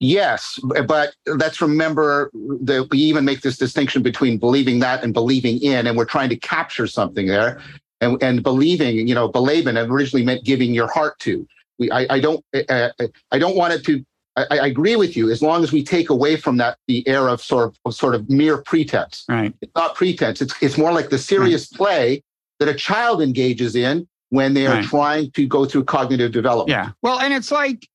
Yes, 0.02 0.60
but 0.88 1.14
let's 1.28 1.62
remember 1.62 2.32
that 2.34 2.88
we 2.90 2.98
even 2.98 3.24
make 3.24 3.42
this 3.42 3.56
distinction 3.56 4.02
between 4.02 4.40
believing 4.40 4.80
that 4.80 5.04
and 5.04 5.14
believing 5.14 5.62
in, 5.62 5.86
and 5.86 5.96
we're 5.96 6.06
trying 6.06 6.30
to 6.30 6.36
capture 6.36 6.88
something 6.88 7.28
there. 7.28 7.62
And, 8.02 8.22
and 8.24 8.42
believing, 8.42 9.08
you 9.08 9.14
know, 9.14 9.28
believing 9.28 9.78
originally 9.78 10.26
meant 10.26 10.44
giving 10.44 10.74
your 10.74 10.92
heart 10.92 11.20
to. 11.20 11.48
We, 11.78 11.92
I, 11.92 12.16
I 12.16 12.20
don't, 12.20 12.44
uh, 12.68 12.90
I 13.32 13.38
don't 13.38 13.56
want 13.56 13.74
it 13.74 13.86
to. 13.86 14.04
I, 14.36 14.46
I, 14.50 14.66
agree 14.66 14.96
with 14.96 15.16
you. 15.16 15.30
As 15.30 15.44
long 15.44 15.64
as 15.64 15.72
we 15.72 15.84
take 15.84 16.10
away 16.10 16.36
from 16.36 16.58
that 16.58 16.80
the 16.88 17.08
air 17.08 17.28
of 17.28 17.44
sort 17.44 17.68
of, 17.68 17.78
of 17.86 17.94
sort 17.94 18.16
of 18.16 18.28
mere 18.28 18.58
pretense. 18.64 19.24
Right. 19.30 19.54
It's 19.62 19.72
not 19.76 19.94
pretense. 19.94 20.42
It's 20.42 20.56
it's 20.64 20.80
more 20.80 20.92
like 20.92 21.12
the 21.12 21.20
serious 21.20 21.72
right. 21.74 21.78
play 21.78 22.24
that 22.58 22.68
a 22.68 22.74
child 22.74 23.22
engages 23.22 23.76
in 23.76 24.08
when 24.30 24.56
they 24.56 24.66
are 24.66 24.76
right. 24.76 24.84
trying 24.84 25.30
to 25.32 25.46
go 25.46 25.66
through 25.66 25.84
cognitive 25.84 26.32
development. 26.32 26.70
Yeah. 26.70 26.90
Well, 27.04 27.20
and 27.20 27.36
it's 27.36 27.52
like 27.52 27.88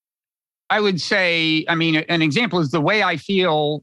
I 0.70 0.80
would 0.80 1.00
say, 1.00 1.64
I 1.68 1.74
mean, 1.74 1.96
an 1.96 2.22
example 2.22 2.58
is 2.58 2.70
the 2.70 2.80
way 2.80 3.02
I 3.02 3.16
feel 3.16 3.82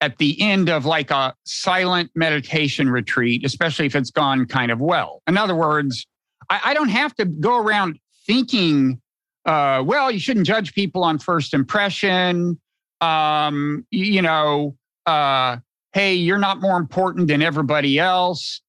at 0.00 0.18
the 0.18 0.40
end 0.42 0.68
of 0.68 0.84
like 0.84 1.10
a 1.10 1.34
silent 1.44 2.10
meditation 2.14 2.90
retreat, 2.90 3.44
especially 3.46 3.86
if 3.86 3.94
it's 3.94 4.10
gone 4.10 4.46
kind 4.46 4.72
of 4.72 4.80
well. 4.80 5.22
In 5.26 5.38
other 5.38 5.54
words, 5.54 6.06
I, 6.50 6.60
I 6.66 6.74
don't 6.74 6.88
have 6.88 7.14
to 7.16 7.24
go 7.24 7.56
around 7.56 7.98
thinking, 8.26 9.00
uh, 9.46 9.82
well, 9.86 10.10
you 10.10 10.18
shouldn't 10.18 10.46
judge 10.46 10.74
people 10.74 11.04
on 11.04 11.18
first 11.18 11.54
impression. 11.54 12.60
Um, 13.00 13.86
you 13.90 14.22
know, 14.22 14.76
uh, 15.06 15.58
hey, 15.92 16.14
you're 16.14 16.38
not 16.38 16.60
more 16.60 16.78
important 16.78 17.28
than 17.28 17.40
everybody 17.40 17.98
else. 17.98 18.60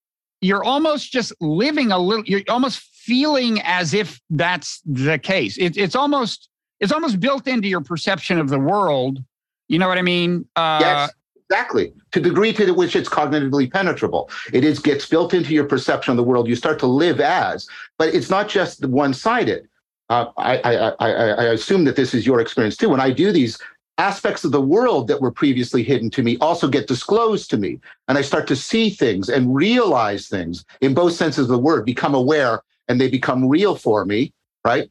You're 0.42 0.64
almost 0.64 1.12
just 1.12 1.34
living 1.42 1.92
a 1.92 1.98
little, 1.98 2.26
you're 2.26 2.42
almost 2.48 2.80
feeling 2.80 3.60
as 3.64 3.94
if 3.94 4.22
that's 4.30 4.82
the 4.86 5.18
case. 5.18 5.58
It, 5.58 5.78
it's 5.78 5.96
almost 5.96 6.50
it's 6.80 6.92
almost 6.92 7.20
built 7.20 7.48
into 7.48 7.68
your 7.68 7.82
perception 7.82 8.40
of 8.40 8.50
the 8.50 8.60
world. 8.60 9.24
You 9.68 9.80
know 9.80 9.88
what 9.88 9.98
I 9.98 10.02
mean? 10.02 10.48
Uh, 10.56 10.80
yes, 10.82 11.12
exactly. 11.50 11.94
To 12.12 12.20
the 12.20 12.30
degree 12.30 12.54
to 12.54 12.72
which 12.74 12.96
it's 12.96 13.10
cognitively 13.10 13.72
penetrable, 13.72 14.30
it 14.52 14.64
is 14.64 14.80
gets 14.80 15.06
built 15.08 15.34
into 15.34 15.54
your 15.54 15.66
perception 15.66 16.12
of 16.12 16.18
the 16.18 16.24
world. 16.24 16.48
You 16.48 16.56
start 16.56 16.80
to 16.80 16.88
live 16.88 17.20
as, 17.20 17.68
but 17.98 18.14
it's 18.14 18.30
not 18.30 18.50
just 18.50 18.86
one 18.86 19.14
sided. 19.14 19.68
Uh, 20.10 20.26
I, 20.38 20.58
I, 20.58 20.74
I, 21.00 21.10
I 21.10 21.44
assume 21.54 21.86
that 21.86 21.96
this 21.96 22.14
is 22.14 22.26
your 22.26 22.40
experience 22.42 22.76
too. 22.76 22.90
When 22.90 23.00
I 23.00 23.12
do 23.12 23.32
these 23.32 23.58
aspects 23.98 24.44
of 24.44 24.52
the 24.52 24.62
world 24.62 25.08
that 25.08 25.22
were 25.22 25.32
previously 25.32 25.84
hidden 25.84 26.10
to 26.10 26.24
me 26.24 26.38
also 26.42 26.68
get 26.68 26.88
disclosed 26.88 27.50
to 27.52 27.58
me. 27.58 27.80
And 28.08 28.18
I 28.18 28.22
start 28.22 28.48
to 28.48 28.56
see 28.56 28.90
things 28.90 29.30
and 29.30 29.56
realize 29.56 30.28
things 30.28 30.66
in 30.82 30.94
both 30.94 31.14
senses 31.14 31.46
of 31.46 31.50
the 31.50 31.60
word, 31.60 31.86
become 31.86 32.16
aware, 32.16 32.62
and 32.88 33.00
they 33.00 33.08
become 33.08 33.48
real 33.48 33.76
for 33.76 34.06
me, 34.06 34.34
right? 34.66 34.90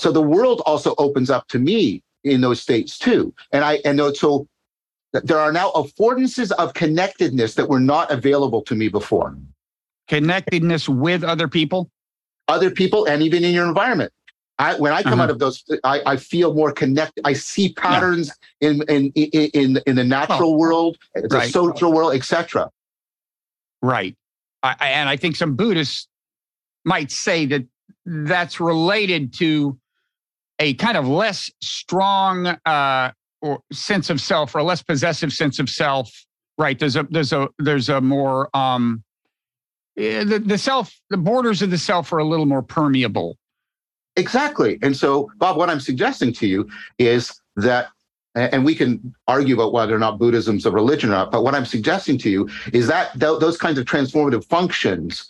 So 0.00 0.12
the 0.12 0.22
world 0.22 0.62
also 0.66 0.94
opens 0.98 1.30
up 1.30 1.46
to 1.48 1.58
me 1.58 2.02
in 2.24 2.40
those 2.40 2.60
states 2.60 2.98
too. 2.98 3.34
And 3.52 3.64
I 3.64 3.80
and 3.84 4.00
so 4.16 4.46
there 5.12 5.38
are 5.38 5.52
now 5.52 5.70
affordances 5.72 6.52
of 6.52 6.74
connectedness 6.74 7.54
that 7.54 7.68
were 7.68 7.80
not 7.80 8.10
available 8.10 8.62
to 8.62 8.74
me 8.74 8.88
before. 8.88 9.36
Connectedness 10.08 10.88
with 10.88 11.22
other 11.24 11.48
people? 11.48 11.90
Other 12.48 12.70
people 12.70 13.06
and 13.06 13.22
even 13.22 13.44
in 13.44 13.54
your 13.54 13.66
environment. 13.66 14.12
I, 14.58 14.74
when 14.74 14.92
I 14.92 15.02
come 15.02 15.14
uh-huh. 15.14 15.22
out 15.22 15.30
of 15.30 15.38
those, 15.38 15.64
I, 15.84 16.02
I, 16.04 16.16
feel 16.16 16.52
more 16.52 16.70
connected. 16.70 17.26
I 17.26 17.32
see 17.32 17.72
patterns 17.72 18.30
yeah. 18.60 18.70
in, 18.70 18.82
in, 18.88 19.10
in 19.14 19.80
in 19.86 19.96
the 19.96 20.04
natural 20.04 20.50
oh, 20.50 20.56
world, 20.58 20.98
the 21.14 21.28
right. 21.28 21.50
social 21.50 21.90
world, 21.94 22.14
etc. 22.14 22.70
Right, 23.80 24.14
I, 24.62 24.74
and 24.80 25.08
I 25.08 25.16
think 25.16 25.36
some 25.36 25.56
Buddhists 25.56 26.08
might 26.84 27.10
say 27.10 27.46
that 27.46 27.64
that's 28.04 28.60
related 28.60 29.32
to 29.34 29.78
a 30.60 30.74
kind 30.74 30.96
of 30.96 31.08
less 31.08 31.50
strong 31.60 32.46
uh, 32.46 33.10
or 33.42 33.60
sense 33.72 34.10
of 34.10 34.20
self, 34.20 34.54
or 34.54 34.58
a 34.58 34.64
less 34.64 34.82
possessive 34.82 35.32
sense 35.32 35.58
of 35.58 35.68
self. 35.68 36.10
Right? 36.58 36.78
There's 36.78 36.94
a 36.94 37.06
there's 37.10 37.32
a 37.32 37.48
there's 37.58 37.88
a 37.88 38.00
more 38.00 38.54
um, 38.54 39.02
eh, 39.96 40.22
the 40.22 40.38
the 40.38 40.58
self 40.58 40.94
the 41.10 41.16
borders 41.16 41.62
of 41.62 41.70
the 41.70 41.78
self 41.78 42.12
are 42.12 42.18
a 42.18 42.24
little 42.24 42.46
more 42.46 42.62
permeable 42.62 43.36
Exactly. 44.16 44.78
And 44.82 44.96
so, 44.96 45.30
Bob, 45.38 45.56
what 45.56 45.70
I'm 45.70 45.80
suggesting 45.80 46.32
to 46.34 46.46
you 46.46 46.68
is 46.98 47.40
that, 47.56 47.88
and 48.34 48.64
we 48.64 48.74
can 48.74 49.14
argue 49.26 49.54
about 49.54 49.72
whether 49.72 49.94
or 49.94 49.98
not 49.98 50.18
Buddhism's 50.18 50.66
a 50.66 50.70
religion 50.70 51.10
or 51.10 51.14
not, 51.14 51.32
but 51.32 51.42
what 51.42 51.54
I'm 51.54 51.64
suggesting 51.64 52.18
to 52.18 52.30
you 52.30 52.48
is 52.72 52.86
that 52.86 53.12
th- 53.18 53.40
those 53.40 53.56
kinds 53.56 53.78
of 53.78 53.86
transformative 53.86 54.44
functions 54.44 55.28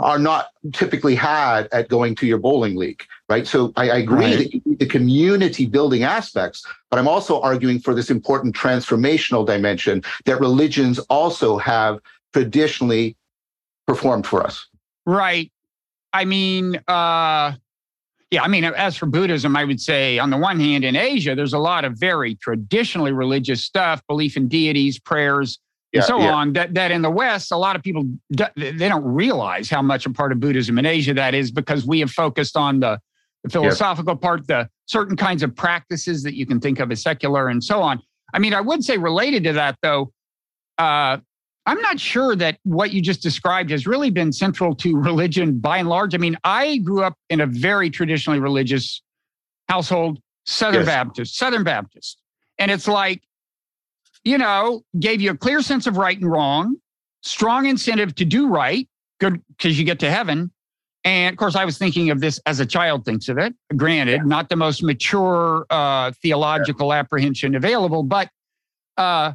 are 0.00 0.18
not 0.18 0.48
typically 0.72 1.14
had 1.14 1.68
at 1.72 1.88
going 1.88 2.14
to 2.16 2.26
your 2.26 2.38
bowling 2.38 2.76
league, 2.76 3.04
right? 3.28 3.46
So 3.46 3.72
I, 3.76 3.90
I 3.90 3.96
agree 3.98 4.24
right. 4.24 4.38
that 4.38 4.54
you 4.54 4.60
need 4.64 4.78
the 4.80 4.86
community 4.86 5.66
building 5.66 6.02
aspects, 6.02 6.66
but 6.90 6.98
I'm 6.98 7.06
also 7.06 7.40
arguing 7.40 7.78
for 7.78 7.94
this 7.94 8.10
important 8.10 8.56
transformational 8.56 9.46
dimension 9.46 10.02
that 10.24 10.40
religions 10.40 10.98
also 11.10 11.58
have 11.58 12.00
traditionally 12.32 13.16
performed 13.86 14.26
for 14.26 14.42
us. 14.42 14.66
Right. 15.06 15.52
I 16.12 16.24
mean, 16.24 16.76
uh, 16.88 17.52
yeah, 18.30 18.42
I 18.42 18.48
mean, 18.48 18.64
as 18.64 18.96
for 18.96 19.06
Buddhism, 19.06 19.56
I 19.56 19.64
would 19.64 19.80
say 19.80 20.18
on 20.18 20.30
the 20.30 20.36
one 20.36 20.58
hand, 20.58 20.84
in 20.84 20.96
Asia, 20.96 21.36
there's 21.36 21.52
a 21.52 21.58
lot 21.58 21.84
of 21.84 21.96
very 21.96 22.34
traditionally 22.34 23.12
religious 23.12 23.62
stuff, 23.62 24.04
belief 24.08 24.36
in 24.36 24.48
deities, 24.48 24.98
prayers, 24.98 25.60
and 25.94 26.04
so 26.04 26.18
yeah. 26.18 26.34
on. 26.34 26.52
That 26.52 26.74
that 26.74 26.90
in 26.90 27.02
the 27.02 27.10
West, 27.10 27.52
a 27.52 27.56
lot 27.56 27.76
of 27.76 27.82
people 27.82 28.04
they 28.56 28.72
don't 28.72 29.04
realize 29.04 29.70
how 29.70 29.82
much 29.82 30.06
a 30.06 30.10
part 30.10 30.32
of 30.32 30.40
Buddhism 30.40 30.78
in 30.78 30.86
Asia 30.86 31.14
that 31.14 31.34
is 31.34 31.50
because 31.50 31.86
we 31.86 32.00
have 32.00 32.10
focused 32.10 32.56
on 32.56 32.80
the, 32.80 32.98
the 33.42 33.50
philosophical 33.50 34.14
yep. 34.14 34.20
part, 34.20 34.46
the 34.46 34.68
certain 34.86 35.16
kinds 35.16 35.42
of 35.42 35.54
practices 35.54 36.22
that 36.22 36.34
you 36.34 36.46
can 36.46 36.60
think 36.60 36.80
of 36.80 36.90
as 36.90 37.02
secular, 37.02 37.48
and 37.48 37.62
so 37.62 37.80
on. 37.80 38.02
I 38.32 38.38
mean, 38.38 38.54
I 38.54 38.60
would 38.60 38.84
say 38.84 38.98
related 38.98 39.44
to 39.44 39.52
that 39.54 39.78
though. 39.82 40.12
Uh, 40.78 41.18
I'm 41.66 41.80
not 41.80 41.98
sure 41.98 42.36
that 42.36 42.58
what 42.64 42.92
you 42.92 43.00
just 43.00 43.22
described 43.22 43.70
has 43.70 43.86
really 43.86 44.10
been 44.10 44.32
central 44.32 44.74
to 44.76 44.96
religion 45.00 45.58
by 45.58 45.78
and 45.78 45.88
large. 45.88 46.14
I 46.14 46.18
mean, 46.18 46.36
I 46.44 46.78
grew 46.78 47.02
up 47.02 47.14
in 47.30 47.40
a 47.40 47.46
very 47.46 47.90
traditionally 47.90 48.38
religious 48.38 49.02
household, 49.68 50.20
Southern 50.44 50.80
yes. 50.80 50.86
Baptist, 50.86 51.38
Southern 51.38 51.64
Baptist. 51.64 52.20
And 52.58 52.70
it's 52.70 52.86
like, 52.86 53.22
you 54.24 54.38
know, 54.38 54.82
gave 54.98 55.20
you 55.20 55.30
a 55.30 55.36
clear 55.36 55.62
sense 55.62 55.86
of 55.86 55.96
right 55.96 56.18
and 56.18 56.30
wrong, 56.30 56.76
strong 57.22 57.66
incentive 57.66 58.14
to 58.16 58.24
do 58.24 58.48
right, 58.48 58.88
good 59.20 59.42
because 59.56 59.78
you 59.78 59.84
get 59.84 59.98
to 60.00 60.10
heaven. 60.10 60.50
And 61.04 61.34
of 61.34 61.38
course, 61.38 61.54
I 61.54 61.66
was 61.66 61.76
thinking 61.76 62.10
of 62.10 62.20
this 62.20 62.40
as 62.46 62.60
a 62.60 62.66
child 62.66 63.04
thinks 63.04 63.28
of 63.28 63.36
it. 63.36 63.54
Granted, 63.76 64.12
yeah. 64.12 64.22
not 64.24 64.48
the 64.48 64.56
most 64.56 64.82
mature 64.82 65.66
uh, 65.68 66.12
theological 66.22 66.88
yeah. 66.88 67.00
apprehension 67.00 67.54
available, 67.54 68.02
but 68.02 68.30
uh, 68.96 69.32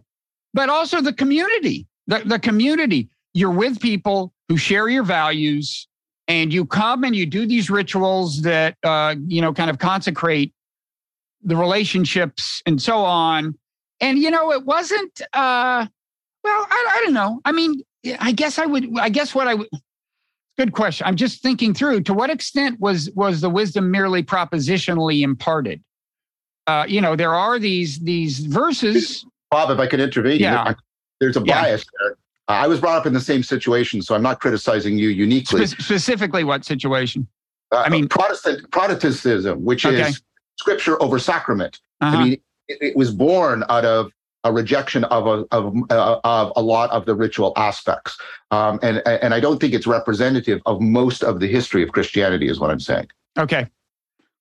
but 0.54 0.70
also 0.70 1.00
the 1.02 1.14
community 1.14 1.86
the, 2.10 2.24
the 2.26 2.40
community. 2.40 3.08
You're 3.34 3.52
with 3.52 3.80
people 3.80 4.34
who 4.50 4.58
share 4.58 4.90
your 4.90 5.04
values 5.04 5.88
and 6.28 6.52
you 6.52 6.66
come 6.66 7.04
and 7.04 7.16
you 7.16 7.26
do 7.26 7.46
these 7.46 7.70
rituals 7.70 8.42
that, 8.42 8.76
uh, 8.84 9.16
you 9.28 9.42
know, 9.42 9.54
kind 9.54 9.70
of 9.70 9.78
consecrate 9.78 10.54
the 11.44 11.56
relationships 11.56 12.62
and 12.66 12.82
so 12.82 12.98
on. 12.98 13.58
And, 14.02 14.18
you 14.18 14.32
know, 14.32 14.52
it 14.52 14.66
wasn't, 14.66 15.22
uh, 15.34 15.86
well, 16.44 16.68
I, 16.70 16.88
I 16.92 17.02
don't 17.04 17.14
know. 17.14 17.42
I 17.46 17.52
mean, 17.52 17.84
I 18.20 18.32
guess 18.32 18.58
I 18.60 18.66
would, 18.66 18.98
I 18.98 19.10
guess 19.10 19.36
what 19.36 19.48
I 19.48 19.56
would, 19.56 19.68
good 20.58 20.74
question. 20.74 21.06
I'm 21.06 21.16
just 21.16 21.42
thinking 21.42 21.74
through 21.74 22.02
to 22.04 22.14
what 22.14 22.30
extent 22.30 22.80
was, 22.80 23.10
was 23.12 23.42
the 23.42 23.50
wisdom 23.50 23.92
merely 23.92 24.24
propositionally 24.24 25.22
imparted? 25.22 25.84
Uh, 26.68 26.86
you 26.88 27.02
know, 27.02 27.16
there 27.16 27.34
are 27.36 27.60
these, 27.60 28.00
these 28.00 28.40
verses. 28.40 29.26
Bob, 29.52 29.72
if 29.72 29.80
I 29.80 29.88
could 29.88 30.00
intervene, 30.00 30.40
yeah 30.40 30.74
there's 31.20 31.38
a 31.38 31.44
yeah. 31.46 31.62
bias 31.62 31.86
there. 32.00 32.12
Uh, 32.48 32.54
I 32.54 32.68
was 32.68 32.80
brought 32.80 32.98
up 32.98 33.06
in 33.06 33.14
the 33.14 33.20
same 33.20 33.44
situation, 33.44 34.02
so 34.02 34.16
I'm 34.16 34.24
not 34.24 34.40
criticizing 34.40 34.98
you 34.98 35.10
uniquely. 35.10 35.68
Spe- 35.68 35.82
specifically, 35.82 36.44
what 36.44 36.66
situation? 36.66 37.28
Uh, 37.72 37.84
I 37.86 37.90
mean, 37.90 38.08
Protestant 38.08 38.72
Protestantism, 38.72 39.64
which 39.64 39.86
okay. 39.86 40.10
is 40.10 40.22
scripture 40.58 41.02
over 41.02 41.20
sacrament. 41.20 41.80
Uh-huh. 42.02 42.18
I 42.18 42.24
mean, 42.24 42.42
it, 42.70 42.78
it, 42.82 42.96
was 42.96 43.12
born 43.12 43.64
out 43.70 43.84
of 43.84 44.12
a 44.46 44.54
rejection 44.54 45.04
of 45.06 45.28
a 45.28 45.46
of, 45.52 45.76
uh, 45.90 46.20
of 46.24 46.54
a 46.56 46.62
lot 46.62 46.90
of 46.92 47.06
the 47.06 47.16
ritual 47.16 47.52
aspects, 47.58 48.18
um, 48.52 48.80
and 48.82 49.06
and 49.06 49.34
I 49.34 49.40
don't 49.40 49.60
think 49.60 49.74
it's 49.74 49.88
representative 49.88 50.62
of 50.66 50.80
most 50.80 51.24
of 51.24 51.40
the 51.40 51.48
history 51.48 51.84
of 51.84 51.92
Christianity, 51.92 52.48
is 52.48 52.60
what 52.60 52.70
I'm 52.70 52.80
saying. 52.80 53.08
Okay, 53.38 53.68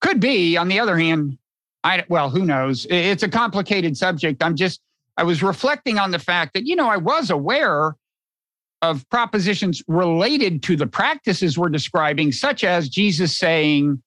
could 0.01 0.21
be. 0.21 0.57
On 0.57 0.69
the 0.69 0.79
other 0.79 0.97
hand, 0.97 1.39
I 1.83 2.05
well, 2.09 2.31
who 2.31 2.45
knows? 2.45 2.87
It's 2.91 3.25
a 3.25 3.29
complicated 3.29 3.97
subject. 3.97 4.43
I'm 4.43 4.55
just 4.55 4.81
I 5.19 5.25
was 5.25 5.43
reflecting 5.43 5.99
on 5.99 6.13
the 6.13 6.19
fact 6.21 6.55
that, 6.55 6.65
you 6.65 6.77
know, 6.77 6.89
I 6.89 6.97
was 6.97 7.29
aware 7.29 7.97
of 8.83 9.09
propositions 9.11 9.83
related 9.89 10.63
to 10.63 10.77
the 10.77 10.87
practices 10.87 11.59
we're 11.59 11.69
describing, 11.69 12.31
such 12.31 12.63
as 12.63 12.89
Jesus 12.89 13.37
saying, 13.37 14.01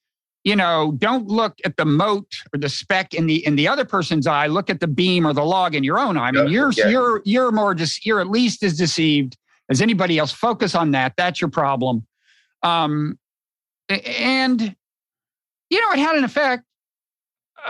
you 0.43 0.55
know, 0.55 0.93
don't 0.97 1.27
look 1.27 1.59
at 1.65 1.77
the 1.77 1.85
mote 1.85 2.33
or 2.53 2.59
the 2.59 2.69
speck 2.69 3.13
in 3.13 3.27
the 3.27 3.45
in 3.45 3.55
the 3.55 3.67
other 3.67 3.85
person's 3.85 4.25
eye. 4.25 4.47
Look 4.47 4.69
at 4.69 4.79
the 4.79 4.87
beam 4.87 5.25
or 5.25 5.33
the 5.33 5.43
log 5.43 5.75
in 5.75 5.83
your 5.83 5.99
own 5.99 6.17
eye. 6.17 6.29
I 6.29 6.31
mean, 6.31 6.47
you're 6.49 6.71
yeah. 6.71 6.87
you're 6.87 7.21
you're 7.25 7.51
more 7.51 7.75
just 7.75 8.05
you're 8.05 8.19
at 8.19 8.27
least 8.27 8.63
as 8.63 8.77
deceived 8.77 9.37
as 9.69 9.81
anybody 9.81 10.17
else. 10.17 10.31
Focus 10.31 10.73
on 10.73 10.91
that. 10.91 11.13
That's 11.15 11.39
your 11.39 11.49
problem. 11.49 12.05
Um, 12.63 13.19
and 13.89 14.75
you 15.69 15.81
know, 15.81 15.91
it 15.91 15.99
had 15.99 16.15
an 16.15 16.23
effect, 16.23 16.63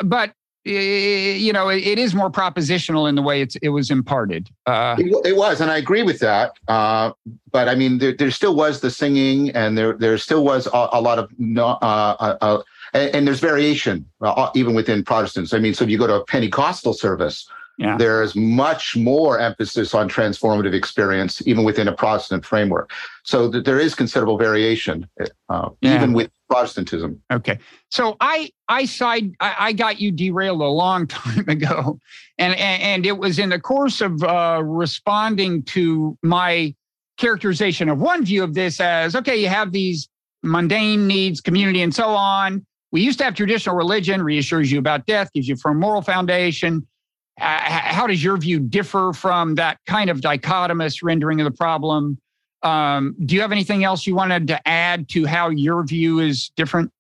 but 0.03 0.33
you 0.63 1.51
know, 1.51 1.69
it, 1.69 1.97
is 1.97 2.13
more 2.13 2.29
propositional 2.29 3.09
in 3.09 3.15
the 3.15 3.21
way 3.21 3.41
it's, 3.41 3.55
it 3.57 3.69
was 3.69 3.89
imparted. 3.89 4.49
Uh, 4.67 4.95
it, 4.99 5.25
it, 5.25 5.35
was, 5.35 5.59
and 5.59 5.71
I 5.71 5.77
agree 5.77 6.03
with 6.03 6.19
that. 6.19 6.53
Uh, 6.67 7.13
but 7.51 7.67
I 7.67 7.75
mean, 7.75 7.97
there, 7.97 8.13
there, 8.13 8.29
still 8.31 8.55
was 8.55 8.79
the 8.79 8.91
singing, 8.91 9.49
and 9.51 9.77
there 9.77 9.93
there 9.93 10.17
still 10.17 10.43
was 10.43 10.67
a, 10.67 10.89
a 10.93 11.01
lot 11.01 11.17
of 11.17 11.29
no, 11.39 11.67
uh, 11.81 12.15
uh, 12.19 12.37
uh 12.41 12.61
and, 12.93 13.15
and, 13.15 13.27
there's 13.27 13.39
variation 13.39 14.05
uh, 14.21 14.49
even 14.53 14.75
within 14.75 15.03
Protestants. 15.03 15.53
I 15.53 15.59
mean, 15.59 15.73
so 15.73 15.83
if 15.83 15.89
you 15.89 15.97
go 15.97 16.07
to 16.07 16.15
a 16.15 16.25
Pentecostal 16.25 16.93
service, 16.93 17.49
yeah. 17.81 17.97
There's 17.97 18.35
much 18.35 18.95
more 18.95 19.39
emphasis 19.39 19.95
on 19.95 20.07
transformative 20.07 20.75
experience, 20.75 21.41
even 21.47 21.63
within 21.63 21.87
a 21.87 21.91
Protestant 21.91 22.45
framework. 22.45 22.91
So 23.23 23.51
th- 23.51 23.63
there 23.63 23.79
is 23.79 23.95
considerable 23.95 24.37
variation, 24.37 25.09
uh, 25.49 25.69
yeah. 25.81 25.95
even 25.95 26.13
with 26.13 26.29
Protestantism. 26.47 27.19
Okay, 27.33 27.57
so 27.89 28.17
I 28.19 28.51
I 28.67 28.85
side 28.85 29.33
I, 29.39 29.55
I, 29.57 29.73
got 29.73 29.99
you 29.99 30.11
derailed 30.11 30.61
a 30.61 30.65
long 30.65 31.07
time 31.07 31.49
ago, 31.49 31.97
and 32.37 32.53
and, 32.53 32.83
and 32.83 33.05
it 33.07 33.17
was 33.17 33.39
in 33.39 33.49
the 33.49 33.59
course 33.59 33.99
of 33.99 34.21
uh, 34.21 34.61
responding 34.63 35.63
to 35.63 36.15
my 36.21 36.75
characterization 37.17 37.89
of 37.89 37.99
one 37.99 38.23
view 38.23 38.43
of 38.43 38.53
this 38.53 38.79
as 38.79 39.15
okay, 39.15 39.37
you 39.37 39.47
have 39.47 39.71
these 39.71 40.07
mundane 40.43 41.07
needs, 41.07 41.41
community, 41.41 41.81
and 41.81 41.95
so 41.95 42.09
on. 42.09 42.63
We 42.91 43.01
used 43.01 43.17
to 43.19 43.23
have 43.23 43.33
traditional 43.33 43.75
religion, 43.75 44.21
reassures 44.21 44.71
you 44.71 44.77
about 44.77 45.07
death, 45.07 45.31
gives 45.33 45.47
you 45.47 45.55
a 45.55 45.57
firm 45.57 45.79
moral 45.79 46.03
foundation 46.03 46.85
how 47.41 48.07
does 48.07 48.23
your 48.23 48.37
view 48.37 48.59
differ 48.59 49.11
from 49.13 49.55
that 49.55 49.79
kind 49.85 50.09
of 50.09 50.21
dichotomous 50.21 51.01
rendering 51.03 51.41
of 51.41 51.45
the 51.45 51.51
problem? 51.51 52.17
Um, 52.63 53.15
do 53.25 53.35
you 53.35 53.41
have 53.41 53.51
anything 53.51 53.83
else 53.83 54.05
you 54.05 54.15
wanted 54.15 54.47
to 54.47 54.67
add 54.67 55.09
to 55.09 55.25
how 55.25 55.49
your 55.49 55.83
view 55.83 56.19
is 56.19 56.49
different? 56.55 56.91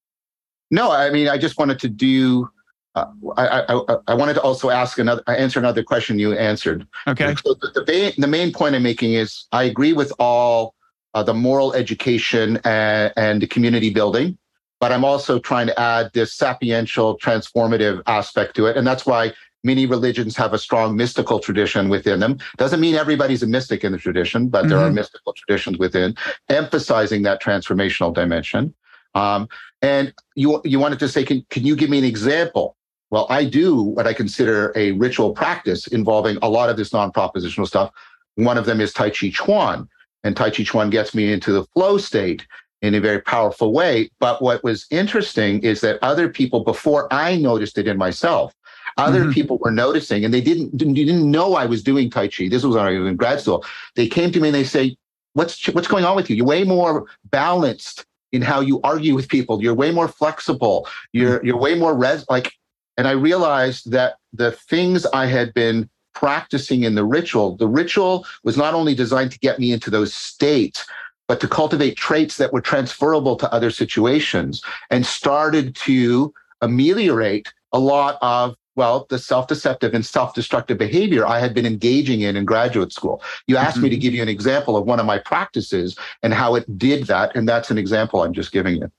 No, 0.71 0.91
I 0.91 1.09
mean, 1.11 1.27
I 1.27 1.37
just 1.37 1.57
wanted 1.59 1.79
to 1.79 1.89
do. 1.89 2.49
Uh, 2.95 3.05
I, 3.37 3.63
I, 3.69 3.97
I 4.07 4.13
wanted 4.13 4.33
to 4.33 4.41
also 4.41 4.69
ask 4.69 4.97
another, 4.97 5.23
answer 5.27 5.59
another 5.59 5.83
question 5.83 6.19
you 6.19 6.33
answered. 6.33 6.85
Okay. 7.07 7.35
So 7.35 7.53
the, 7.53 7.71
the, 7.73 7.85
main, 7.85 8.13
the 8.17 8.27
main 8.27 8.51
point 8.51 8.75
I'm 8.75 8.83
making 8.83 9.13
is 9.13 9.45
I 9.51 9.63
agree 9.63 9.93
with 9.93 10.11
all 10.19 10.75
uh, 11.13 11.23
the 11.23 11.33
moral 11.33 11.73
education 11.73 12.59
and, 12.65 13.13
and 13.15 13.41
the 13.41 13.47
community 13.47 13.91
building, 13.91 14.37
but 14.79 14.91
I'm 14.91 15.05
also 15.05 15.39
trying 15.39 15.67
to 15.67 15.79
add 15.79 16.11
this 16.13 16.35
sapiential 16.35 17.17
transformative 17.19 18.01
aspect 18.07 18.55
to 18.57 18.65
it. 18.65 18.75
And 18.75 18.85
that's 18.85 19.05
why 19.05 19.33
Many 19.63 19.85
religions 19.85 20.35
have 20.37 20.53
a 20.53 20.57
strong 20.57 20.95
mystical 20.95 21.39
tradition 21.39 21.87
within 21.89 22.19
them. 22.19 22.39
Doesn't 22.57 22.79
mean 22.79 22.95
everybody's 22.95 23.43
a 23.43 23.47
mystic 23.47 23.83
in 23.83 23.91
the 23.91 23.97
tradition, 23.97 24.47
but 24.47 24.67
there 24.67 24.79
are 24.79 24.89
Mhm. 24.89 24.95
mystical 24.95 25.33
traditions 25.33 25.77
within, 25.77 26.15
emphasizing 26.49 27.21
that 27.23 27.41
transformational 27.41 28.13
dimension. 28.13 28.73
Um, 29.13 29.47
and 29.81 30.13
you 30.35 30.61
you 30.63 30.79
wanted 30.79 30.99
to 30.99 31.07
say, 31.07 31.23
can, 31.23 31.45
can 31.49 31.63
you 31.63 31.75
give 31.75 31.89
me 31.89 31.99
an 31.99 32.05
example? 32.05 32.75
Well, 33.11 33.27
I 33.29 33.43
do 33.43 33.75
what 33.75 34.07
I 34.07 34.13
consider 34.13 34.71
a 34.75 34.93
ritual 34.93 35.33
practice 35.33 35.85
involving 35.87 36.37
a 36.41 36.49
lot 36.49 36.69
of 36.69 36.77
this 36.77 36.93
non-propositional 36.93 37.67
stuff. 37.67 37.91
One 38.35 38.57
of 38.57 38.65
them 38.65 38.79
is 38.81 38.93
Tai 38.93 39.09
Chi 39.09 39.29
Chuan, 39.29 39.89
and 40.23 40.35
Tai 40.35 40.49
Chi 40.51 40.63
Chuan 40.63 40.89
gets 40.89 41.13
me 41.13 41.31
into 41.31 41.51
the 41.51 41.65
flow 41.73 41.97
state 41.97 42.47
in 42.81 42.95
a 42.95 43.01
very 43.01 43.21
powerful 43.21 43.73
way. 43.73 44.09
But 44.19 44.41
what 44.41 44.63
was 44.63 44.87
interesting 44.89 45.61
is 45.61 45.81
that 45.81 45.99
other 46.01 46.29
people, 46.29 46.63
before 46.63 47.07
I 47.13 47.35
noticed 47.35 47.77
it 47.77 47.87
in 47.87 47.97
myself, 47.97 48.55
other 48.97 49.25
Mhm. 49.25 49.33
people 49.33 49.57
were 49.57 49.71
noticing, 49.71 50.25
and 50.25 50.33
they 50.33 50.41
didn't 50.41 50.75
didn't, 50.77 50.93
didn't 50.95 51.29
know 51.29 51.55
I 51.55 51.65
was 51.65 51.83
doing 51.83 52.09
Tai 52.09 52.27
Chi. 52.27 52.47
This 52.49 52.63
was 52.63 52.75
when 52.75 52.85
I 52.85 52.97
was 52.97 53.07
in 53.07 53.15
grad 53.15 53.41
school. 53.41 53.63
They 53.95 54.07
came 54.07 54.31
to 54.31 54.39
me 54.39 54.49
and 54.49 54.55
they 54.55 54.63
say, 54.63 54.95
"What's 55.33 55.67
what's 55.69 55.87
going 55.87 56.05
on 56.05 56.15
with 56.15 56.29
you? 56.29 56.35
You're 56.35 56.45
way 56.45 56.63
more 56.63 57.05
balanced 57.31 58.05
in 58.31 58.41
how 58.41 58.61
you 58.61 58.79
argue 58.83 59.15
with 59.15 59.27
people. 59.27 59.61
You're 59.61 59.73
way 59.73 59.91
more 59.91 60.07
flexible. 60.07 60.87
You're 61.13 61.43
you're 61.45 61.57
way 61.57 61.75
more 61.75 61.95
res 61.95 62.25
like." 62.29 62.53
And 62.97 63.07
I 63.07 63.11
realized 63.11 63.91
that 63.91 64.15
the 64.33 64.51
things 64.51 65.05
I 65.13 65.25
had 65.25 65.53
been 65.53 65.89
practicing 66.13 66.83
in 66.83 66.95
the 66.95 67.05
ritual, 67.05 67.55
the 67.55 67.67
ritual 67.67 68.25
was 68.43 68.57
not 68.57 68.73
only 68.73 68.93
designed 68.93 69.31
to 69.31 69.39
get 69.39 69.59
me 69.59 69.71
into 69.71 69.89
those 69.89 70.13
states, 70.13 70.85
but 71.27 71.39
to 71.39 71.47
cultivate 71.47 71.95
traits 71.95 72.35
that 72.35 72.51
were 72.51 72.59
transferable 72.59 73.37
to 73.37 73.51
other 73.53 73.71
situations 73.71 74.61
and 74.89 75.05
started 75.05 75.73
to 75.75 76.33
ameliorate 76.61 77.53
a 77.71 77.79
lot 77.79 78.17
of 78.21 78.55
well 78.75 79.05
the 79.09 79.19
self-deceptive 79.19 79.93
and 79.93 80.05
self-destructive 80.05 80.77
behavior 80.77 81.25
i 81.25 81.39
had 81.39 81.53
been 81.53 81.65
engaging 81.65 82.21
in 82.21 82.35
in 82.35 82.45
graduate 82.45 82.91
school 82.91 83.21
you 83.47 83.57
asked 83.57 83.79
me 83.79 83.89
to 83.89 83.97
give 83.97 84.13
you 84.13 84.21
an 84.21 84.29
example 84.29 84.77
of 84.77 84.85
one 84.85 84.99
of 84.99 85.05
my 85.05 85.17
practices 85.17 85.97
and 86.23 86.33
how 86.33 86.55
it 86.55 86.77
did 86.77 87.05
that 87.07 87.35
and 87.35 87.47
that's 87.47 87.69
an 87.71 87.77
example 87.77 88.21
i'm 88.21 88.33
just 88.33 88.51
giving 88.51 88.75
you 88.75 88.91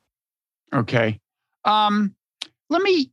Okay. 0.73 1.21
Um, 1.65 2.15
let 2.71 2.83
me 2.83 3.11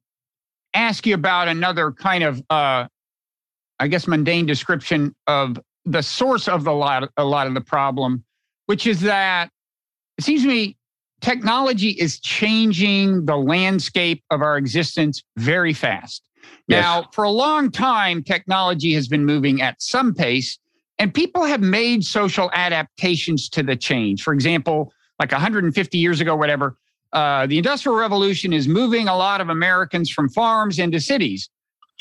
ask 0.73 1.05
you 1.05 1.13
about 1.13 1.47
another 1.47 1.91
kind 1.91 2.23
of, 2.23 2.39
uh, 2.49 2.87
I 3.79 3.87
guess, 3.87 4.07
mundane 4.07 4.45
description 4.45 5.15
of 5.27 5.59
the 5.85 6.01
source 6.01 6.47
of 6.47 6.63
the 6.63 6.71
lot, 6.71 7.09
a 7.17 7.25
lot 7.25 7.47
of 7.47 7.53
the 7.53 7.61
problem, 7.61 8.23
which 8.65 8.87
is 8.87 9.01
that 9.01 9.49
it 10.17 10.23
seems 10.23 10.41
to 10.43 10.47
me 10.47 10.77
technology 11.21 11.89
is 11.89 12.19
changing 12.19 13.25
the 13.25 13.35
landscape 13.35 14.23
of 14.31 14.41
our 14.41 14.57
existence 14.57 15.23
very 15.37 15.73
fast. 15.73 16.23
Yes. 16.67 16.83
Now, 16.83 17.09
for 17.13 17.23
a 17.23 17.31
long 17.31 17.71
time, 17.71 18.23
technology 18.23 18.93
has 18.93 19.07
been 19.07 19.25
moving 19.25 19.61
at 19.61 19.81
some 19.81 20.13
pace, 20.13 20.59
and 20.99 21.13
people 21.13 21.43
have 21.45 21.61
made 21.61 22.03
social 22.03 22.49
adaptations 22.53 23.49
to 23.49 23.63
the 23.63 23.75
change. 23.75 24.23
For 24.23 24.33
example, 24.33 24.91
like 25.19 25.31
150 25.31 25.97
years 25.97 26.21
ago, 26.21 26.35
whatever, 26.35 26.77
uh, 27.13 27.47
the 27.47 27.57
Industrial 27.57 27.97
Revolution 27.97 28.53
is 28.53 28.67
moving 28.67 29.07
a 29.07 29.15
lot 29.15 29.41
of 29.41 29.49
Americans 29.49 30.09
from 30.11 30.29
farms 30.29 30.77
into 30.79 30.99
cities. 30.99 31.49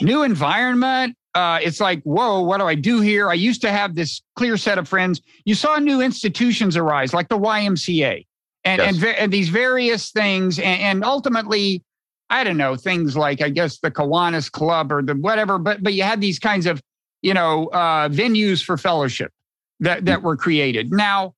New 0.03 0.23
environment. 0.23 1.17
Uh, 1.35 1.59
it's 1.63 1.81
like, 1.81 2.03
whoa, 2.03 2.43
what 2.43 2.59
do 2.59 2.65
I 2.65 2.75
do 2.75 3.01
here? 3.01 3.31
I 3.31 3.35
used 3.35 3.61
to 3.63 3.71
have 3.71 3.95
this 3.95 4.23
clear 4.37 4.57
set 4.57 4.77
of 4.79 4.89
friends. 4.89 5.21
You 5.45 5.55
saw 5.55 5.79
new 5.79 6.01
institutions 6.01 6.77
arise, 6.77 7.15
like 7.15 7.29
the 7.29 7.39
YMCA, 7.39 8.27
and 8.65 8.81
Yes. 8.81 8.95
and, 8.97 9.05
and 9.05 9.33
these 9.33 9.49
various 9.49 10.11
things, 10.11 10.59
and, 10.59 10.81
and 10.81 11.05
ultimately, 11.05 11.83
I 12.31 12.45
don't 12.45 12.57
know, 12.57 12.77
things 12.77 13.17
like 13.17 13.41
I 13.41 13.49
guess 13.49 13.79
the 13.79 13.91
Kiwanis 13.91 14.51
Club 14.51 14.93
or 14.93 15.03
the 15.03 15.15
whatever. 15.15 15.59
But 15.59 15.83
but 15.83 15.95
you 15.95 16.03
had 16.03 16.21
these 16.21 16.39
kinds 16.39 16.67
of 16.67 16.83
you 17.23 17.35
know 17.35 17.67
uh, 17.69 18.09
venues 18.09 18.63
for 18.63 18.77
fellowship 18.77 19.33
that 19.81 20.05
that 20.05 20.23
were 20.23 20.37
created. 20.37 20.93
Now 20.93 21.35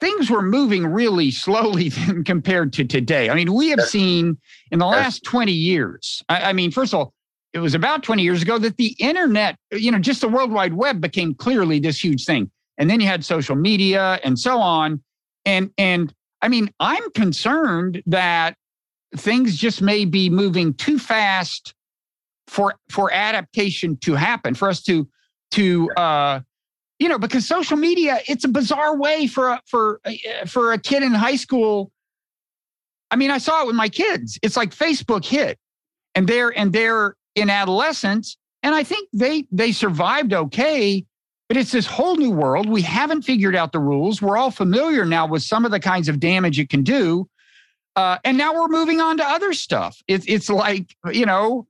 things 0.00 0.30
were 0.30 0.42
moving 0.42 0.86
really 0.86 1.30
slowly 1.30 1.88
then 1.90 2.24
compared 2.24 2.72
to 2.74 2.84
today. 2.84 3.30
I 3.30 3.34
mean, 3.34 3.52
we 3.52 3.68
have 3.70 3.82
seen 3.82 4.38
in 4.70 4.78
the 4.78 4.86
last 4.86 5.24
20 5.24 5.52
years, 5.52 6.22
I, 6.28 6.50
I 6.50 6.52
mean, 6.52 6.70
first 6.70 6.92
of 6.92 6.98
all, 6.98 7.12
it 7.52 7.60
was 7.60 7.74
about 7.74 8.02
20 8.02 8.22
years 8.22 8.42
ago 8.42 8.58
that 8.58 8.76
the 8.76 8.94
internet, 8.98 9.56
you 9.72 9.90
know, 9.90 9.98
just 9.98 10.20
the 10.20 10.28
World 10.28 10.52
Wide 10.52 10.74
Web 10.74 11.00
became 11.00 11.34
clearly 11.34 11.78
this 11.78 12.02
huge 12.02 12.26
thing. 12.26 12.50
And 12.76 12.90
then 12.90 13.00
you 13.00 13.06
had 13.06 13.24
social 13.24 13.56
media 13.56 14.20
and 14.22 14.38
so 14.38 14.60
on. 14.60 15.02
And 15.46 15.70
and 15.78 16.12
I 16.42 16.48
mean, 16.48 16.68
I'm 16.80 17.10
concerned 17.12 18.02
that 18.06 18.58
things 19.18 19.56
just 19.56 19.82
may 19.82 20.04
be 20.04 20.30
moving 20.30 20.74
too 20.74 20.98
fast 20.98 21.74
for 22.46 22.74
for 22.90 23.12
adaptation 23.12 23.96
to 23.98 24.14
happen, 24.14 24.54
for 24.54 24.68
us 24.68 24.82
to 24.84 25.08
to 25.52 25.90
uh 25.92 26.40
you 26.98 27.08
know 27.08 27.18
because 27.18 27.46
social 27.46 27.76
media 27.76 28.18
it's 28.28 28.44
a 28.44 28.48
bizarre 28.48 28.96
way 28.96 29.26
for 29.26 29.48
a 29.48 29.62
for 29.66 30.00
a- 30.06 30.46
for 30.46 30.72
a 30.72 30.78
kid 30.78 31.02
in 31.02 31.12
high 31.12 31.36
school. 31.36 31.90
I 33.10 33.16
mean 33.16 33.30
i 33.30 33.38
saw 33.38 33.62
it 33.62 33.66
with 33.66 33.76
my 33.76 33.88
kids. 33.88 34.38
It's 34.42 34.56
like 34.56 34.74
facebook 34.74 35.24
hit 35.24 35.58
and 36.14 36.26
they're 36.26 36.56
and 36.56 36.72
they're 36.72 37.16
in 37.34 37.50
adolescence 37.50 38.36
and 38.62 38.74
i 38.74 38.82
think 38.82 39.08
they 39.12 39.46
they 39.52 39.70
survived 39.72 40.32
okay 40.32 41.04
but 41.48 41.56
it's 41.56 41.70
this 41.70 41.86
whole 41.86 42.16
new 42.16 42.30
world. 42.30 42.68
We 42.68 42.82
haven't 42.82 43.22
figured 43.22 43.54
out 43.54 43.72
the 43.72 43.78
rules. 43.78 44.20
We're 44.20 44.36
all 44.36 44.50
familiar 44.50 45.04
now 45.04 45.26
with 45.26 45.42
some 45.42 45.64
of 45.64 45.70
the 45.70 45.80
kinds 45.80 46.08
of 46.08 46.18
damage 46.18 46.58
it 46.58 46.70
can 46.70 46.82
do 46.82 47.28
uh, 47.96 48.18
and 48.24 48.38
now 48.38 48.54
we're 48.54 48.68
moving 48.68 49.00
on 49.00 49.16
to 49.16 49.24
other 49.24 49.52
stuff 49.52 50.00
it's 50.06 50.24
it's 50.28 50.48
like 50.48 50.94
you 51.12 51.26
know 51.26 51.66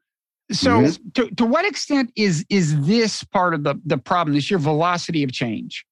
so 0.53 0.70
Mhm. 0.70 1.14
to, 1.14 1.31
to 1.37 1.45
what 1.45 1.64
extent 1.64 2.12
is 2.16 2.45
is 2.51 2.87
this 2.87 3.24
part 3.24 3.55
of 3.55 3.64
the 3.64 3.81
the 3.85 3.99
problem 3.99 4.35
this 4.35 4.51
your 4.51 4.59
velocity 4.61 5.22
of 5.22 5.33
change 5.33 5.85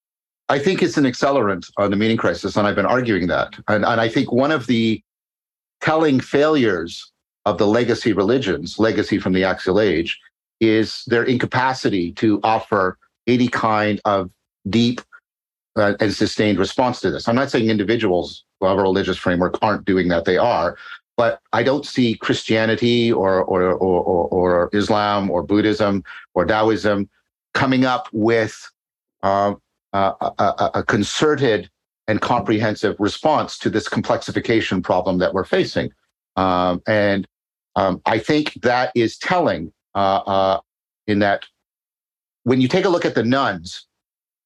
I 0.51 0.59
think 0.59 0.83
it's 0.83 0.99
an 0.99 1.05
accelerant 1.05 1.71
on 1.79 1.91
the 1.91 1.97
meaning 1.97 2.19
crisis, 2.19 2.57
and 2.57 2.67
I've 2.67 2.75
been 2.77 2.85
arguing 2.85 3.29
that. 3.29 3.55
And, 3.67 3.83
and 3.83 3.99
I 3.99 4.11
think 4.11 4.31
one 4.31 4.53
of 4.53 4.67
the 4.67 5.03
telling 5.81 6.21
failures 6.21 7.13
of 7.47 7.57
the 7.57 7.67
legacy 7.67 8.13
religions, 8.13 8.79
legacy 8.79 9.19
from 9.19 9.33
the 9.33 9.43
axial 9.43 9.81
age, 9.81 10.21
is 10.61 11.03
their 11.07 11.25
incapacity 11.25 12.13
to 12.13 12.41
offer 12.45 12.99
any 13.27 13.49
kind 13.49 14.03
of 14.05 14.31
deep 14.69 15.01
uh, 15.77 15.95
and 16.01 16.13
sustained 16.13 16.59
response 16.59 17.01
to 17.01 17.11
this. 17.11 17.29
I'm 17.29 17.35
not 17.35 17.51
saying 17.51 17.69
individuals 17.69 18.45
who 18.61 18.67
have 18.67 18.79
a 18.79 18.83
religious 18.83 19.17
framework 19.17 19.59
aren't 19.63 19.85
doing 19.85 20.09
that; 20.09 20.25
they 20.25 20.37
are. 20.37 20.77
But 21.17 21.41
I 21.53 21.63
don't 21.63 21.87
see 21.87 22.17
Christianity 22.17 23.13
or 23.13 23.43
or 23.45 23.73
or, 23.73 24.29
or, 24.29 24.71
Islam 24.73 25.31
or 25.31 25.43
Buddhism 25.43 26.03
or 26.35 26.45
Taoism 26.45 27.09
coming 27.55 27.85
up 27.85 28.09
with 28.13 28.69
uh, 29.23 29.55
a, 29.93 30.13
a, 30.21 30.71
a 30.75 30.83
concerted 30.83 31.71
and 32.09 32.21
comprehensive 32.21 32.97
response 32.99 33.59
to 33.59 33.71
this 33.71 33.89
complexification 33.89 34.83
problem 34.83 35.19
that 35.19 35.33
we're 35.33 35.45
facing. 35.45 35.91
Um, 36.37 36.83
and 36.87 37.27
um, 37.77 38.03
I 38.07 38.19
think 38.19 38.55
that 38.63 38.93
is 38.95 39.17
telling 39.17 39.73
uh, 39.95 40.21
uh, 40.27 40.61
in 41.07 41.21
that 41.21 41.45
when 42.43 42.61
you 42.61 42.69
take 42.69 42.85
a 42.85 42.89
look 42.89 43.05
at 43.05 43.15
the 43.15 43.23
nones, 43.23 43.87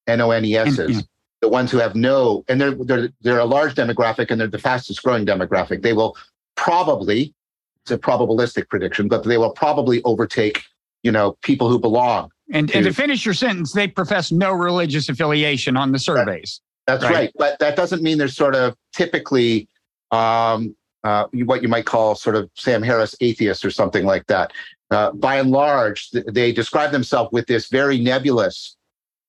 N 0.07 0.21
O 0.21 0.31
N 0.31 0.45
E 0.45 0.57
S 0.57 0.79
And- 0.79 0.95
yeah. 0.95 1.01
The 1.41 1.49
ones 1.49 1.71
who 1.71 1.79
have 1.79 1.95
no, 1.95 2.45
and 2.49 2.61
they're, 2.61 2.73
they're, 2.75 3.09
they're 3.21 3.39
a 3.39 3.45
large 3.45 3.75
demographic 3.75 4.31
and 4.31 4.41
they're 4.41 4.49
the 4.49 4.59
fastest 4.59 5.03
growing 5.03 5.25
demographic, 5.25 5.83
they 5.83 5.93
will 5.93 6.17
probably, 6.57 7.35
it's 7.83 7.91
a 7.91 7.99
probabilistic 7.99 8.69
prediction, 8.69 9.09
but 9.09 9.23
they 9.25 9.39
will 9.39 9.53
probably 9.53 10.03
overtake, 10.03 10.65
you 11.03 11.13
know, 11.13 11.37
people 11.43 11.69
who 11.69 11.79
belong 11.79 12.31
and 12.51 12.71
and 12.75 12.85
to 12.85 12.91
to- 12.91 12.95
finish 12.95 13.25
your 13.27 13.35
sentence 13.35 13.73
they 13.73 13.87
profess 13.87 14.33
no 14.33 14.53
religious 14.53 15.09
affiliation 15.11 15.77
on 15.77 15.93
the 15.93 15.99
surveys 15.99 16.63
That's 16.87 17.05
Right. 17.05 17.13
right. 17.13 17.33
But 17.37 17.59
that 17.59 17.77
doesn't 17.77 18.03
mean 18.03 18.17
they're 18.17 18.29
sort 18.29 18.55
of 18.55 18.75
typically 18.95 19.69
um, 20.11 20.75
uh, 21.05 21.27
what 21.45 21.63
you 21.63 21.69
might 21.69 21.85
call 21.85 22.15
sort 22.15 22.35
of 22.37 22.51
Sam 22.55 22.83
Harris 22.83 23.15
atheists 23.21 23.65
or 23.65 23.71
something 23.71 24.05
like 24.07 24.27
that. 24.29 24.53
Uh, 24.91 25.13
by 25.13 25.37
and 25.37 25.51
large, 25.51 26.11
th- 26.11 26.25
they 26.33 26.51
describe 26.51 26.91
themselves 26.91 27.31
with 27.31 27.47
this 27.47 27.69
very 27.69 27.99
nebulous, 27.99 28.75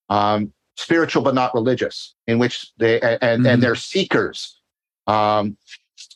um, 0.08 0.52
spiritual 0.80 1.22
but 1.22 1.34
not 1.34 1.54
religious, 1.54 2.14
in 2.26 2.38
which 2.38 2.72
they 2.78 3.00
and 3.00 3.18
and, 3.22 3.44
Mhm. 3.44 3.48
and 3.50 3.62
they're 3.62 3.74
seekers, 3.74 4.58
um, 5.06 5.56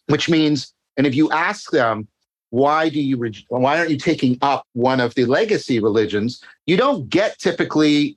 which 0.07 0.29
means, 0.29 0.73
and 0.97 1.07
if 1.07 1.15
you 1.15 1.31
ask 1.31 1.71
them, 1.71 2.09
why 2.51 2.89
do 2.89 3.01
you 3.01 3.17
re- 3.17 3.47
why 3.49 3.79
aren't 3.79 3.91
you 3.91 3.99
taking 3.99 4.39
up 4.41 4.67
one 4.73 5.01
of 5.01 5.15
the 5.15 5.25
legacy 5.25 5.81
religions? 5.81 6.43
You 6.67 6.77
don't 6.77 7.09
get 7.09 7.39
typically, 7.39 8.17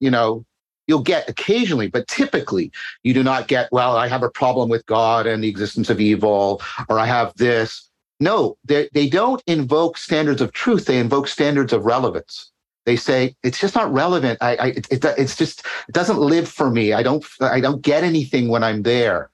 you 0.00 0.10
know, 0.10 0.44
you'll 0.86 1.02
get 1.02 1.28
occasionally, 1.28 1.88
but 1.88 2.08
typically 2.08 2.72
you 3.02 3.14
do 3.14 3.22
not 3.22 3.46
get, 3.48 3.70
well, 3.72 3.96
I 3.96 4.08
have 4.08 4.22
a 4.22 4.30
problem 4.30 4.68
with 4.68 4.84
God 4.86 5.26
and 5.26 5.42
the 5.42 5.48
existence 5.48 5.90
of 5.90 6.00
evil, 6.00 6.62
or 6.88 6.98
I 6.98 7.06
have 7.06 7.34
this. 7.36 7.90
No, 8.20 8.56
they, 8.64 8.88
they 8.92 9.08
don't 9.08 9.42
invoke 9.46 9.98
standards 9.98 10.40
of 10.40 10.52
truth. 10.52 10.84
They 10.86 10.98
invoke 10.98 11.28
standards 11.28 11.72
of 11.72 11.84
relevance. 11.84 12.52
They 12.86 12.96
say 12.96 13.34
it's 13.42 13.58
just 13.58 13.74
not 13.74 13.92
relevant. 13.92 14.38
I, 14.40 14.56
I 14.56 14.66
it, 14.66 14.86
it, 14.90 15.04
it's 15.16 15.36
just 15.36 15.60
it 15.88 15.92
doesn't 15.92 16.18
live 16.18 16.48
for 16.48 16.70
me. 16.70 16.92
I 16.92 17.02
don't 17.02 17.24
I 17.40 17.60
don't 17.60 17.82
get 17.82 18.04
anything 18.04 18.48
when 18.48 18.62
I'm 18.62 18.82
there, 18.82 19.30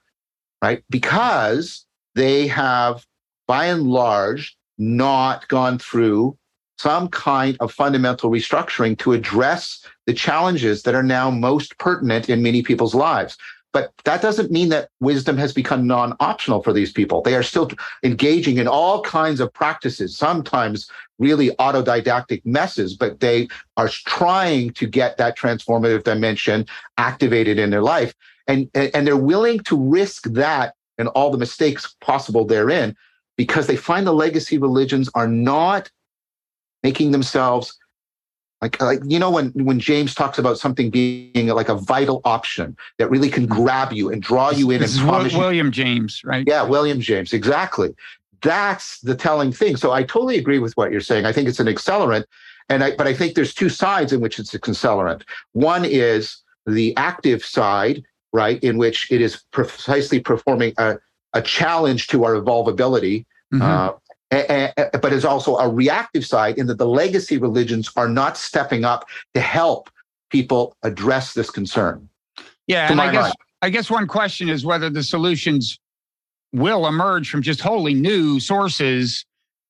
right? 0.61 0.83
Because 0.89 1.85
they 2.15 2.47
have, 2.47 3.05
by 3.47 3.65
and 3.65 3.87
large, 3.87 4.57
not 4.77 5.47
gone 5.47 5.77
through 5.79 6.37
some 6.77 7.07
kind 7.09 7.57
of 7.59 7.71
fundamental 7.71 8.31
restructuring 8.31 8.97
to 8.97 9.13
address 9.13 9.85
the 10.07 10.13
challenges 10.13 10.83
that 10.83 10.95
are 10.95 11.03
now 11.03 11.29
most 11.29 11.77
pertinent 11.77 12.29
in 12.29 12.41
many 12.41 12.63
people's 12.63 12.95
lives. 12.95 13.37
But 13.73 13.93
that 14.03 14.21
doesn't 14.21 14.51
mean 14.51 14.69
that 14.69 14.89
wisdom 14.99 15.37
has 15.37 15.53
become 15.53 15.87
non 15.87 16.15
optional 16.19 16.61
for 16.61 16.73
these 16.73 16.91
people. 16.91 17.21
They 17.21 17.35
are 17.35 17.43
still 17.43 17.71
engaging 18.03 18.57
in 18.57 18.67
all 18.67 19.01
kinds 19.01 19.39
of 19.39 19.53
practices, 19.53 20.17
sometimes 20.17 20.89
really 21.19 21.51
autodidactic 21.51 22.41
messes, 22.45 22.95
but 22.95 23.19
they 23.19 23.47
are 23.77 23.87
trying 23.87 24.71
to 24.73 24.87
get 24.87 25.17
that 25.17 25.37
transformative 25.37 26.03
dimension 26.03 26.65
activated 26.97 27.59
in 27.59 27.69
their 27.69 27.81
life. 27.81 28.13
And, 28.47 28.69
and 28.73 29.07
they're 29.07 29.15
willing 29.15 29.59
to 29.61 29.77
risk 29.77 30.23
that 30.31 30.73
and 30.97 31.07
all 31.09 31.31
the 31.31 31.37
mistakes 31.37 31.95
possible 32.01 32.45
therein 32.45 32.95
because 33.37 33.67
they 33.67 33.77
find 33.77 34.05
the 34.05 34.13
legacy 34.13 34.57
religions 34.57 35.09
are 35.15 35.27
not 35.27 35.89
making 36.83 37.11
themselves 37.11 37.77
like, 38.61 38.79
like 38.79 38.99
you 39.05 39.17
know 39.17 39.31
when 39.31 39.49
when 39.51 39.79
James 39.79 40.13
talks 40.13 40.37
about 40.37 40.59
something 40.59 40.89
being 40.89 41.47
like 41.47 41.69
a 41.69 41.75
vital 41.75 42.21
option 42.25 42.77
that 42.99 43.09
really 43.09 43.29
can 43.29 43.47
mm-hmm. 43.47 43.63
grab 43.63 43.91
you 43.91 44.11
and 44.11 44.21
draw 44.21 44.51
you 44.51 44.69
in 44.69 44.81
this 44.81 44.97
and 44.97 45.07
promise 45.07 45.33
William 45.33 45.67
you, 45.67 45.71
James, 45.71 46.23
right? 46.23 46.45
Yeah, 46.47 46.63
William 46.63 47.01
James, 47.01 47.33
exactly. 47.33 47.95
That's 48.43 48.99
the 49.01 49.15
telling 49.15 49.51
thing. 49.51 49.77
So 49.77 49.91
I 49.91 50.03
totally 50.03 50.37
agree 50.37 50.59
with 50.59 50.73
what 50.77 50.91
you're 50.91 51.01
saying. 51.01 51.25
I 51.25 51.31
think 51.31 51.47
it's 51.47 51.59
an 51.59 51.67
accelerant, 51.67 52.25
and 52.69 52.83
I 52.83 52.95
but 52.95 53.07
I 53.07 53.13
think 53.15 53.33
there's 53.33 53.53
two 53.53 53.69
sides 53.69 54.13
in 54.13 54.21
which 54.21 54.37
it's 54.37 54.53
an 54.53 54.59
accelerant. 54.61 55.23
One 55.53 55.83
is 55.83 56.37
the 56.67 56.95
active 56.97 57.43
side, 57.43 58.03
right, 58.31 58.63
in 58.63 58.77
which 58.77 59.11
it 59.11 59.21
is 59.21 59.43
precisely 59.51 60.19
performing 60.19 60.73
a 60.77 60.97
a 61.33 61.41
challenge 61.41 62.07
to 62.07 62.25
our 62.25 62.35
evolvability. 62.35 63.25
Mm-hmm. 63.53 63.61
Uh, 63.61 63.91
but 64.31 65.11
is 65.11 65.25
also 65.25 65.57
a 65.57 65.67
reactive 65.67 66.25
side 66.25 66.57
in 66.57 66.67
that 66.67 66.77
the 66.77 66.87
legacy 66.87 67.37
religions 67.37 67.91
are 67.97 68.07
not 68.07 68.37
stepping 68.37 68.85
up 68.85 69.05
to 69.33 69.41
help 69.41 69.89
people 70.29 70.75
address 70.83 71.33
this 71.33 71.49
concern. 71.49 72.07
Yeah, 72.67 72.89
and 72.89 73.01
I 73.01 73.11
guess 73.11 73.23
mind. 73.23 73.35
I 73.61 73.69
guess 73.69 73.91
one 73.91 74.07
question 74.07 74.49
is 74.49 74.65
whether 74.65 74.89
the 74.89 75.03
solutions 75.03 75.79
will 76.53 76.87
emerge 76.87 77.29
from 77.29 77.41
just 77.41 77.61
wholly 77.61 77.93
new 77.93 78.39
sources 78.39 79.25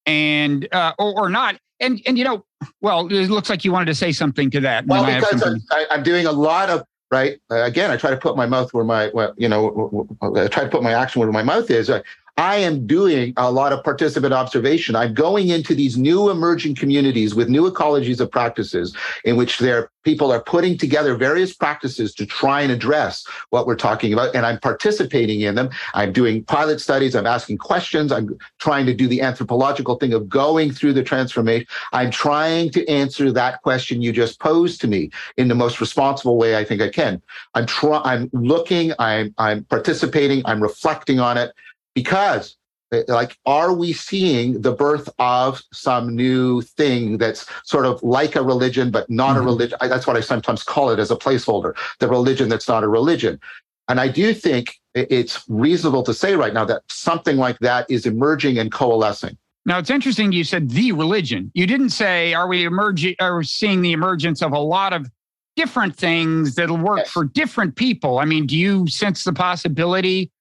and 0.05 0.67
uh, 0.71 0.93
or, 0.99 1.23
or 1.23 1.29
not. 1.29 1.57
And 1.79 1.99
and 2.05 2.17
you 2.17 2.23
know, 2.23 2.45
well, 2.81 3.07
it 3.07 3.29
looks 3.29 3.49
like 3.49 3.65
you 3.65 3.71
wanted 3.71 3.87
to 3.87 3.95
say 3.95 4.11
something 4.11 4.51
to 4.51 4.59
that. 4.61 4.85
Well, 4.85 5.05
because 5.05 5.43
I, 5.71 5.87
I'm 5.89 6.03
doing 6.03 6.27
a 6.27 6.31
lot 6.31 6.69
of 6.69 6.83
right. 7.09 7.39
Uh, 7.49 7.63
again, 7.63 7.89
I 7.89 7.97
try 7.97 8.11
to 8.11 8.17
put 8.17 8.37
my 8.37 8.45
mouth 8.45 8.71
where 8.73 8.83
my 8.83 9.09
well, 9.15 9.33
you 9.37 9.49
know, 9.49 10.07
I 10.21 10.47
try 10.47 10.63
to 10.63 10.69
put 10.69 10.83
my 10.83 10.93
action 10.93 11.19
where 11.19 11.31
my 11.31 11.41
mouth 11.41 11.71
is. 11.71 11.89
Uh, 11.89 12.03
I 12.41 12.55
am 12.55 12.87
doing 12.87 13.35
a 13.37 13.51
lot 13.51 13.71
of 13.71 13.83
participant 13.83 14.33
observation. 14.33 14.95
I'm 14.95 15.13
going 15.13 15.49
into 15.49 15.75
these 15.75 15.95
new 15.95 16.31
emerging 16.31 16.73
communities 16.73 17.35
with 17.35 17.49
new 17.49 17.69
ecologies 17.69 18.19
of 18.19 18.31
practices 18.31 18.97
in 19.23 19.35
which 19.35 19.59
their 19.59 19.91
people 20.03 20.31
are 20.31 20.41
putting 20.41 20.75
together 20.75 21.15
various 21.15 21.53
practices 21.53 22.15
to 22.15 22.25
try 22.25 22.61
and 22.61 22.71
address 22.71 23.27
what 23.51 23.67
we're 23.67 23.75
talking 23.75 24.11
about. 24.11 24.33
And 24.33 24.43
I'm 24.43 24.59
participating 24.59 25.41
in 25.41 25.53
them. 25.53 25.69
I'm 25.93 26.11
doing 26.11 26.43
pilot 26.43 26.81
studies. 26.81 27.15
I'm 27.15 27.27
asking 27.27 27.59
questions. 27.59 28.11
I'm 28.11 28.35
trying 28.57 28.87
to 28.87 28.95
do 28.95 29.07
the 29.07 29.21
anthropological 29.21 29.97
thing 29.97 30.11
of 30.11 30.27
going 30.27 30.71
through 30.71 30.93
the 30.93 31.03
transformation. 31.03 31.67
I'm 31.93 32.09
trying 32.09 32.71
to 32.71 32.87
answer 32.87 33.31
that 33.33 33.61
question 33.61 34.01
you 34.01 34.11
just 34.11 34.39
posed 34.39 34.81
to 34.81 34.87
me 34.87 35.11
in 35.37 35.47
the 35.47 35.53
most 35.53 35.79
responsible 35.79 36.37
way 36.37 36.57
I 36.57 36.63
think 36.63 36.81
I 36.81 36.89
can. 36.89 37.21
I'm 37.53 37.67
trying, 37.67 38.01
I'm 38.03 38.29
looking, 38.33 38.93
I'm, 38.97 39.35
I'm 39.37 39.63
participating, 39.65 40.41
I'm 40.45 40.59
reflecting 40.59 41.19
on 41.19 41.37
it 41.37 41.51
because 41.93 42.55
eh, 42.91 43.03
like 43.07 43.37
are 43.45 43.73
we 43.73 43.93
seeing 43.93 44.61
the 44.61 44.71
birth 44.71 45.09
of 45.19 45.61
some 45.73 46.15
new 46.15 46.61
thing 46.61 47.17
that's 47.17 47.45
sort 47.63 47.85
of 47.85 48.01
like 48.03 48.35
a 48.35 48.41
religion 48.41 48.91
but 48.91 49.09
not 49.09 49.31
mm-hmm. 49.31 49.41
a 49.41 49.45
religion 49.45 49.77
that's 49.81 50.07
what 50.07 50.17
i 50.17 50.21
sometimes 50.21 50.63
call 50.63 50.89
it 50.89 50.99
as 50.99 51.11
a 51.11 51.15
placeholder 51.15 51.73
the 51.99 52.07
religion 52.07 52.49
that's 52.49 52.67
not 52.67 52.83
a 52.83 52.87
religion 52.87 53.39
and 53.87 53.99
i 53.99 54.07
do 54.07 54.33
think 54.33 54.75
it's 54.93 55.43
reasonable 55.47 56.03
to 56.03 56.13
say 56.13 56.35
right 56.35 56.53
now 56.53 56.65
that 56.65 56.81
something 56.89 57.37
like 57.37 57.57
that 57.59 57.89
is 57.89 58.05
emerging 58.05 58.57
and 58.57 58.71
coalescing 58.71 59.37
now 59.65 59.77
it's 59.77 59.89
interesting 59.89 60.31
you 60.31 60.43
said 60.43 60.69
the 60.69 60.91
religion 60.91 61.51
you 61.53 61.65
didn't 61.65 61.91
say 61.91 62.33
are 62.33 62.47
we 62.47 62.65
emerging 62.65 63.15
are 63.19 63.43
seeing 63.43 63.81
the 63.81 63.91
emergence 63.91 64.41
of 64.41 64.51
a 64.51 64.59
lot 64.59 64.93
of 64.93 65.09
different 65.57 65.95
things 65.95 66.55
that'll 66.55 66.77
work 66.77 66.99
yes. 66.99 67.11
for 67.11 67.25
different 67.25 67.75
people 67.75 68.19
i 68.19 68.25
mean 68.25 68.45
do 68.45 68.57
you 68.57 68.87
sense 68.87 69.23
the 69.23 69.33
possibility 69.33 70.31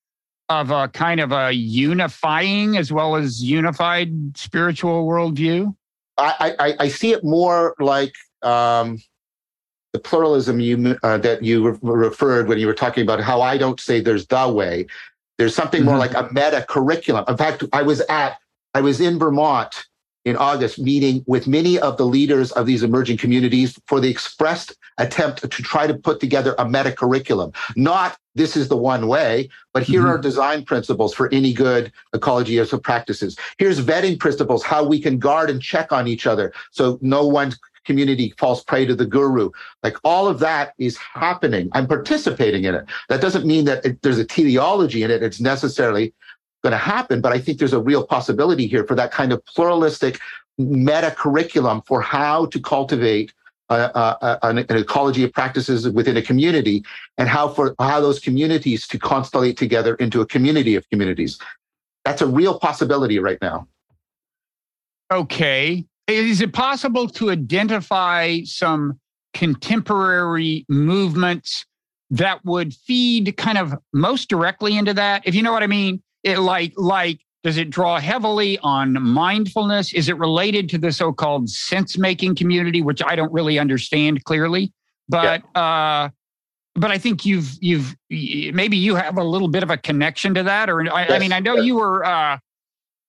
of 0.50 0.70
a 0.70 0.88
kind 0.88 1.20
of 1.20 1.32
a 1.32 1.52
unifying 1.52 2.76
as 2.76 2.92
well 2.92 3.16
as 3.16 3.42
unified 3.42 4.36
spiritual 4.36 5.06
worldview? 5.06 5.74
I, 6.18 6.54
I, 6.58 6.74
I 6.80 6.88
see 6.88 7.12
it 7.12 7.24
more 7.24 7.74
like 7.78 8.12
um, 8.42 8.98
the 9.92 10.00
pluralism 10.00 10.60
you 10.60 10.98
uh, 11.02 11.18
that 11.18 11.42
you 11.42 11.70
re- 11.70 11.78
referred 11.80 12.48
when 12.48 12.58
you 12.58 12.66
were 12.66 12.74
talking 12.74 13.02
about 13.02 13.20
how 13.20 13.40
I 13.40 13.56
don't 13.56 13.80
say 13.80 14.00
there's 14.00 14.26
the 14.26 14.48
way. 14.48 14.86
There's 15.38 15.54
something 15.54 15.84
more 15.84 15.94
mm-hmm. 15.94 16.14
like 16.14 16.30
a 16.30 16.32
meta 16.34 16.66
curriculum. 16.68 17.24
In 17.28 17.36
fact, 17.36 17.64
I 17.72 17.82
was 17.82 18.00
at 18.02 18.36
I 18.74 18.82
was 18.82 19.00
in 19.00 19.18
Vermont 19.18 19.86
in 20.24 20.36
August 20.36 20.78
meeting 20.78 21.24
with 21.26 21.46
many 21.46 21.78
of 21.78 21.96
the 21.96 22.04
leaders 22.04 22.52
of 22.52 22.66
these 22.66 22.82
emerging 22.82 23.16
communities 23.16 23.78
for 23.86 24.00
the 24.00 24.08
expressed 24.08 24.76
attempt 24.98 25.40
to 25.40 25.48
try 25.48 25.86
to 25.86 25.94
put 25.94 26.20
together 26.20 26.54
a 26.58 26.68
meta 26.68 26.92
curriculum. 26.92 27.52
Not 27.76 28.18
this 28.34 28.56
is 28.56 28.68
the 28.68 28.76
one 28.76 29.08
way, 29.08 29.48
but 29.72 29.82
here 29.82 30.02
mm-hmm. 30.02 30.10
are 30.10 30.18
design 30.18 30.64
principles 30.64 31.14
for 31.14 31.32
any 31.32 31.52
good 31.52 31.92
ecology 32.12 32.58
of 32.58 32.70
practices. 32.82 33.36
Here's 33.58 33.80
vetting 33.80 34.18
principles, 34.18 34.62
how 34.62 34.84
we 34.84 35.00
can 35.00 35.18
guard 35.18 35.50
and 35.50 35.60
check 35.60 35.90
on 35.92 36.06
each 36.06 36.26
other 36.26 36.52
so 36.70 36.98
no 37.00 37.26
one 37.26 37.54
community 37.84 38.32
falls 38.38 38.62
prey 38.62 38.84
to 38.86 38.94
the 38.94 39.06
guru. 39.06 39.50
Like 39.82 39.96
all 40.04 40.28
of 40.28 40.38
that 40.40 40.74
is 40.78 40.96
happening. 40.96 41.70
I'm 41.72 41.88
participating 41.88 42.64
in 42.64 42.74
it. 42.74 42.84
That 43.08 43.20
doesn't 43.20 43.46
mean 43.46 43.64
that 43.64 43.84
it, 43.84 44.02
there's 44.02 44.18
a 44.18 44.24
teleology 44.24 45.02
in 45.02 45.10
it. 45.10 45.22
It's 45.22 45.40
necessarily 45.40 46.12
going 46.62 46.72
to 46.72 46.78
happen, 46.78 47.20
but 47.20 47.32
I 47.32 47.38
think 47.38 47.58
there's 47.58 47.72
a 47.72 47.80
real 47.80 48.06
possibility 48.06 48.66
here 48.66 48.84
for 48.84 48.94
that 48.94 49.12
kind 49.12 49.32
of 49.32 49.44
pluralistic 49.46 50.20
meta 50.58 51.10
curriculum 51.16 51.82
for 51.86 52.00
how 52.02 52.46
to 52.46 52.60
cultivate 52.60 53.32
uh, 53.70 53.88
uh, 53.94 54.16
uh, 54.20 54.38
an, 54.42 54.58
an, 54.58 54.76
ecology 54.76 55.22
of 55.22 55.32
practices 55.32 55.88
within 55.88 56.16
a 56.16 56.22
community 56.22 56.82
and 57.18 57.28
how 57.28 57.48
for 57.48 57.74
how 57.78 58.00
those 58.00 58.18
communities 58.18 58.84
to 58.84 58.98
constellate 58.98 59.56
together 59.56 59.94
into 59.96 60.20
a 60.20 60.26
community 60.26 60.74
of 60.74 60.88
communities. 60.90 61.38
That's 62.04 62.20
a 62.20 62.26
real 62.26 62.58
possibility 62.58 63.20
right 63.20 63.38
now. 63.40 63.68
Okay. 65.12 65.84
Is 66.08 66.40
it 66.40 66.52
possible 66.52 67.08
to 67.10 67.30
identify 67.30 68.40
some 68.42 68.98
contemporary 69.34 70.64
movements 70.68 71.64
that 72.10 72.44
would 72.44 72.74
feed 72.74 73.36
kind 73.36 73.56
of 73.56 73.74
most 73.92 74.28
directly 74.28 74.76
into 74.76 74.94
that? 74.94 75.22
If 75.24 75.36
you 75.36 75.42
know 75.42 75.52
what 75.52 75.62
I 75.62 75.68
mean? 75.68 76.02
It 76.22 76.38
like 76.38 76.72
like 76.76 77.20
does 77.42 77.56
it 77.56 77.70
draw 77.70 77.98
heavily 77.98 78.58
on 78.58 79.02
mindfulness? 79.02 79.94
Is 79.94 80.08
it 80.08 80.18
related 80.18 80.68
to 80.70 80.78
the 80.78 80.92
so 80.92 81.12
called 81.12 81.48
sense 81.48 81.96
making 81.96 82.34
community, 82.34 82.82
which 82.82 83.02
I 83.02 83.16
don't 83.16 83.32
really 83.32 83.58
understand 83.58 84.24
clearly? 84.24 84.72
But, 85.08 85.42
yeah. 85.56 85.60
uh, 85.60 86.08
but 86.74 86.90
I 86.90 86.98
think 86.98 87.24
you've 87.24 87.56
you've 87.60 87.96
maybe 88.10 88.76
you 88.76 88.94
have 88.94 89.16
a 89.16 89.24
little 89.24 89.48
bit 89.48 89.62
of 89.62 89.70
a 89.70 89.76
connection 89.76 90.34
to 90.34 90.42
that, 90.42 90.70
or 90.70 90.80
I, 90.92 91.02
yes. 91.02 91.10
I 91.10 91.18
mean 91.18 91.32
I 91.32 91.40
know 91.40 91.56
you 91.56 91.76
were 91.76 92.04
uh, 92.04 92.38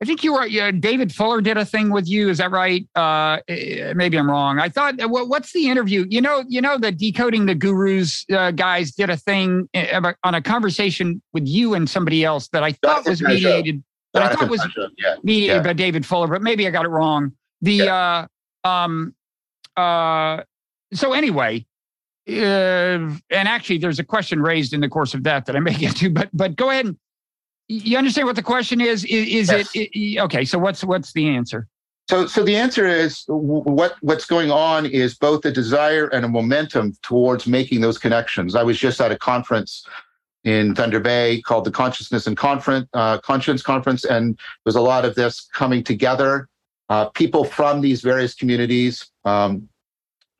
I 0.01 0.05
think 0.05 0.23
you 0.23 0.33
were 0.33 0.41
uh, 0.41 0.71
David 0.71 1.13
Fuller 1.13 1.41
did 1.41 1.57
a 1.57 1.65
thing 1.65 1.91
with 1.91 2.09
you. 2.09 2.29
Is 2.29 2.39
that 2.39 2.49
right? 2.49 2.87
Uh, 2.95 3.37
eh, 3.47 3.93
maybe 3.93 4.17
I'm 4.17 4.29
wrong. 4.29 4.59
I 4.59 4.67
thought 4.67 4.95
what's 4.97 5.53
the 5.53 5.69
interview? 5.69 6.05
You 6.09 6.21
know, 6.21 6.43
you 6.47 6.59
know 6.59 6.77
the 6.79 6.91
decoding 6.91 7.45
the 7.45 7.53
gurus 7.53 8.25
uh, 8.31 8.49
guys 8.51 8.91
did 8.93 9.11
a 9.11 9.17
thing 9.17 9.69
eh, 9.75 9.99
on 10.23 10.35
a 10.35 10.41
conversation 10.41 11.21
with 11.33 11.47
you 11.47 11.75
and 11.75 11.87
somebody 11.87 12.25
else 12.25 12.47
that 12.49 12.63
I 12.63 12.71
thought 12.71 13.07
was 13.07 13.21
mediated 13.21 13.83
but 14.13 14.23
I 14.23 14.33
thought 14.33 14.49
was 14.49 14.65
yeah. 14.97 15.15
mediated 15.23 15.57
yeah. 15.57 15.63
by 15.63 15.73
David 15.73 16.05
Fuller, 16.05 16.27
but 16.27 16.41
maybe 16.41 16.67
I 16.67 16.71
got 16.71 16.85
it 16.85 16.89
wrong. 16.89 17.31
The 17.61 17.73
yeah. 17.73 18.27
uh, 18.63 18.67
um, 18.67 19.15
uh, 19.77 20.43
so 20.93 21.13
anyway, 21.13 21.65
uh, 22.27 22.33
and 22.33 23.19
actually, 23.31 23.77
there's 23.77 23.99
a 23.99 24.03
question 24.03 24.41
raised 24.41 24.73
in 24.73 24.81
the 24.81 24.89
course 24.89 25.13
of 25.13 25.23
that 25.23 25.45
that 25.45 25.55
I 25.55 25.59
may 25.59 25.73
get 25.73 25.95
to, 25.97 26.09
but 26.09 26.29
but 26.33 26.55
go 26.55 26.69
ahead 26.69 26.85
and 26.87 26.97
you 27.71 27.97
understand 27.97 28.27
what 28.27 28.35
the 28.35 28.43
question 28.43 28.81
is? 28.81 29.05
Is, 29.05 29.27
is 29.27 29.49
yes. 29.49 29.71
it, 29.73 29.89
it 29.93 30.19
okay? 30.19 30.45
So 30.45 30.59
what's 30.59 30.83
what's 30.83 31.13
the 31.13 31.27
answer? 31.29 31.67
So, 32.09 32.27
so 32.27 32.43
the 32.43 32.55
answer 32.55 32.85
is 32.85 33.23
what 33.27 33.95
what's 34.01 34.25
going 34.25 34.51
on 34.51 34.85
is 34.85 35.17
both 35.17 35.45
a 35.45 35.51
desire 35.51 36.07
and 36.07 36.25
a 36.25 36.27
momentum 36.27 36.93
towards 37.01 37.47
making 37.47 37.81
those 37.81 37.97
connections. 37.97 38.55
I 38.55 38.63
was 38.63 38.77
just 38.77 38.99
at 38.99 39.11
a 39.11 39.17
conference 39.17 39.85
in 40.43 40.75
Thunder 40.75 40.99
Bay 40.99 41.41
called 41.41 41.65
the 41.65 41.71
Consciousness 41.71 42.27
and 42.27 42.35
Conference, 42.35 42.89
uh, 42.93 43.19
Conscience 43.19 43.61
Conference, 43.61 44.03
and 44.03 44.37
there's 44.65 44.75
a 44.75 44.81
lot 44.81 45.05
of 45.05 45.15
this 45.15 45.47
coming 45.53 45.83
together. 45.83 46.49
Uh, 46.89 47.05
people 47.09 47.45
from 47.45 47.79
these 47.79 48.01
various 48.01 48.35
communities. 48.35 49.09
Um, 49.23 49.69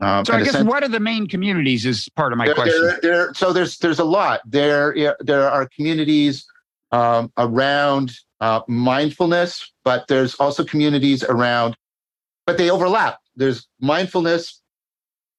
um, 0.01 0.25
so 0.25 0.33
I 0.33 0.43
guess 0.43 0.51
sense, 0.51 0.67
what 0.67 0.83
are 0.83 0.89
the 0.89 0.99
main 0.99 1.27
communities 1.27 1.85
is 1.85 2.09
part 2.17 2.33
of 2.33 2.37
my 2.37 2.47
there, 2.47 2.55
question. 2.55 2.81
There, 2.81 2.99
there, 3.01 3.33
so 3.33 3.53
there's 3.53 3.77
there's 3.77 3.99
a 3.99 4.03
lot. 4.03 4.41
There 4.45 5.15
there 5.21 5.49
are 5.49 5.69
communities 5.73 6.45
um, 6.91 7.31
around 7.37 8.13
uh, 8.39 8.61
mindfulness, 8.67 9.71
but 9.83 10.07
there's 10.07 10.35
also 10.35 10.63
communities 10.63 11.23
around 11.23 11.75
but 12.45 12.57
they 12.57 12.69
overlap. 12.69 13.19
There's 13.35 13.67
mindfulness 13.79 14.61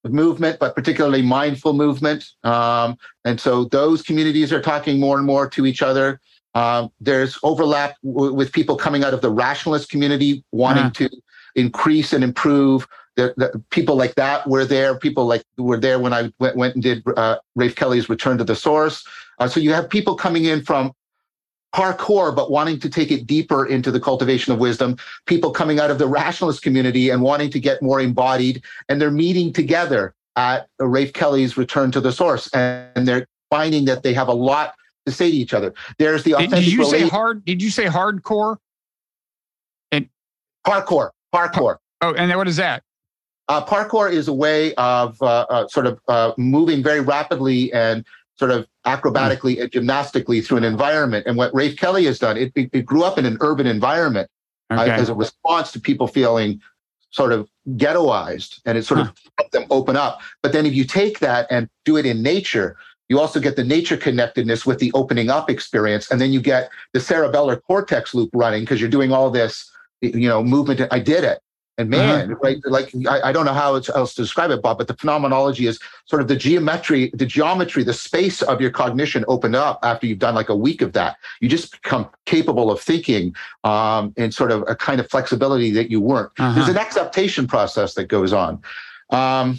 movement, 0.04 0.58
but 0.58 0.74
particularly 0.74 1.22
mindful 1.22 1.74
movement. 1.74 2.24
Um, 2.42 2.96
and 3.24 3.40
so 3.40 3.64
those 3.64 4.02
communities 4.02 4.52
are 4.52 4.62
talking 4.62 4.98
more 4.98 5.16
and 5.18 5.26
more 5.26 5.48
to 5.50 5.66
each 5.66 5.82
other. 5.82 6.20
Um, 6.54 6.90
there's 7.00 7.38
overlap 7.42 7.96
w- 8.02 8.32
with 8.32 8.52
people 8.52 8.76
coming 8.76 9.04
out 9.04 9.14
of 9.14 9.20
the 9.20 9.30
rationalist 9.30 9.90
community 9.90 10.44
wanting 10.52 10.84
uh-huh. 10.84 11.08
to 11.08 11.10
increase 11.54 12.12
and 12.12 12.24
improve. 12.24 12.86
The, 13.16 13.34
the, 13.36 13.62
people 13.70 13.96
like 13.96 14.14
that 14.14 14.48
were 14.48 14.64
there. 14.64 14.98
People 14.98 15.26
like 15.26 15.44
were 15.58 15.78
there 15.78 15.98
when 15.98 16.12
I 16.12 16.32
went, 16.38 16.56
went 16.56 16.74
and 16.74 16.82
did 16.82 17.02
uh, 17.16 17.36
Rafe 17.54 17.76
Kelly's 17.76 18.08
Return 18.08 18.38
to 18.38 18.44
the 18.44 18.56
Source. 18.56 19.04
Uh, 19.38 19.48
so 19.48 19.60
you 19.60 19.72
have 19.72 19.88
people 19.88 20.14
coming 20.14 20.46
in 20.46 20.62
from 20.62 20.92
parkour, 21.74 22.34
but 22.34 22.50
wanting 22.50 22.78
to 22.80 22.88
take 22.88 23.10
it 23.10 23.26
deeper 23.26 23.66
into 23.66 23.90
the 23.90 24.00
cultivation 24.00 24.52
of 24.52 24.58
wisdom. 24.58 24.96
People 25.26 25.50
coming 25.50 25.80
out 25.80 25.90
of 25.90 25.98
the 25.98 26.06
rationalist 26.06 26.62
community 26.62 27.10
and 27.10 27.22
wanting 27.22 27.50
to 27.50 27.60
get 27.60 27.82
more 27.82 28.00
embodied, 28.00 28.62
and 28.88 29.00
they're 29.00 29.10
meeting 29.10 29.52
together 29.52 30.14
at 30.36 30.68
Rafe 30.78 31.12
Kelly's 31.12 31.56
Return 31.56 31.90
to 31.92 32.00
the 32.00 32.12
Source, 32.12 32.48
and 32.52 33.06
they're 33.06 33.26
finding 33.50 33.84
that 33.86 34.02
they 34.02 34.14
have 34.14 34.28
a 34.28 34.34
lot 34.34 34.74
to 35.06 35.12
say 35.12 35.30
to 35.30 35.36
each 35.36 35.54
other. 35.54 35.74
There's 35.98 36.24
the 36.24 36.34
authentic. 36.34 36.60
Did 36.60 36.72
you 36.72 36.84
say 36.84 37.08
hard? 37.08 37.44
Did 37.44 37.62
you 37.62 37.70
say 37.70 37.86
hardcore? 37.86 38.56
And 39.90 40.08
hardcore, 40.66 41.10
parkour. 41.34 41.78
Oh, 42.00 42.14
and 42.14 42.34
what 42.36 42.48
is 42.48 42.56
that? 42.56 42.82
Uh, 43.48 43.64
parkour 43.64 44.10
is 44.10 44.28
a 44.28 44.32
way 44.32 44.74
of 44.74 45.20
uh, 45.20 45.46
uh, 45.50 45.66
sort 45.68 45.86
of 45.86 46.00
uh, 46.08 46.32
moving 46.38 46.82
very 46.82 47.00
rapidly 47.00 47.72
and 47.72 48.04
sort 48.36 48.50
of 48.50 48.66
acrobatically 48.86 49.60
and 49.60 49.70
gymnastically 49.70 50.40
through 50.40 50.58
an 50.58 50.64
environment. 50.64 51.26
And 51.26 51.36
what 51.36 51.54
Rafe 51.54 51.76
Kelly 51.76 52.04
has 52.06 52.18
done, 52.18 52.36
it, 52.36 52.52
it 52.54 52.84
grew 52.84 53.04
up 53.04 53.18
in 53.18 53.26
an 53.26 53.36
urban 53.40 53.66
environment 53.66 54.30
okay. 54.72 54.90
uh, 54.90 54.94
as 54.94 55.08
a 55.08 55.14
response 55.14 55.72
to 55.72 55.80
people 55.80 56.06
feeling 56.06 56.60
sort 57.10 57.32
of 57.32 57.48
ghettoized 57.76 58.60
and 58.64 58.78
it 58.78 58.84
sort 58.84 59.00
huh. 59.00 59.06
of 59.06 59.18
helped 59.38 59.52
them 59.52 59.66
open 59.70 59.96
up. 59.96 60.20
But 60.42 60.52
then 60.52 60.66
if 60.66 60.74
you 60.74 60.84
take 60.84 61.18
that 61.20 61.46
and 61.50 61.68
do 61.84 61.96
it 61.96 62.06
in 62.06 62.22
nature, 62.22 62.76
you 63.08 63.20
also 63.20 63.38
get 63.38 63.56
the 63.56 63.64
nature 63.64 63.96
connectedness 63.96 64.64
with 64.64 64.78
the 64.78 64.90
opening 64.94 65.28
up 65.28 65.50
experience. 65.50 66.10
And 66.10 66.20
then 66.20 66.32
you 66.32 66.40
get 66.40 66.70
the 66.94 66.98
cerebellar 66.98 67.60
cortex 67.62 68.14
loop 68.14 68.30
running 68.32 68.62
because 68.62 68.80
you're 68.80 68.90
doing 68.90 69.12
all 69.12 69.30
this, 69.30 69.70
you 70.00 70.28
know, 70.28 70.42
movement. 70.42 70.80
I 70.90 70.98
did 70.98 71.22
it. 71.24 71.40
And 71.78 71.92
uh-huh. 71.94 72.06
man, 72.06 72.32
uh-huh. 72.32 72.40
right, 72.42 72.58
like 72.64 72.92
I, 73.08 73.30
I, 73.30 73.32
don't 73.32 73.46
know 73.46 73.54
how 73.54 73.74
else 73.74 74.14
to 74.14 74.22
describe 74.22 74.50
it, 74.50 74.60
Bob, 74.60 74.76
but 74.76 74.88
the 74.88 74.96
phenomenology 74.96 75.66
is 75.66 75.80
sort 76.04 76.20
of 76.20 76.28
the 76.28 76.36
geometry, 76.36 77.10
the 77.14 77.24
geometry, 77.24 77.82
the 77.82 77.94
space 77.94 78.42
of 78.42 78.60
your 78.60 78.70
cognition 78.70 79.24
opened 79.26 79.56
up 79.56 79.78
after 79.82 80.06
you've 80.06 80.18
done 80.18 80.34
like 80.34 80.50
a 80.50 80.56
week 80.56 80.82
of 80.82 80.92
that. 80.92 81.16
You 81.40 81.48
just 81.48 81.82
become 81.82 82.10
capable 82.26 82.70
of 82.70 82.80
thinking 82.80 83.34
um, 83.64 84.12
in 84.16 84.32
sort 84.32 84.52
of 84.52 84.64
a 84.68 84.76
kind 84.76 85.00
of 85.00 85.10
flexibility 85.10 85.70
that 85.70 85.90
you 85.90 86.00
weren't. 86.00 86.30
Uh-huh. 86.38 86.54
There's 86.54 86.68
an 86.68 86.76
exaptation 86.76 87.46
process 87.46 87.94
that 87.94 88.04
goes 88.04 88.34
on. 88.34 88.60
Um, 89.08 89.58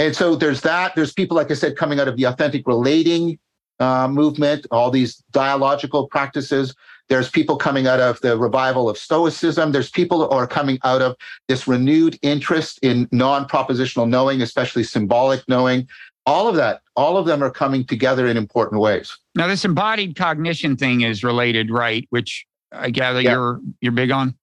and 0.00 0.16
so 0.16 0.34
there's 0.34 0.62
that. 0.62 0.96
There's 0.96 1.12
people, 1.12 1.36
like 1.36 1.50
I 1.50 1.54
said, 1.54 1.76
coming 1.76 2.00
out 2.00 2.08
of 2.08 2.16
the 2.16 2.24
authentic 2.24 2.66
relating 2.66 3.38
uh, 3.78 4.08
movement, 4.08 4.66
all 4.70 4.90
these 4.90 5.22
dialogical 5.30 6.08
practices. 6.08 6.74
There's 7.08 7.30
people 7.30 7.56
coming 7.56 7.86
out 7.86 8.00
of 8.00 8.20
the 8.20 8.38
revival 8.38 8.88
of 8.88 8.96
Stoicism. 8.96 9.72
There's 9.72 9.90
people 9.90 10.18
who 10.18 10.28
are 10.30 10.46
coming 10.46 10.78
out 10.84 11.02
of 11.02 11.16
this 11.48 11.66
renewed 11.66 12.18
interest 12.22 12.78
in 12.82 13.08
non 13.12 13.46
propositional 13.46 14.08
knowing, 14.08 14.42
especially 14.42 14.84
symbolic 14.84 15.46
knowing. 15.48 15.88
All 16.24 16.48
of 16.48 16.54
that, 16.56 16.82
all 16.94 17.16
of 17.16 17.26
them 17.26 17.42
are 17.42 17.50
coming 17.50 17.84
together 17.84 18.28
in 18.28 18.36
important 18.36 18.80
ways. 18.80 19.16
Now, 19.34 19.48
this 19.48 19.64
embodied 19.64 20.14
cognition 20.14 20.76
thing 20.76 21.00
is 21.00 21.24
related, 21.24 21.70
right? 21.70 22.06
Which 22.10 22.46
I 22.70 22.90
gather 22.90 23.20
yeah. 23.20 23.32
you're 23.32 23.60
you're 23.80 23.92
big 23.92 24.10
on. 24.10 24.34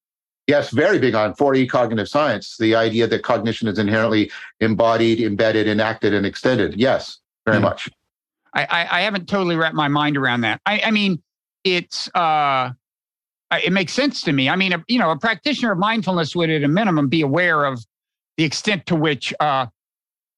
Yes, 0.48 0.72
very 0.72 0.98
big 0.98 1.14
on 1.14 1.36
4E 1.36 1.70
cognitive 1.70 2.10
science. 2.10 2.58
The 2.58 2.74
idea 2.74 3.06
that 3.06 3.22
cognition 3.22 3.68
is 3.68 3.78
inherently 3.78 4.32
embodied, 4.60 5.22
embedded, 5.22 5.68
enacted, 5.68 6.12
and 6.14 6.26
extended. 6.26 6.74
Yes, 6.76 7.20
very 7.46 7.58
mm-hmm. 7.58 7.66
much. 7.66 7.88
I, 8.56 8.64
I, 8.64 8.98
I 9.00 9.02
haven't 9.02 9.30
totally 9.30 9.56
wrapped 9.56 9.76
my 9.76 9.88
mind 9.90 10.18
around 10.18 10.42
that. 10.42 10.60
I, 10.66 10.82
I 10.86 10.92
mean, 10.92 11.22
it's 11.64 12.14
uh, 12.16 12.72
it 13.52 13.74
makes 13.74 13.94
sense 13.94 14.22
to 14.24 14.32
me. 14.32 14.50
I 14.50 14.56
mean, 14.56 14.74
a, 14.74 14.84
you 14.88 15.00
know, 15.00 15.12
a 15.12 15.18
practitioner 15.18 15.72
of 15.72 15.80
mindfulness 15.80 16.36
would, 16.36 16.50
at 16.50 16.64
a 16.64 16.68
minimum, 16.68 17.08
be 17.08 17.22
aware 17.22 17.66
of 17.66 17.84
the 18.38 18.44
extent 18.44 18.86
to 18.88 18.96
which 18.96 19.34
uh, 19.40 19.66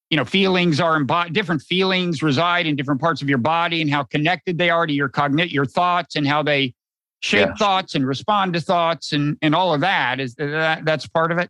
you 0.09 0.17
know 0.17 0.26
feelings 0.26 0.80
are 0.80 0.95
embodied. 0.95 1.34
Different 1.34 1.61
feelings 1.61 2.24
reside 2.24 2.65
in 2.65 2.76
different 2.76 3.01
parts 3.01 3.22
of 3.22 3.30
your 3.30 3.38
body, 3.38 3.82
and 3.82 3.89
how 3.89 4.03
connected 4.03 4.57
they 4.57 4.69
are 4.69 4.88
to 4.88 4.93
your 4.93 5.09
cognit 5.09 5.51
your 5.51 5.65
thoughts, 5.65 6.15
and 6.15 6.28
how 6.28 6.41
they 6.41 6.74
shape 7.19 7.49
thoughts 7.57 7.93
and 7.95 8.07
respond 8.07 8.53
to 8.53 8.61
thoughts, 8.61 9.13
and 9.13 9.38
and 9.41 9.53
all 9.53 9.74
of 9.74 9.82
that. 9.82 10.19
Is 10.19 10.36
that 10.36 10.86
that's 10.86 11.07
part 11.07 11.32
of 11.32 11.38
it? 11.38 11.49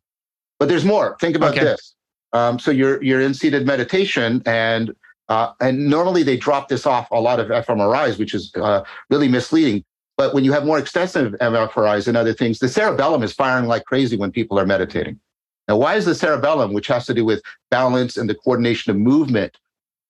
But 0.60 0.68
there's 0.68 0.86
more. 0.86 1.18
Think 1.20 1.36
about 1.36 1.54
okay. 1.54 1.64
this. 1.64 1.96
Um, 2.34 2.60
so 2.60 2.72
you're 2.72 3.02
you're 3.04 3.22
in 3.22 3.34
seated 3.34 3.66
meditation, 3.66 4.42
and 4.46 4.94
uh, 5.32 5.54
and 5.62 5.90
normally 5.90 6.24
they 6.24 6.36
drop 6.36 6.68
this 6.68 6.86
off 6.86 7.10
a 7.10 7.16
lot 7.16 7.40
of 7.40 7.48
fMRIs, 7.48 8.20
which 8.20 8.34
is 8.34 8.52
uh, 8.56 8.84
really 9.10 9.30
misleading. 9.30 9.82
But 10.18 10.34
when 10.34 10.44
you 10.44 10.52
have 10.52 10.66
more 10.66 10.78
extensive 10.78 11.32
fMRIs 11.40 12.10
and 12.10 12.18
other 12.18 12.34
things, 12.34 12.60
the 12.60 12.68
cerebellum 12.68 13.24
is 13.24 13.32
firing 13.32 13.66
like 13.66 13.86
crazy 13.86 14.18
when 14.18 14.34
people 14.34 14.60
are 14.60 14.66
meditating. 14.66 15.22
Now, 15.70 15.78
why 15.78 15.96
is 15.96 16.04
the 16.04 16.16
cerebellum, 16.16 16.74
which 16.74 16.88
has 16.88 17.06
to 17.06 17.14
do 17.14 17.24
with 17.24 17.42
balance 17.70 18.18
and 18.18 18.30
the 18.30 18.36
coordination 18.36 18.92
of 18.92 18.98
movement, 18.98 19.58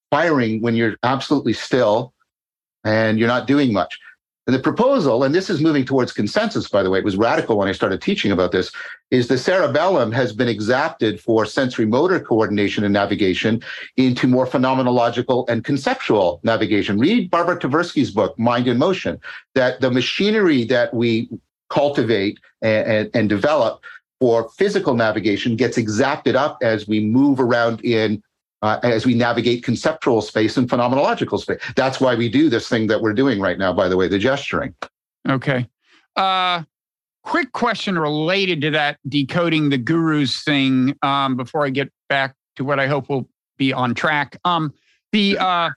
firing 0.10 0.60
when 0.60 0.74
you're 0.74 0.96
absolutely 1.04 1.54
still 1.54 2.16
and 2.84 3.20
you're 3.20 3.28
not 3.28 3.46
doing 3.46 3.72
much? 3.72 4.00
And 4.48 4.56
the 4.56 4.60
proposal, 4.60 5.24
and 5.24 5.36
this 5.36 5.52
is 5.52 5.62
moving 5.62 5.86
towards 5.86 6.12
consensus, 6.12 6.68
by 6.68 6.82
the 6.82 6.90
way, 6.90 6.98
it 6.98 7.06
was 7.06 7.16
radical 7.16 7.58
when 7.58 7.68
I 7.68 7.74
started 7.74 8.02
teaching 8.02 8.32
about 8.32 8.52
this, 8.52 8.72
is 9.12 9.28
the 9.28 9.38
cerebellum 9.38 10.12
has 10.12 10.34
been 10.34 10.48
exapted 10.48 11.22
for 11.22 11.46
sensory 11.46 11.86
motor 11.86 12.20
coordination 12.20 12.84
and 12.84 12.92
navigation 12.92 13.62
into 13.98 14.28
more 14.28 14.48
phenomenological 14.48 15.48
and 15.48 15.64
conceptual 15.64 16.40
navigation. 16.44 16.98
Read 16.98 17.30
Barbara 17.30 17.60
Tversky's 17.60 18.10
book, 18.10 18.38
Mind 18.40 18.68
in 18.68 18.80
Motion, 18.80 19.22
that 19.54 19.80
the 19.80 19.92
machinery 19.92 20.64
that 20.66 20.92
we 20.92 21.30
cultivate 21.70 22.40
and, 22.64 22.88
and, 22.88 23.10
and 23.14 23.30
develop 23.30 23.84
for 24.20 24.50
physical 24.58 24.96
navigation 24.96 25.56
gets 25.56 25.78
exapted 25.78 26.36
up 26.36 26.58
as 26.64 26.88
we 26.88 27.00
move 27.00 27.40
around 27.40 27.80
in 27.82 28.22
uh, 28.62 28.80
as 28.84 29.06
we 29.06 29.14
navigate 29.14 29.64
conceptual 29.64 30.22
space 30.22 30.58
and 30.58 30.70
phenomenological 30.70 31.40
space. 31.40 31.60
That's 31.76 32.00
why 32.00 32.16
we 32.16 32.30
do 32.30 32.50
this 32.50 32.68
thing 32.68 32.88
that 32.88 33.02
we're 33.02 33.14
doing 33.14 33.40
right 33.40 33.58
now, 33.58 33.74
by 33.74 33.88
the 33.88 33.98
way, 33.98 34.08
the 34.08 34.20
gesturing. 34.20 34.76
Okay. 35.28 35.68
Uh, 36.16 36.64
quick 37.24 37.52
question 37.52 37.98
related 37.98 38.62
to 38.62 38.72
that 38.72 38.98
decoding 39.08 39.70
the 39.70 39.78
gurus 39.78 40.44
thing 40.44 40.96
um, 41.02 41.36
before 41.36 41.66
I 41.66 41.70
get 41.70 41.92
back 42.10 42.36
to 42.56 42.64
what 42.64 42.80
I 42.80 42.88
hope 42.88 43.10
will 43.10 43.30
be 43.58 43.74
on 43.74 43.94
track. 43.94 44.38
Um, 44.46 44.74
the 45.12 45.38
uh, 45.38 45.70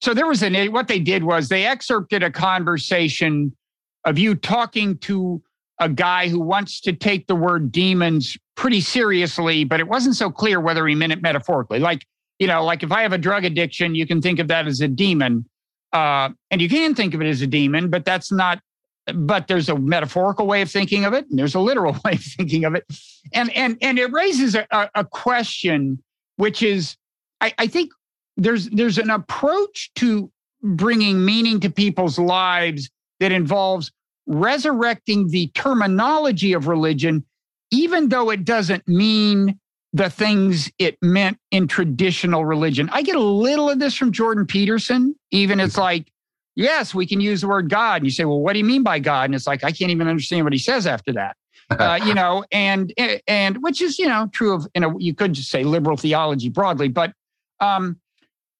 so 0.00 0.14
there 0.14 0.26
was 0.26 0.42
an 0.42 0.54
what 0.72 0.88
they 0.88 0.98
did 0.98 1.24
was 1.24 1.48
they 1.48 1.66
excerpted 1.66 2.22
a 2.22 2.30
conversation 2.30 3.56
of 4.04 4.18
you 4.18 4.34
talking 4.34 4.98
to 4.98 5.42
a 5.80 5.88
guy 5.88 6.28
who 6.28 6.40
wants 6.40 6.80
to 6.82 6.92
take 6.92 7.26
the 7.26 7.36
word 7.36 7.70
demons 7.70 8.36
pretty 8.54 8.80
seriously, 8.80 9.64
but 9.64 9.80
it 9.80 9.88
wasn't 9.88 10.16
so 10.16 10.30
clear 10.30 10.60
whether 10.60 10.86
he 10.86 10.94
meant 10.94 11.12
it 11.12 11.22
metaphorically. 11.22 11.78
Like, 11.78 12.06
you 12.38 12.46
know, 12.46 12.64
like 12.64 12.82
if 12.82 12.92
I 12.92 13.02
have 13.02 13.12
a 13.12 13.18
drug 13.18 13.44
addiction, 13.44 13.94
you 13.94 14.06
can 14.06 14.22
think 14.22 14.38
of 14.38 14.48
that 14.48 14.66
as 14.66 14.80
a 14.80 14.88
demon. 14.88 15.46
Uh, 15.92 16.30
and 16.50 16.60
you 16.60 16.68
can 16.68 16.94
think 16.94 17.14
of 17.14 17.20
it 17.20 17.26
as 17.26 17.42
a 17.42 17.46
demon, 17.46 17.90
but 17.90 18.04
that's 18.04 18.32
not, 18.32 18.60
but 19.14 19.48
there's 19.48 19.68
a 19.68 19.78
metaphorical 19.78 20.46
way 20.46 20.62
of 20.62 20.70
thinking 20.70 21.04
of 21.04 21.12
it, 21.12 21.26
and 21.30 21.38
there's 21.38 21.54
a 21.54 21.60
literal 21.60 21.92
way 22.04 22.12
of 22.12 22.22
thinking 22.22 22.64
of 22.64 22.74
it. 22.74 22.84
And 23.32 23.54
and 23.54 23.78
and 23.80 23.98
it 23.98 24.12
raises 24.12 24.54
a, 24.54 24.66
a 24.94 25.04
question, 25.04 26.02
which 26.36 26.62
is, 26.62 26.96
I, 27.40 27.54
I 27.58 27.66
think 27.66 27.92
there's 28.36 28.68
there's 28.70 28.98
an 28.98 29.10
approach 29.10 29.90
to 29.96 30.30
bringing 30.62 31.24
meaning 31.24 31.60
to 31.60 31.70
people's 31.70 32.18
lives 32.18 32.90
that 33.20 33.32
involves 33.32 33.92
resurrecting 34.26 35.28
the 35.28 35.48
terminology 35.48 36.52
of 36.52 36.68
religion, 36.68 37.24
even 37.70 38.08
though 38.08 38.30
it 38.30 38.44
doesn't 38.44 38.86
mean 38.88 39.58
the 39.92 40.10
things 40.10 40.70
it 40.78 40.98
meant 41.00 41.38
in 41.50 41.66
traditional 41.66 42.44
religion. 42.44 42.88
I 42.92 43.02
get 43.02 43.16
a 43.16 43.20
little 43.20 43.70
of 43.70 43.78
this 43.78 43.94
from 43.94 44.12
Jordan 44.12 44.46
Peterson. 44.46 45.14
Even 45.30 45.58
it's 45.58 45.78
like, 45.78 46.12
yes, 46.54 46.94
we 46.94 47.06
can 47.06 47.20
use 47.20 47.40
the 47.40 47.48
word 47.48 47.70
God. 47.70 47.96
And 47.96 48.04
you 48.04 48.10
say, 48.10 48.24
well, 48.24 48.40
what 48.40 48.52
do 48.52 48.58
you 48.58 48.64
mean 48.64 48.82
by 48.82 48.98
God? 48.98 49.24
And 49.24 49.34
it's 49.34 49.46
like, 49.46 49.64
I 49.64 49.72
can't 49.72 49.90
even 49.90 50.08
understand 50.08 50.44
what 50.44 50.52
he 50.52 50.58
says 50.58 50.86
after 50.86 51.12
that. 51.14 51.36
Uh, 51.68 51.98
you 52.06 52.14
know, 52.14 52.44
and 52.52 52.94
and 53.26 53.60
which 53.60 53.82
is 53.82 53.98
you 53.98 54.06
know 54.06 54.28
true 54.32 54.52
of 54.52 54.68
you 54.76 54.80
know 54.80 54.96
you 55.00 55.12
could 55.12 55.32
just 55.32 55.50
say 55.50 55.64
liberal 55.64 55.96
theology 55.96 56.48
broadly, 56.48 56.86
but 56.86 57.12
um, 57.58 57.98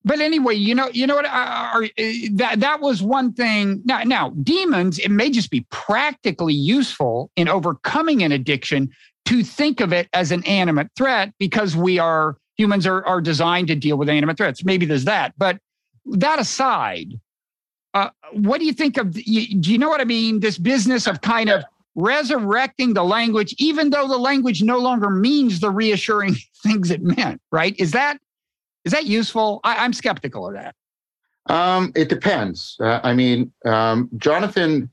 but 0.07 0.20
anyway, 0.20 0.54
you 0.54 0.72
know, 0.72 0.88
you 0.92 1.04
know 1.04 1.16
what? 1.16 1.24
Uh, 1.24 1.88
that 2.34 2.61
that 2.61 2.80
was 2.80 3.02
one 3.02 3.32
thing. 3.32 3.82
Now, 3.84 4.04
now, 4.04 4.30
demons. 4.44 5.00
It 5.00 5.11
may 5.11 5.30
just 5.30 5.50
be 5.50 5.66
practically 5.70 6.54
useful 6.54 7.32
in 7.34 7.48
overcoming 7.48 8.22
an 8.22 8.30
addiction 8.30 8.88
to 9.24 9.42
think 9.42 9.80
of 9.80 9.92
it 9.92 10.09
as 10.12 10.30
an 10.30 10.44
animate 10.44 10.90
threat 10.96 11.32
because 11.40 11.74
we 11.74 11.98
are 11.98 12.36
humans 12.57 12.86
are 12.86 13.04
are 13.04 13.20
designed 13.20 13.66
to 13.66 13.74
deal 13.74 13.98
with 13.98 14.09
animate 14.09 14.36
threats. 14.36 14.64
Maybe 14.64 14.86
there's 14.86 15.07
that, 15.07 15.34
but 15.36 15.59
that 16.04 16.38
aside, 16.38 17.14
uh, 17.92 18.11
what 18.30 18.61
do 18.61 18.64
you 18.64 18.72
think 18.72 18.98
of? 18.98 19.11
do 19.11 19.20
you 19.24 19.76
know 19.76 19.88
what 19.88 20.00
I 20.00 20.04
mean? 20.04 20.38
This 20.38 20.57
business 20.57 21.09
of 21.09 21.20
kind 21.20 21.50
of 21.50 21.64
resurrecting 21.96 22.94
the 22.94 23.02
language, 23.02 23.57
even 23.59 23.90
though 23.90 24.07
the 24.07 24.18
language 24.18 24.62
no 24.62 24.78
longer 24.78 25.11
means 25.11 25.59
the 25.59 25.70
reassuring 25.70 26.36
things 26.62 26.92
it 26.92 27.02
meant, 27.02 27.40
right? 27.50 27.74
Is 27.76 27.90
that 27.90 28.18
is 28.87 28.93
that 28.93 29.05
useful? 29.05 29.61
I, 29.64 29.84
am 29.84 29.93
skeptical 29.93 30.47
of 30.47 30.55
that. 30.55 30.74
Um, 31.47 31.93
it 31.97 32.09
depends. 32.09 32.76
Uh, 32.80 33.01
I 33.03 33.14
mean, 33.14 33.53
um, 33.64 34.09
Jonathan 34.16 34.91